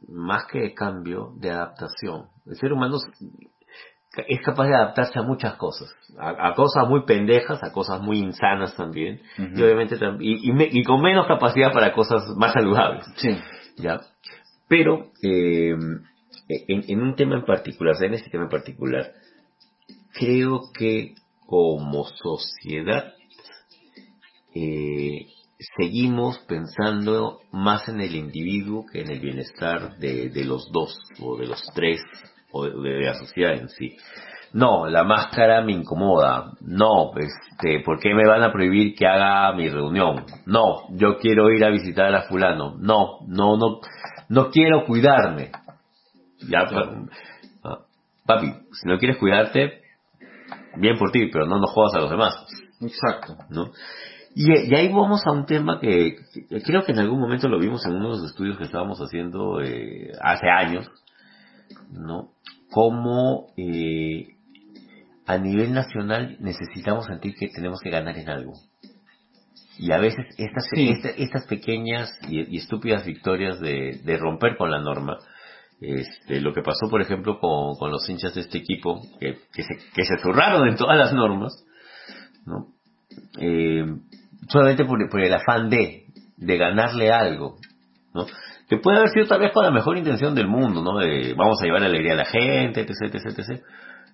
[0.08, 2.26] más que de cambio, de adaptación.
[2.46, 7.62] El ser humano es- capaz de adaptarse a muchas cosas, a, a cosas muy pendejas,
[7.62, 11.92] a cosas muy insanas también, y obviamente y, y me- y con menos capacidad para
[11.92, 13.04] cosas más saludables.
[13.16, 13.36] Sí,
[13.76, 14.00] ¿ya?
[14.68, 15.74] Pero, eh,
[16.48, 19.12] en, en un tema en particular, en este tema en particular,
[20.14, 21.14] creo que
[21.46, 23.12] como sociedad
[24.54, 25.26] eh,
[25.76, 31.36] seguimos pensando más en el individuo que en el bienestar de, de los dos o
[31.36, 32.00] de los tres
[32.52, 33.96] o de, de la sociedad en sí.
[34.52, 36.52] No, la máscara me incomoda.
[36.60, 40.24] No, este, ¿por qué me van a prohibir que haga mi reunión?
[40.46, 42.76] No, yo quiero ir a visitar a fulano.
[42.78, 43.80] No, no, no,
[44.28, 45.50] no quiero cuidarme.
[46.48, 47.80] Ya, pa-
[48.26, 49.82] papi, si no quieres cuidarte,
[50.76, 52.46] bien por ti, pero no nos jodas a los demás.
[52.80, 53.36] Exacto.
[53.50, 53.70] ¿no?
[54.38, 56.16] Y, y ahí vamos a un tema que,
[56.50, 58.98] que creo que en algún momento lo vimos en uno de los estudios que estábamos
[59.00, 60.90] haciendo eh, hace años,
[61.90, 62.32] ¿no?
[62.70, 64.26] Cómo eh,
[65.26, 68.52] a nivel nacional necesitamos sentir que tenemos que ganar en algo.
[69.78, 70.90] Y a veces estas, Sí.
[70.90, 75.16] esta- estas pequeñas y, y estúpidas victorias de, de romper con la norma,
[75.80, 79.62] este, lo que pasó por ejemplo con, con los hinchas de este equipo, que, que,
[79.62, 81.52] se, que se zurraron en todas las normas,
[82.44, 82.68] ¿no?
[83.40, 83.84] Eh,
[84.48, 86.04] solamente por, por el afán de,
[86.36, 87.56] de ganarle algo,
[88.14, 88.26] ¿no?
[88.68, 90.98] Que puede haber sido tal vez con la mejor intención del mundo, ¿no?
[90.98, 93.62] De vamos a llevar alegría a la gente, etc, etc, etc.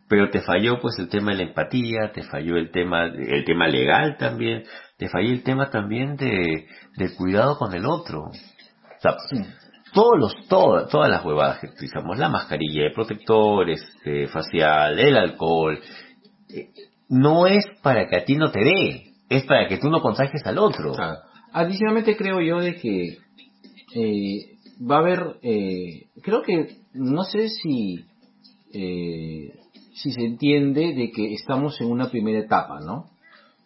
[0.08, 3.66] Pero te falló pues el tema de la empatía, te falló el tema, el tema
[3.68, 4.64] legal también,
[4.98, 6.66] te falló el tema también de,
[6.96, 8.24] del cuidado con el otro.
[8.24, 9.16] O sea,
[9.92, 15.16] todos los, todas, todas las huevadas que utilizamos, la mascarilla, el protector este, facial, el
[15.16, 15.78] alcohol,
[16.50, 16.68] eh,
[17.08, 20.44] no es para que a ti no te dé, es para que tú no contagies
[20.46, 20.92] al otro.
[20.94, 21.18] Claro.
[21.52, 23.18] Adicionalmente creo yo de que
[23.94, 24.56] eh,
[24.90, 28.04] va a haber, eh, creo que, no sé si,
[28.72, 29.52] eh,
[29.94, 33.10] si se entiende de que estamos en una primera etapa, ¿no?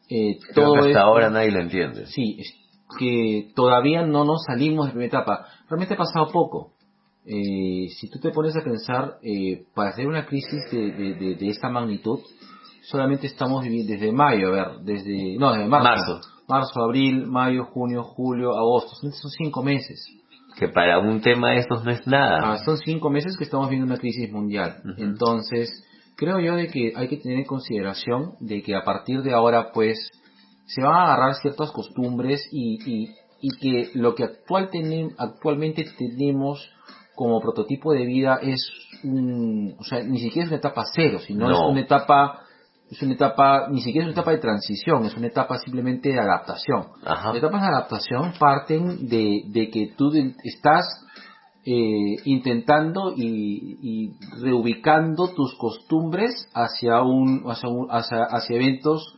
[0.08, 2.06] Eh, Creo que hasta esto- ahora nadie lo entiende.
[2.06, 2.52] Sí, es
[2.98, 5.46] que todavía no nos salimos de la primera etapa.
[5.68, 6.72] Realmente ha pasado poco.
[7.24, 11.34] Eh, si tú te pones a pensar, eh, para hacer una crisis de, de, de-
[11.34, 12.20] de esta magnitud,
[12.90, 15.88] solamente estamos viviendo desde mayo, a ver, desde, no, desde marzo.
[15.88, 16.20] Marzo.
[16.48, 18.94] Marzo, abril, mayo, junio, julio, agosto.
[18.94, 20.06] Son, cinco meses.
[20.56, 22.52] Que para un tema de estos no es nada.
[22.52, 24.76] Ah, son cinco meses que estamos viendo una crisis mundial.
[24.96, 25.84] Entonces,
[26.16, 29.72] creo yo de que hay que tener en consideración de que a partir de ahora,
[29.72, 29.98] pues,
[30.66, 33.08] se van a agarrar ciertas costumbres y, y,
[33.40, 36.70] y que lo que actual tenem- actualmente tenemos
[37.14, 38.60] como prototipo de vida es
[39.02, 42.40] un, o sea, ni siquiera es una etapa cero, sino es una etapa,
[42.90, 46.20] es una etapa, ni siquiera es una etapa de transición, es una etapa simplemente de
[46.20, 46.84] adaptación.
[47.04, 47.28] Ajá.
[47.28, 50.12] Las etapas de adaptación parten de, de que tú
[50.44, 50.84] estás
[51.64, 59.16] eh, intentando y, y reubicando tus costumbres hacia un, hacia, un- hacia, hacia eventos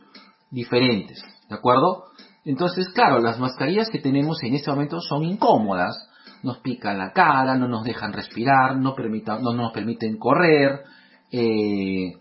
[0.49, 2.05] diferentes, ¿de acuerdo?
[2.45, 5.95] Entonces, claro, las mascarillas que tenemos en este momento son incómodas,
[6.41, 10.79] nos pican la cara, no nos dejan respirar, no, permita- no nos permiten correr,
[11.31, 12.13] eh,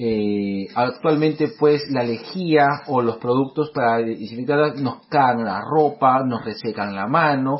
[0.00, 6.44] eh, actualmente pues la lejía o los productos para desinfectar nos cagan la ropa, nos
[6.44, 7.56] resecan la mano,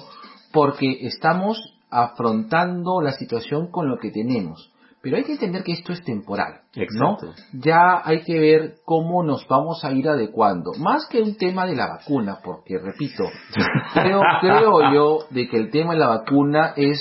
[0.52, 1.58] porque estamos
[1.90, 4.72] afrontando la situación con lo que tenemos.
[5.02, 7.14] Pero hay que entender que esto es temporal, ¿no?
[7.16, 7.34] Exacto.
[7.54, 10.72] Ya hay que ver cómo nos vamos a ir adecuando.
[10.78, 13.24] Más que un tema de la vacuna, porque repito,
[13.94, 17.00] creo, creo yo de que el tema de la vacuna es,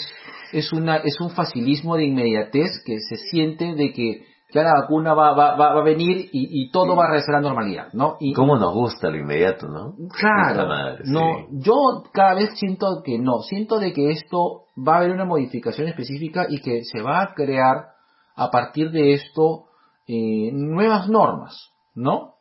[0.52, 5.14] es una, es un facilismo de inmediatez que se siente de que ya la vacuna
[5.14, 7.94] va, va, va, va a venir y, y todo va a regresar a la normalidad,
[7.94, 8.18] ¿no?
[8.20, 9.94] Y, ¿Cómo nos gusta lo inmediato, no?
[10.20, 11.46] Claro, madre, no, sí.
[11.52, 15.88] yo cada vez siento que no, siento de que esto va a haber una modificación
[15.88, 17.90] específica y que se va a crear
[18.36, 19.66] a partir de esto
[20.08, 22.36] eh, nuevas normas, ¿no?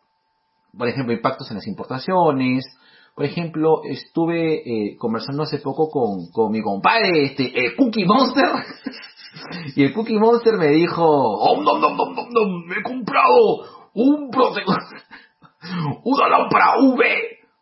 [0.76, 2.64] Por ejemplo, impactos en las importaciones.
[3.16, 8.44] Por ejemplo, estuve eh, conversando hace poco con, con mi compadre, este, el Cookie Monster.
[9.74, 13.64] y el Cookie Monster me dijo, "Om, nom, nom, nom, nom, nom, me he comprado
[13.94, 14.76] un protector
[16.04, 17.00] una lámpara UV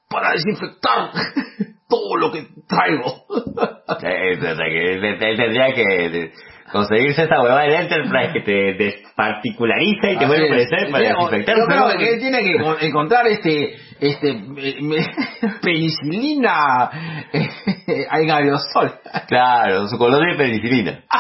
[0.09, 1.11] para desinfectar
[1.89, 3.15] todo lo que traigo.
[5.37, 6.33] Tendría que
[6.73, 11.57] conseguirse esta huevada del Enterprise que te desparticulariza y te vuelve a aparecer para desinfectar.
[11.57, 13.77] Yo creo que él tiene que con- encontrar este,
[14.09, 15.15] este, me- me-
[15.63, 16.91] penicilina
[17.87, 18.93] en aerosol.
[19.29, 21.05] Claro, su colonia de penicilina.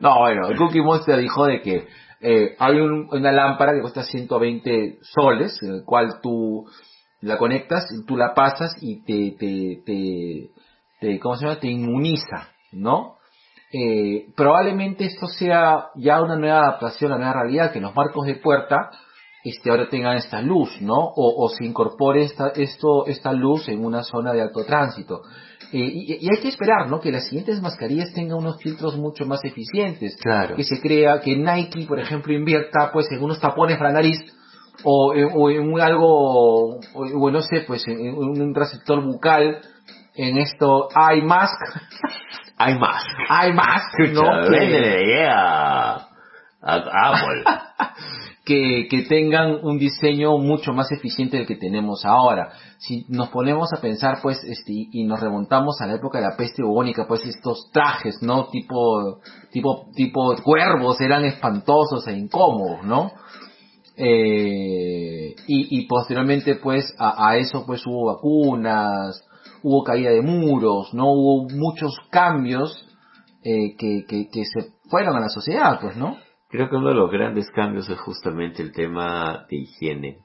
[0.00, 1.86] No, bueno, el Cookie Monster dijo de que
[2.20, 6.64] eh, hay un- una lámpara que cuesta 120 soles, en el cual tú
[7.20, 10.50] la conectas, y tú la pasas y te, te, te,
[11.00, 11.60] te- ¿cómo se llama?
[11.60, 13.18] Te inmuniza, ¿no?
[13.72, 18.26] Eh, probablemente esto sea ya una nueva adaptación a la nueva realidad, que los marcos
[18.26, 18.90] de puerta
[19.44, 20.94] este, ahora tengan esta luz, ¿no?
[20.94, 25.22] O, o se incorpore esta, esto, esta luz en una zona de alto tránsito.
[25.72, 27.00] Eh, y, y hay que esperar, ¿no?
[27.00, 30.16] Que las siguientes mascarillas tengan unos filtros mucho más eficientes.
[30.22, 30.54] Claro.
[30.54, 34.18] Que se crea, que Nike, por ejemplo, invierta pues en unos tapones para la nariz
[34.84, 39.60] o, en- o en un algo, o, no sé, pues en, en un receptor bucal,
[40.14, 41.58] en esto, eye mask,
[42.58, 43.02] Hay más.
[43.54, 44.48] mask, Escucha, ¿no?
[44.50, 46.08] Que- a
[46.62, 47.44] Apple.
[48.44, 52.52] que, tengan un diseño mucho más eficiente del que tenemos ahora.
[52.78, 56.36] Si nos ponemos a pensar, pues, este, y nos remontamos a la época de la
[56.36, 58.48] peste bubónica, pues estos trajes, ¿no?
[58.48, 59.20] Tipo,
[59.52, 63.12] tipo, tipo cuervos eran espantosos e incómodos, ¿no?
[63.96, 69.22] Eh, y, posteriormente, pues, a, eso, pues, hubo vacunas,
[69.62, 71.12] hubo caída de muros, ¿no?
[71.12, 72.88] Hubo muchos cambios
[73.44, 76.16] eh, que, que se fueron a la sociedad, pues, ¿no?
[76.52, 80.18] Creo que uno de los grandes cambios es justamente el tema de higiene.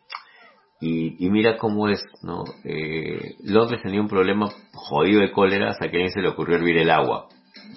[0.81, 2.43] Y, y mira cómo es, ¿no?
[2.65, 6.57] Eh, Londres tenía un problema jodido de cólera hasta que a alguien se le ocurrió
[6.57, 7.29] hervir el agua.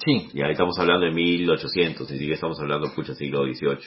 [0.05, 3.79] Sí, Y ahí estamos hablando de 1800, ni siquiera estamos hablando, pucha, siglo XVIII.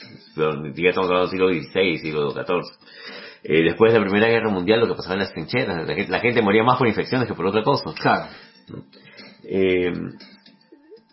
[0.72, 2.62] Siquiera estamos hablando del siglo XVI, siglo XIV.
[3.42, 6.10] Eh, después de la Primera Guerra Mundial, lo que pasaba en las trincheras, la gente,
[6.10, 7.92] la gente moría más por infecciones que por otra cosa.
[8.00, 8.30] claro.
[9.46, 9.92] Eh,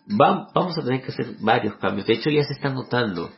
[0.08, 2.06] va- vamos a tener que hacer varios cambios.
[2.06, 3.30] De hecho, ya se está notando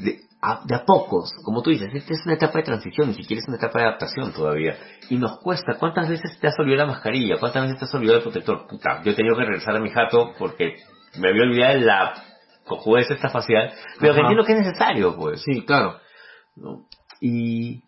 [0.00, 1.32] de a, de a pocos.
[1.44, 3.86] Como tú dices, esta es una etapa de transición, ni siquiera es una etapa de
[3.86, 4.76] adaptación todavía.
[5.08, 5.74] Y nos cuesta.
[5.78, 7.38] ¿Cuántas veces te has olvidado la mascarilla?
[7.38, 8.66] ¿Cuántas veces te has olvidado el protector?
[8.68, 10.76] Puta, yo he tenido que regresar a mi jato porque
[11.18, 12.14] me había olvidado la
[12.64, 13.72] cojudez esta facial.
[13.98, 15.42] Pero que entiendo que es necesario, pues.
[15.42, 15.98] Sí, claro.
[16.56, 16.86] ¿no?
[17.20, 17.82] Y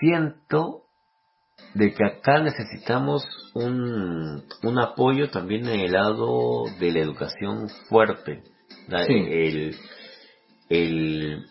[0.00, 0.82] siento
[1.74, 3.24] de que acá necesitamos
[3.54, 8.42] un, un apoyo también en el lado de la educación fuerte.
[9.06, 9.14] Sí.
[9.14, 9.76] El,
[10.68, 11.46] el,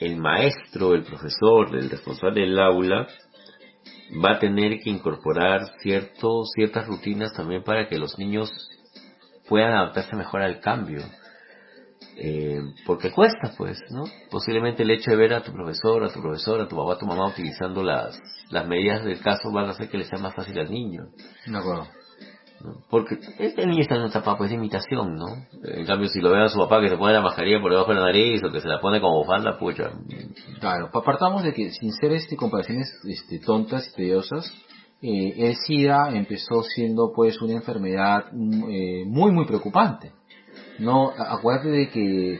[0.00, 3.08] el maestro, el profesor, el responsable del aula
[4.24, 8.50] va a tener que incorporar ciertos, ciertas rutinas también para que los niños
[9.48, 11.02] puedan adaptarse mejor al cambio.
[12.16, 14.04] Eh, porque cuesta, pues, ¿no?
[14.30, 16.98] Posiblemente el hecho de ver a tu profesor, a tu profesora, a tu papá, a
[16.98, 18.18] tu mamá utilizando las,
[18.50, 21.06] las medidas del caso van a hacer que le sea más fácil al niño,
[21.46, 21.88] De acuerdo.
[22.62, 22.72] ¿no?
[22.88, 25.26] Porque este niño está en una etapa, pues, de imitación, ¿no?
[25.64, 27.90] En cambio, si lo ve a su papá que se pone la mascarilla por debajo
[27.92, 29.90] de la nariz o que se la pone como bufanda, pucha.
[30.60, 34.50] Claro, pa- partamos de que, sin ser este, comparaciones este, tontas y tediosas,
[35.02, 40.12] eh, el SIDA empezó siendo pues una enfermedad mm, eh, muy muy preocupante.
[40.78, 42.34] No, acuérdate de que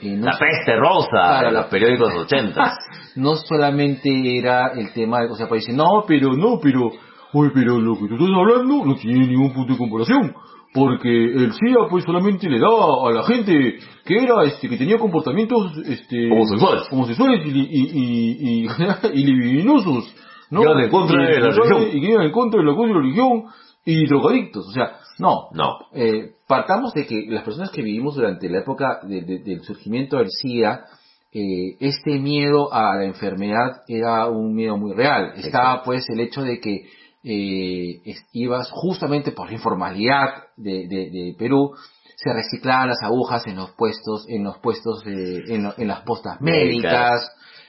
[0.00, 2.72] eh, no, La peste rosa, Claro, de la- los periódicos 80.
[3.16, 6.90] no solamente era el tema o sea, pues dicen, no, pero no, pero,
[7.32, 10.34] oye, pero lo que tú estás hablando no tiene ningún punto de comparación.
[10.74, 14.98] Porque el SIDA pues solamente le daba a la gente que era, este, que tenía
[14.98, 16.82] comportamientos, este, Homosexuales.
[16.92, 18.68] homosexuales y, y, y, y,
[19.14, 20.14] y libidinosos,
[20.50, 20.60] ¿no?
[20.62, 21.82] Que en contra Y- de la religión.
[21.90, 23.44] Y que iban en contra de la cosa de la religión
[23.86, 25.48] y drogadictos, o sea, no.
[25.54, 25.78] No.
[25.94, 30.16] Eh, partamos de que las personas que vivimos durante la época de- de- del surgimiento
[30.16, 30.86] del SIDA,
[31.32, 35.34] eh, este miedo a la enfermedad era un miedo muy real.
[35.36, 35.82] Estaba Exacto.
[35.84, 36.86] pues el hecho de que
[37.24, 41.72] eh, es- ibas justamente por la informalidad de, Perú,
[42.16, 46.40] se reciclaban las agujas en los puestos, en los puestos, eh, en, en las postas
[46.40, 47.20] Médicas.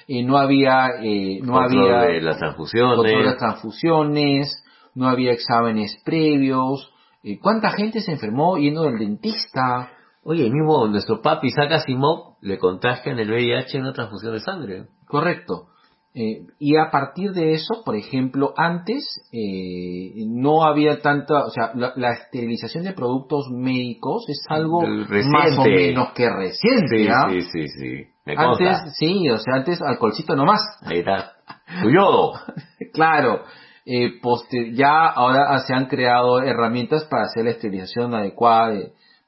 [0.08, 2.96] médicas, no había, eh, no Control había de las transfusiones.
[2.98, 4.64] control de transfusiones,
[4.96, 6.92] no había exámenes previos.
[7.24, 9.92] Eh, ¿Cuánta gente se enfermó yendo del dentista?
[10.24, 14.40] Oye, el mismo nuestro papi Saca Simov le contagian el VIH en una transfusión de
[14.40, 14.88] sangre.
[15.06, 15.68] Correcto.
[16.14, 21.72] Eh, y a partir de eso, por ejemplo, antes eh, no había tanta, o sea,
[21.76, 25.30] la, la esterilización de productos médicos es algo Reciente.
[25.30, 28.04] más o menos que reciente, sí, sí, sí.
[28.26, 28.36] Me.
[28.36, 30.62] Antes, sí, o sea, antes alcoholcito nomás.
[30.82, 31.34] Ahí está.
[31.82, 32.34] Tu yodo.
[32.92, 33.44] Claro,
[33.86, 38.80] eh, poster- ya ahora se han creado herramientas para hacer la esterilización adecuada de,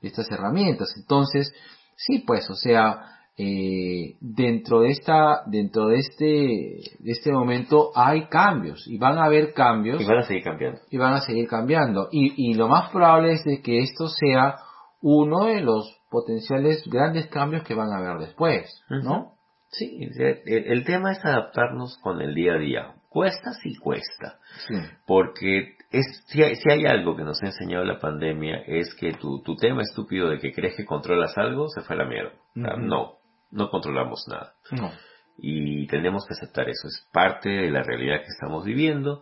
[0.02, 0.94] de estas herramientas.
[0.98, 1.54] Entonces,
[1.96, 3.00] sí, pues, o sea,
[3.38, 9.26] eh, dentro de esta, dentro de este, de este momento hay cambios y van a
[9.26, 10.80] haber cambios Y van a seguir cambiando.
[10.92, 12.10] y van a seguir cambiando.
[12.12, 14.58] Y, y lo más probable es de que esto sea
[15.02, 19.32] uno de los potenciales grandes cambios que van a haber después, ¿no?
[19.70, 22.94] Sí, el, el tema es adaptarnos con el día a día.
[23.12, 24.40] Cuesta, sí cuesta.
[24.68, 24.74] Sí.
[25.06, 29.12] Porque es, si, hay, si hay algo que nos ha enseñado la pandemia es que
[29.12, 32.32] tu, tu tema estúpido de que crees que controlas algo se fue a la mierda.
[32.78, 33.18] No,
[33.52, 34.54] no controlamos nada.
[34.72, 34.92] No.
[35.38, 39.22] y tenemos que aceptar eso, es parte de la realidad que estamos viviendo.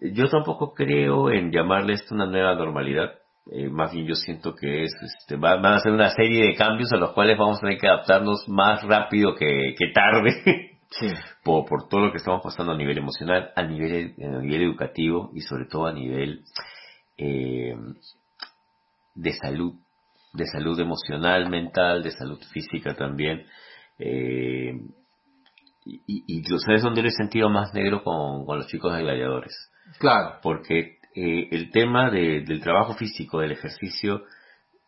[0.00, 3.12] Yo tampoco creo en llamarle esto una nueva normalidad,
[3.52, 6.54] eh, más bien yo siento que es, este, va- van a ser una serie de
[6.56, 10.70] cambios a los cuales vamos a tener que adaptarnos más rápido que, que tarde,
[11.00, 11.08] Sí.
[11.44, 15.30] por, por todo lo que estamos pasando a nivel emocional, a nivel, a nivel educativo
[15.34, 16.44] y sobre todo a nivel
[17.18, 17.74] eh,
[19.14, 19.74] de salud,
[20.34, 23.46] de salud emocional, mental, de salud física también.
[23.98, 24.72] Eh,
[25.84, 29.02] y, y, y ¿sabes dónde lo he sentido más negro con, con los chicos de
[29.02, 29.52] gladiadores?
[29.98, 30.38] Claro.
[30.42, 34.22] Porque eh, el tema de- del trabajo físico, del ejercicio,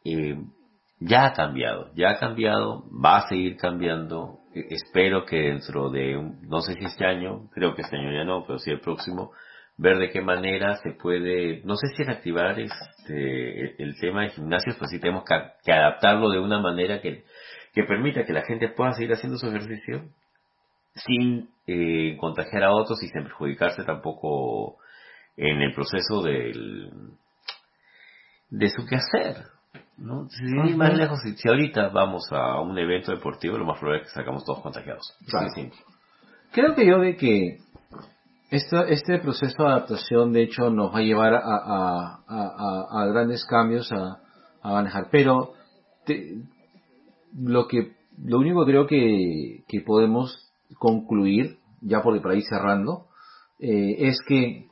[0.04, 0.36] eh,
[1.00, 4.38] ya ha cambiado, ya ha cambiado, va a seguir cambiando.
[4.54, 8.44] Espero que dentro de, no sé si este año, creo que este año ya no,
[8.46, 9.32] pero sí el próximo,
[9.76, 14.76] ver de qué manera se puede, no sé si reactivar este, el, tema de gimnasios,
[14.76, 17.24] pues sí tenemos que, que adaptarlo de una manera que,
[17.72, 20.04] que permita que la gente pueda seguir haciendo su ejercicio
[20.94, 24.78] sin eh, contagiar a otros y sin perjudicarse tampoco
[25.36, 26.90] en el proceso del
[28.50, 29.53] de su quehacer.
[29.98, 30.28] ¿No?
[30.28, 34.02] Si ir más lejos, si, si ahorita vamos a un evento deportivo, lo más probable
[34.02, 35.02] es que sacamos todos contagiados.
[35.28, 35.48] Claro.
[35.54, 35.70] Sí, sí.
[36.52, 37.58] Creo que yo de que
[38.50, 43.02] esta, este proceso de adaptación de hecho nos va a llevar a, a- a- a-
[43.02, 44.20] a grandes cambios a,
[44.62, 45.08] manejar.
[45.10, 45.52] Pero
[46.06, 46.42] te-
[47.36, 47.92] lo que
[48.22, 53.06] lo único que creo que, que podemos concluir, ya por, por ahí cerrando,
[53.58, 54.66] eh, es que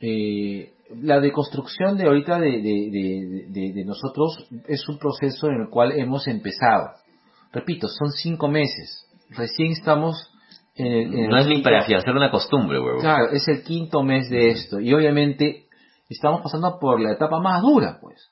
[0.00, 5.62] eh, la deconstrucción de ahorita de, de- de- de- de nosotros es un proceso en
[5.62, 6.90] el cual hemos empezado.
[7.52, 9.06] Repito, son cinco meses.
[9.30, 10.16] Recién estamos
[10.74, 13.00] en el, en el No es ni para afianzar una costumbre, huevo.
[13.00, 14.80] Claro, es el quinto mes de esto.
[14.80, 15.66] Y obviamente
[16.08, 18.30] estamos pasando por la etapa más dura, pues.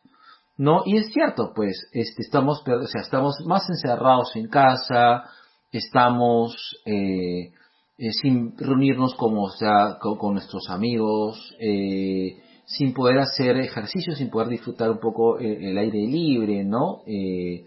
[0.57, 0.83] ¿No?
[0.85, 5.25] Y es cierto, pues, este, estamos, o sea, estamos más encerrados en casa,
[5.73, 6.55] estamos
[6.85, 7.53] eh,
[7.99, 12.37] eh, sin reunirnos como, o sea, con, con nuestros amigos, eh,
[12.77, 17.03] sin poder hacer ejercicio, sin poder disfrutar un poco el, el aire libre, ¿no?
[17.07, 17.65] Eh,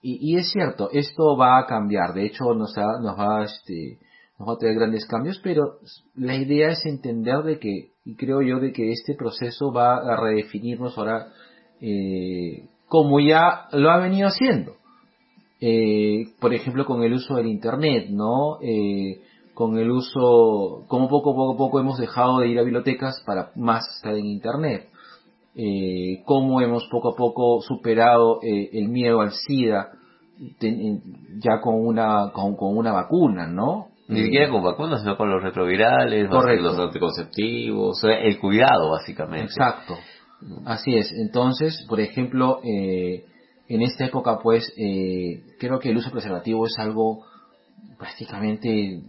[0.00, 3.98] y, y es cierto, esto va a cambiar, de hecho nos, ha- nos va este,
[4.38, 5.74] nos va a traer grandes cambios, pero
[6.14, 10.16] la idea es entender de que, y creo yo, de que este proceso va a
[10.16, 11.28] redefinirnos ahora
[11.80, 14.76] eh, como ya lo ha venido haciendo.
[15.60, 18.58] Eh, por ejemplo, con el uso del Internet, ¿no?
[18.62, 19.20] Eh,
[19.54, 23.86] con el uso, como poco, poco, poco hemos dejado de ir a bibliotecas para más
[23.96, 24.88] estar en Internet.
[25.54, 29.90] Eh, cómo hemos poco a poco superado eh, el miedo al SIDA
[30.58, 31.02] ten-
[31.38, 33.88] ya con una, con, con una vacuna, ¿no?
[34.08, 36.64] Ni siquiera con vacunas, sino con los retrovirales, Correcto.
[36.64, 39.44] los anticonceptivos, el cuidado, básicamente.
[39.46, 39.94] Exacto.
[40.66, 41.12] Así es.
[41.12, 43.24] Entonces, por ejemplo, eh,
[43.68, 47.24] en esta época, pues, eh, creo que el uso preservativo es algo
[47.98, 49.02] prácticamente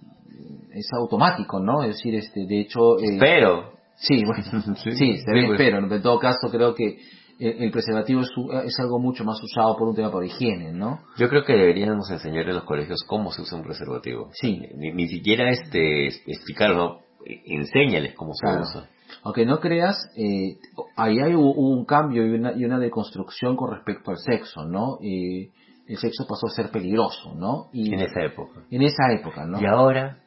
[0.74, 1.84] es automático, ¿no?
[1.84, 5.58] Es decir, este, de hecho, eh, Pero, sí, bueno, Sí, sí, bien, pues.
[5.58, 6.98] pero en todo caso creo que
[7.40, 11.00] el, el preservativo es, algo mucho más usado por un tema por higiene, ¿no?
[11.18, 14.30] Yo creo que deberíamos enseñar en los colegios cómo se usa un preservativo.
[14.34, 14.62] Sí.
[14.76, 17.00] Ni, ni siquiera este explicarlo,
[17.46, 18.62] enséñales cómo se Claro.
[18.64, 18.90] usa.
[19.24, 20.58] Aunque no creas, eh,
[20.96, 24.66] ahí hay hubo hubo un cambio y una, y una deconstrucción con respecto al sexo,
[24.66, 24.98] ¿no?
[25.04, 25.50] Eh,
[25.88, 27.68] el sexo pasó a ser peligroso, ¿no?
[27.74, 28.62] Y En esa época.
[28.72, 29.62] en esa época, ¿no?
[29.62, 30.18] Y ahora,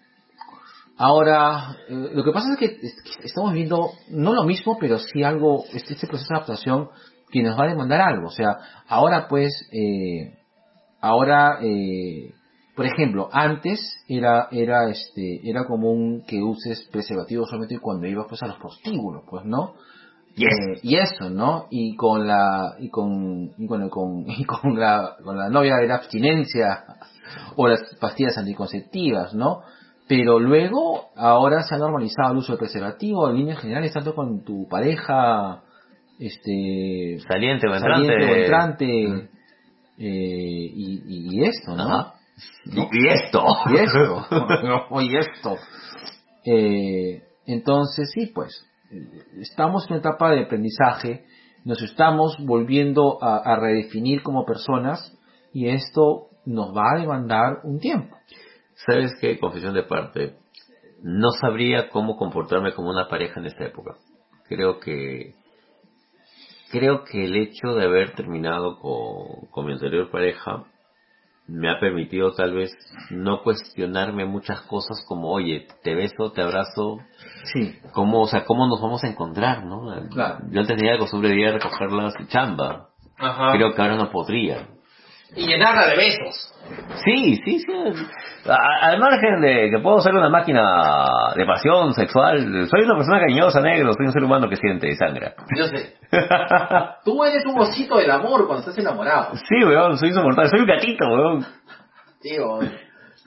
[0.98, 5.22] Ahora, lo que pasa es que es- que estamos viendo, no lo mismo, pero sí
[5.22, 6.88] algo, este, este proceso de adaptación
[7.30, 8.28] que nos va a demandar algo.
[8.28, 8.56] O sea,
[8.88, 10.38] ahora pues, eh,
[11.00, 12.32] ahora, eh,
[12.74, 18.42] por ejemplo, antes era, era este, era común que uses preservativo solamente cuando ibas pues
[18.42, 19.74] a los prostíbulos, pues, ¿no?
[20.34, 20.48] Yes.
[20.48, 21.66] Eh, y eso, ¿no?
[21.70, 25.88] Y con la, y con, y con, con, y con la, con la novia de
[25.88, 26.84] la abstinencia
[27.56, 29.62] o las pastillas anticonceptivas, ¿no?
[30.08, 34.44] Pero luego, ahora se ha normalizado el uso de preservativo en líneas generales, tanto con
[34.44, 35.62] tu pareja,
[36.18, 38.06] este, saliente o entrante.
[38.06, 39.28] saliente o entrante, Mm.
[39.98, 41.82] eh, y, y, y esto, ¿no?
[41.82, 42.14] Ajá.
[42.66, 43.44] Y, y esto.
[43.70, 44.26] Y esto,
[44.90, 45.56] no, y esto.
[46.44, 49.08] Eh, entonces, sí, pues, eh,
[49.40, 51.24] estamos en una etapa de aprendizaje,
[51.64, 55.16] nos estamos volviendo a, a redefinir como personas
[55.52, 58.16] y esto nos va a demandar un tiempo.
[58.84, 59.38] ¿Sabes qué?
[59.38, 60.36] Confesión de parte.
[61.02, 63.96] No sabría cómo comportarme como una pareja en esta época.
[64.48, 65.34] Creo que
[66.70, 70.64] creo que el hecho de haber terminado con, con mi anterior pareja
[71.48, 72.72] me ha permitido tal vez
[73.10, 76.98] no cuestionarme muchas cosas como, oye, te beso, te abrazo,
[77.52, 79.82] Sí, cómo, o sea, cómo nos vamos a encontrar, ¿no?
[80.10, 80.38] Claro.
[80.50, 82.88] Yo antes tenía la costumbre de ir a recogerlas de chamba.
[83.52, 84.66] Creo que ahora no podría.
[85.34, 86.52] Y llenarla de besos.
[87.04, 87.66] Sí, sí, sí.
[88.48, 92.38] A- al margen de que puedo ser una máquina de pasión sexual,
[92.68, 95.34] soy una persona cariñosa, negro, soy un ser humano que siente y sangra.
[95.56, 95.94] Yo sé.
[97.04, 99.34] Tú eres un osito del amor cuando estás enamorado.
[99.48, 101.46] Sí, weón, soy insoportable, soy un gatito, weón.
[102.22, 102.58] Tío,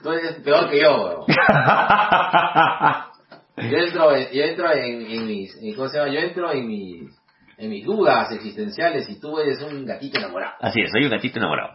[0.02, 1.24] tú eres peor que yo, weón.
[3.56, 6.10] Yo entro, en- yo entro en, en mis, en- ¿cómo se llama?
[6.10, 7.19] Yo entro en mis,
[7.60, 10.54] en mis dudas existenciales y tú eres un gatito enamorado.
[10.60, 11.74] Así es, soy un gatito enamorado.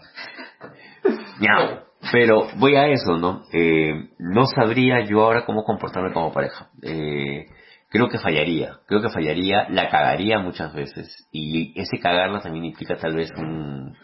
[1.40, 1.86] Miau.
[2.12, 3.44] Pero voy a eso, ¿no?
[3.52, 6.70] Eh, no sabría yo ahora cómo comportarme como pareja.
[6.84, 7.46] Eh,
[7.90, 12.96] creo que fallaría, creo que fallaría, la cagaría muchas veces y ese cagarla también implica
[12.98, 13.96] tal vez un,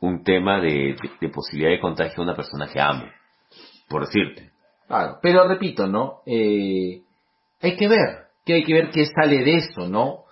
[0.00, 3.04] un tema de, de- de posibilidad de contagio a una persona que amo,
[3.88, 4.50] por decirte.
[4.86, 6.20] Claro, pero repito, ¿no?
[6.26, 7.00] Eh,
[7.62, 10.23] hay que ver, que hay que ver qué sale de eso, ¿no?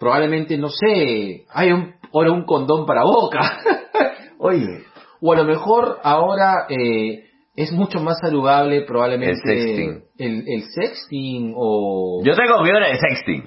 [0.00, 3.58] Probablemente, no sé, hay un, ahora un condón para boca.
[4.38, 4.84] Oye,
[5.20, 7.24] o a lo mejor ahora eh,
[7.54, 10.02] es mucho más saludable probablemente El sexting.
[10.18, 12.22] el, el sexting o...
[12.24, 13.44] yo tengo mi hora de sexting.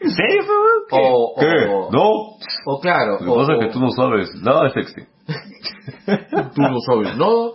[0.00, 0.82] ¿En serio, weón?
[0.90, 0.96] ¿Qué?
[1.00, 1.68] O- ¿Qué?
[1.70, 2.10] o- No.
[2.66, 5.06] O claro, Lo que pasa es que tú no sabes nada de sexting.
[6.54, 7.50] tú no sabes nada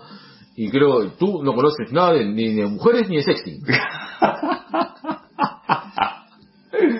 [0.56, 3.62] y creo que tú no conoces nada de- ni de mujeres ni de sexting.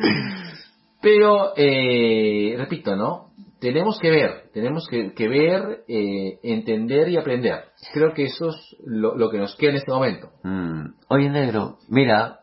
[1.02, 3.32] Pero, eh, repito, ¿no?
[3.60, 7.66] Tenemos que ver, tenemos que, que ver, eh, entender y aprender.
[7.94, 10.30] Creo que eso es lo, lo que nos queda en este momento.
[10.44, 10.94] Mm.
[11.10, 12.42] Oye, negro, mira,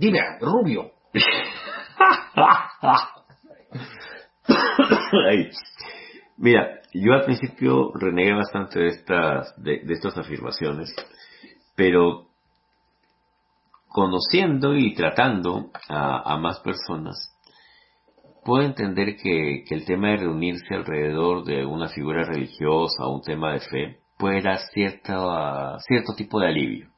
[0.00, 0.92] Dime, rubio.
[6.38, 10.90] Mira, yo al principio renegué bastante de estas, de, de estas afirmaciones,
[11.76, 12.29] pero
[13.90, 17.36] conociendo y tratando a, a más personas,
[18.44, 23.22] puedo entender que, que el tema de reunirse alrededor de una figura religiosa o un
[23.22, 26.88] tema de fe puede dar cierta, cierto tipo de alivio.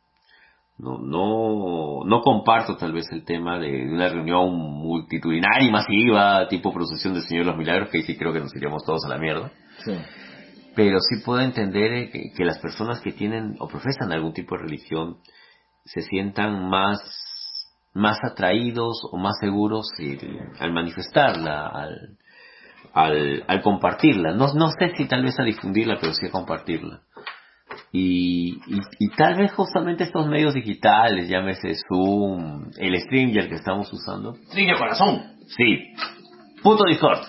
[0.78, 6.73] No, no, no comparto tal vez el tema de una reunión multitudinaria y masiva, tipo
[6.73, 9.09] procesión del Señor de los Milagros, que ahí sí creo que nos iríamos todos a
[9.09, 9.52] la mierda.
[9.85, 9.97] Sí.
[10.74, 14.56] Pero sí puedo entender eh, que, que las personas que tienen o profesan algún tipo
[14.56, 15.19] de religión
[15.84, 16.98] se sientan más,
[17.94, 19.88] más atraídos o más seguros
[20.60, 22.16] al manifestarla, al,
[22.92, 24.34] al, al compartirla.
[24.34, 27.00] No, no sé si tal vez a difundirla, pero sí a compartirla.
[27.90, 33.90] Y, y, y tal vez justamente estos medios digitales, llámese Zoom, el Stringer que estamos
[33.92, 35.22] usando, Trino corazón.
[35.46, 35.94] Sí.
[36.62, 37.20] Punto Discord.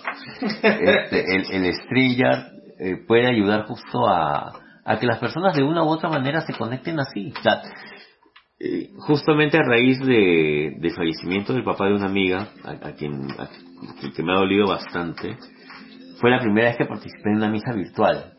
[0.41, 4.53] Este, el, el StreamYard eh, puede ayudar justo a,
[4.85, 7.33] a que las personas de una u otra manera se conecten así.
[7.37, 7.61] O sea,
[8.63, 13.13] eh, justamente a raíz de, del fallecimiento del papá de una amiga, a, a quien
[13.37, 13.49] a-
[14.15, 15.37] que me ha dolido bastante,
[16.19, 18.33] fue la primera vez que participé en una misa virtual.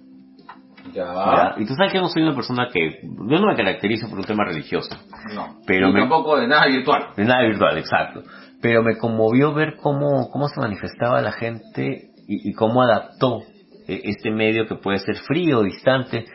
[0.92, 1.04] Ya.
[1.04, 1.54] ¿ya?
[1.58, 4.24] Y tú sabes que no soy una persona que, yo no me caracterizo por un
[4.24, 4.94] tema religioso.
[5.34, 5.58] No.
[5.66, 7.08] Pero me- tampoco de nada virtual.
[7.16, 8.22] De nada virtual, exacto.
[8.60, 13.40] Pero me conmovió ver cómo, cómo se manifestaba la gente y, y cómo adaptó
[13.88, 16.26] eh, este medio que puede ser frío, distante,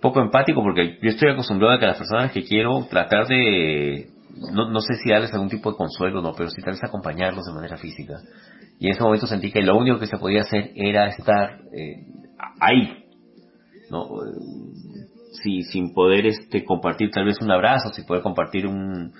[0.00, 4.08] poco empático, porque yo estoy acostumbrado a que las personas que quiero tratar de,
[4.52, 7.44] no, no sé si darles algún tipo de consuelo, no, pero sí tal vez acompañarlos
[7.46, 8.14] de manera física.
[8.78, 12.06] Y en ese momento sentí que lo único que se podía hacer era estar eh,
[12.60, 13.04] ahí,
[13.90, 14.08] ¿no?
[15.42, 19.12] Sí, sin poder este compartir tal vez un abrazo, sin poder compartir un,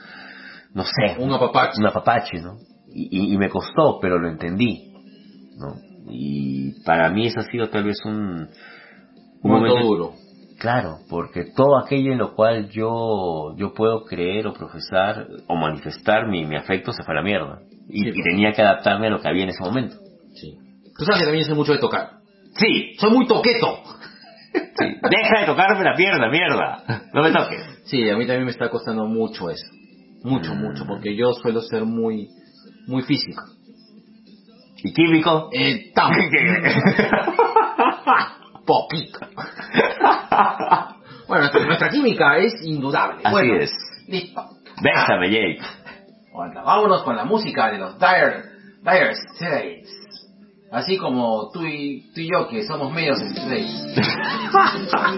[0.74, 1.78] no sé, Un apapacho.
[1.78, 2.56] un apapache, ¿no?
[2.92, 4.92] Y, y- y me costó, pero lo entendí,
[5.56, 5.76] ¿no?
[6.10, 8.48] Y para mí eso ha sido tal vez un,
[9.42, 10.14] Un momento duro.
[10.60, 16.28] Claro, porque todo aquello en lo cual yo, yo puedo creer o profesar o manifestar
[16.28, 17.60] mi, mi afecto se fue a la mierda.
[17.88, 19.96] Y, Sí, y tenía que adaptarme a lo que había en ese momento.
[20.34, 20.58] Sí.
[20.98, 22.10] Tú sabes que también sé mucho de tocar.
[22.56, 23.78] Sí, Soy muy toqueto.
[24.52, 24.86] sí.
[25.10, 26.84] Deja de tocarme la pierna, mierda.
[27.14, 27.62] No me toques.
[27.86, 29.66] Sí, a mí también me está costando mucho eso.
[30.24, 30.60] Mucho, Mm.
[30.60, 32.28] mucho, porque yo suelo ser muy,
[32.86, 33.42] muy físico.
[34.84, 35.48] ¿Y químico?
[35.54, 36.12] Eh, tam-
[38.66, 39.20] Poquito.
[41.28, 43.20] bueno, nuestra, química es indudable.
[43.24, 43.72] Así Bueno, es.
[44.06, 44.42] Listo.
[44.82, 45.60] Bésame, Jake.
[46.32, 48.44] Bueno, vámonos con la música de los Dire,
[48.82, 49.90] dire Straits.
[50.72, 53.86] Así como tú y, tú y yo que somos medios Straits.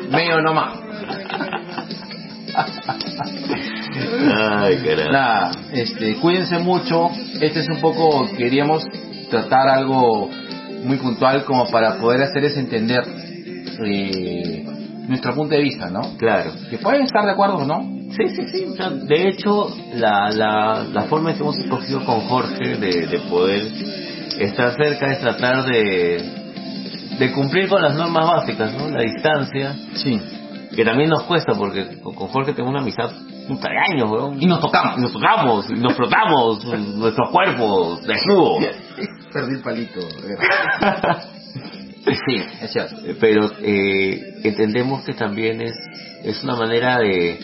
[0.11, 0.79] Medio nomás.
[4.37, 5.13] Ay, carajo.
[5.13, 7.11] Nada, este, cuídense mucho.
[7.41, 8.85] Este es un poco, queríamos
[9.31, 10.29] tratar algo
[10.85, 13.05] muy puntual como para poder hacerles entender
[13.85, 14.65] eh,
[15.09, 16.01] nuestro punto de vista, ¿no?
[16.19, 16.53] Claro.
[16.71, 17.83] Que pueden estar de acuerdo o no.
[18.17, 18.65] Sí, sí, sí.
[18.71, 23.07] O sea, de hecho, la, la, la forma en que hemos escogido con Jorge de,
[23.07, 23.63] de poder
[24.39, 26.23] estar cerca es tratar de,
[27.19, 28.89] de cumplir con las normas básicas, ¿no?
[28.91, 30.21] La distancia, Sí.
[30.75, 33.11] que también nos cuesta porque con Jorge tenemos una amistad
[33.49, 34.41] puta de años, weón.
[34.41, 34.99] Y nos tocamos.
[34.99, 36.65] Y nos tocamos, y nos frotamos
[36.97, 38.65] nuestros cuerpos desnudos.
[39.33, 40.01] Perdí el palito.
[42.05, 42.97] sí, es cierto.
[43.21, 45.75] Pero eh, entendemos que también es,
[46.25, 47.39] es una manera de,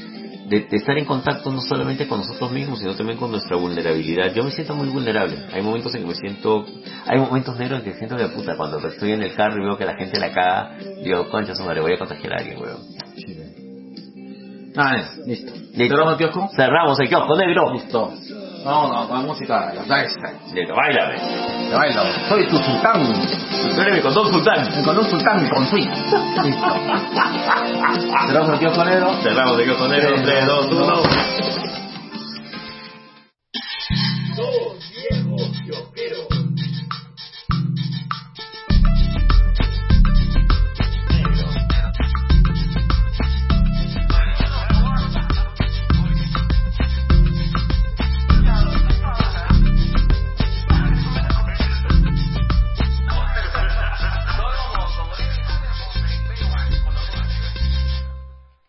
[0.49, 4.33] de, de estar en contacto no solamente con nosotros mismos, sino también con nuestra vulnerabilidad.
[4.35, 5.37] Yo me siento muy vulnerable.
[5.53, 6.67] Hay momentos en que me siento,
[7.07, 9.77] hay momentos negros en que siento de puta, cuando estoy en el carro y veo
[9.77, 12.99] que la gente la caga, digo, concha su madre, voy a contagiar a alguien, weón.
[14.77, 14.97] Ah.
[15.27, 15.53] Listo.
[15.75, 16.51] ¿Cerramos el kiosco?
[16.55, 17.73] Cerramos el kiosco negro.
[17.73, 18.13] Listo.
[18.65, 20.33] A la música, la fiesta.
[20.53, 21.17] Listo, bailame.
[21.71, 22.03] Te bailo.
[22.29, 23.03] Soy tu sultán.
[23.75, 24.83] Tú eres mi condón sultán.
[24.85, 25.89] Con un sultán con swing.
[26.43, 26.67] Listo.
[28.27, 28.51] Cerramos
[28.85, 29.15] el.
[29.23, 31.03] Cerramos el kiosco negro, 3, 2, 1.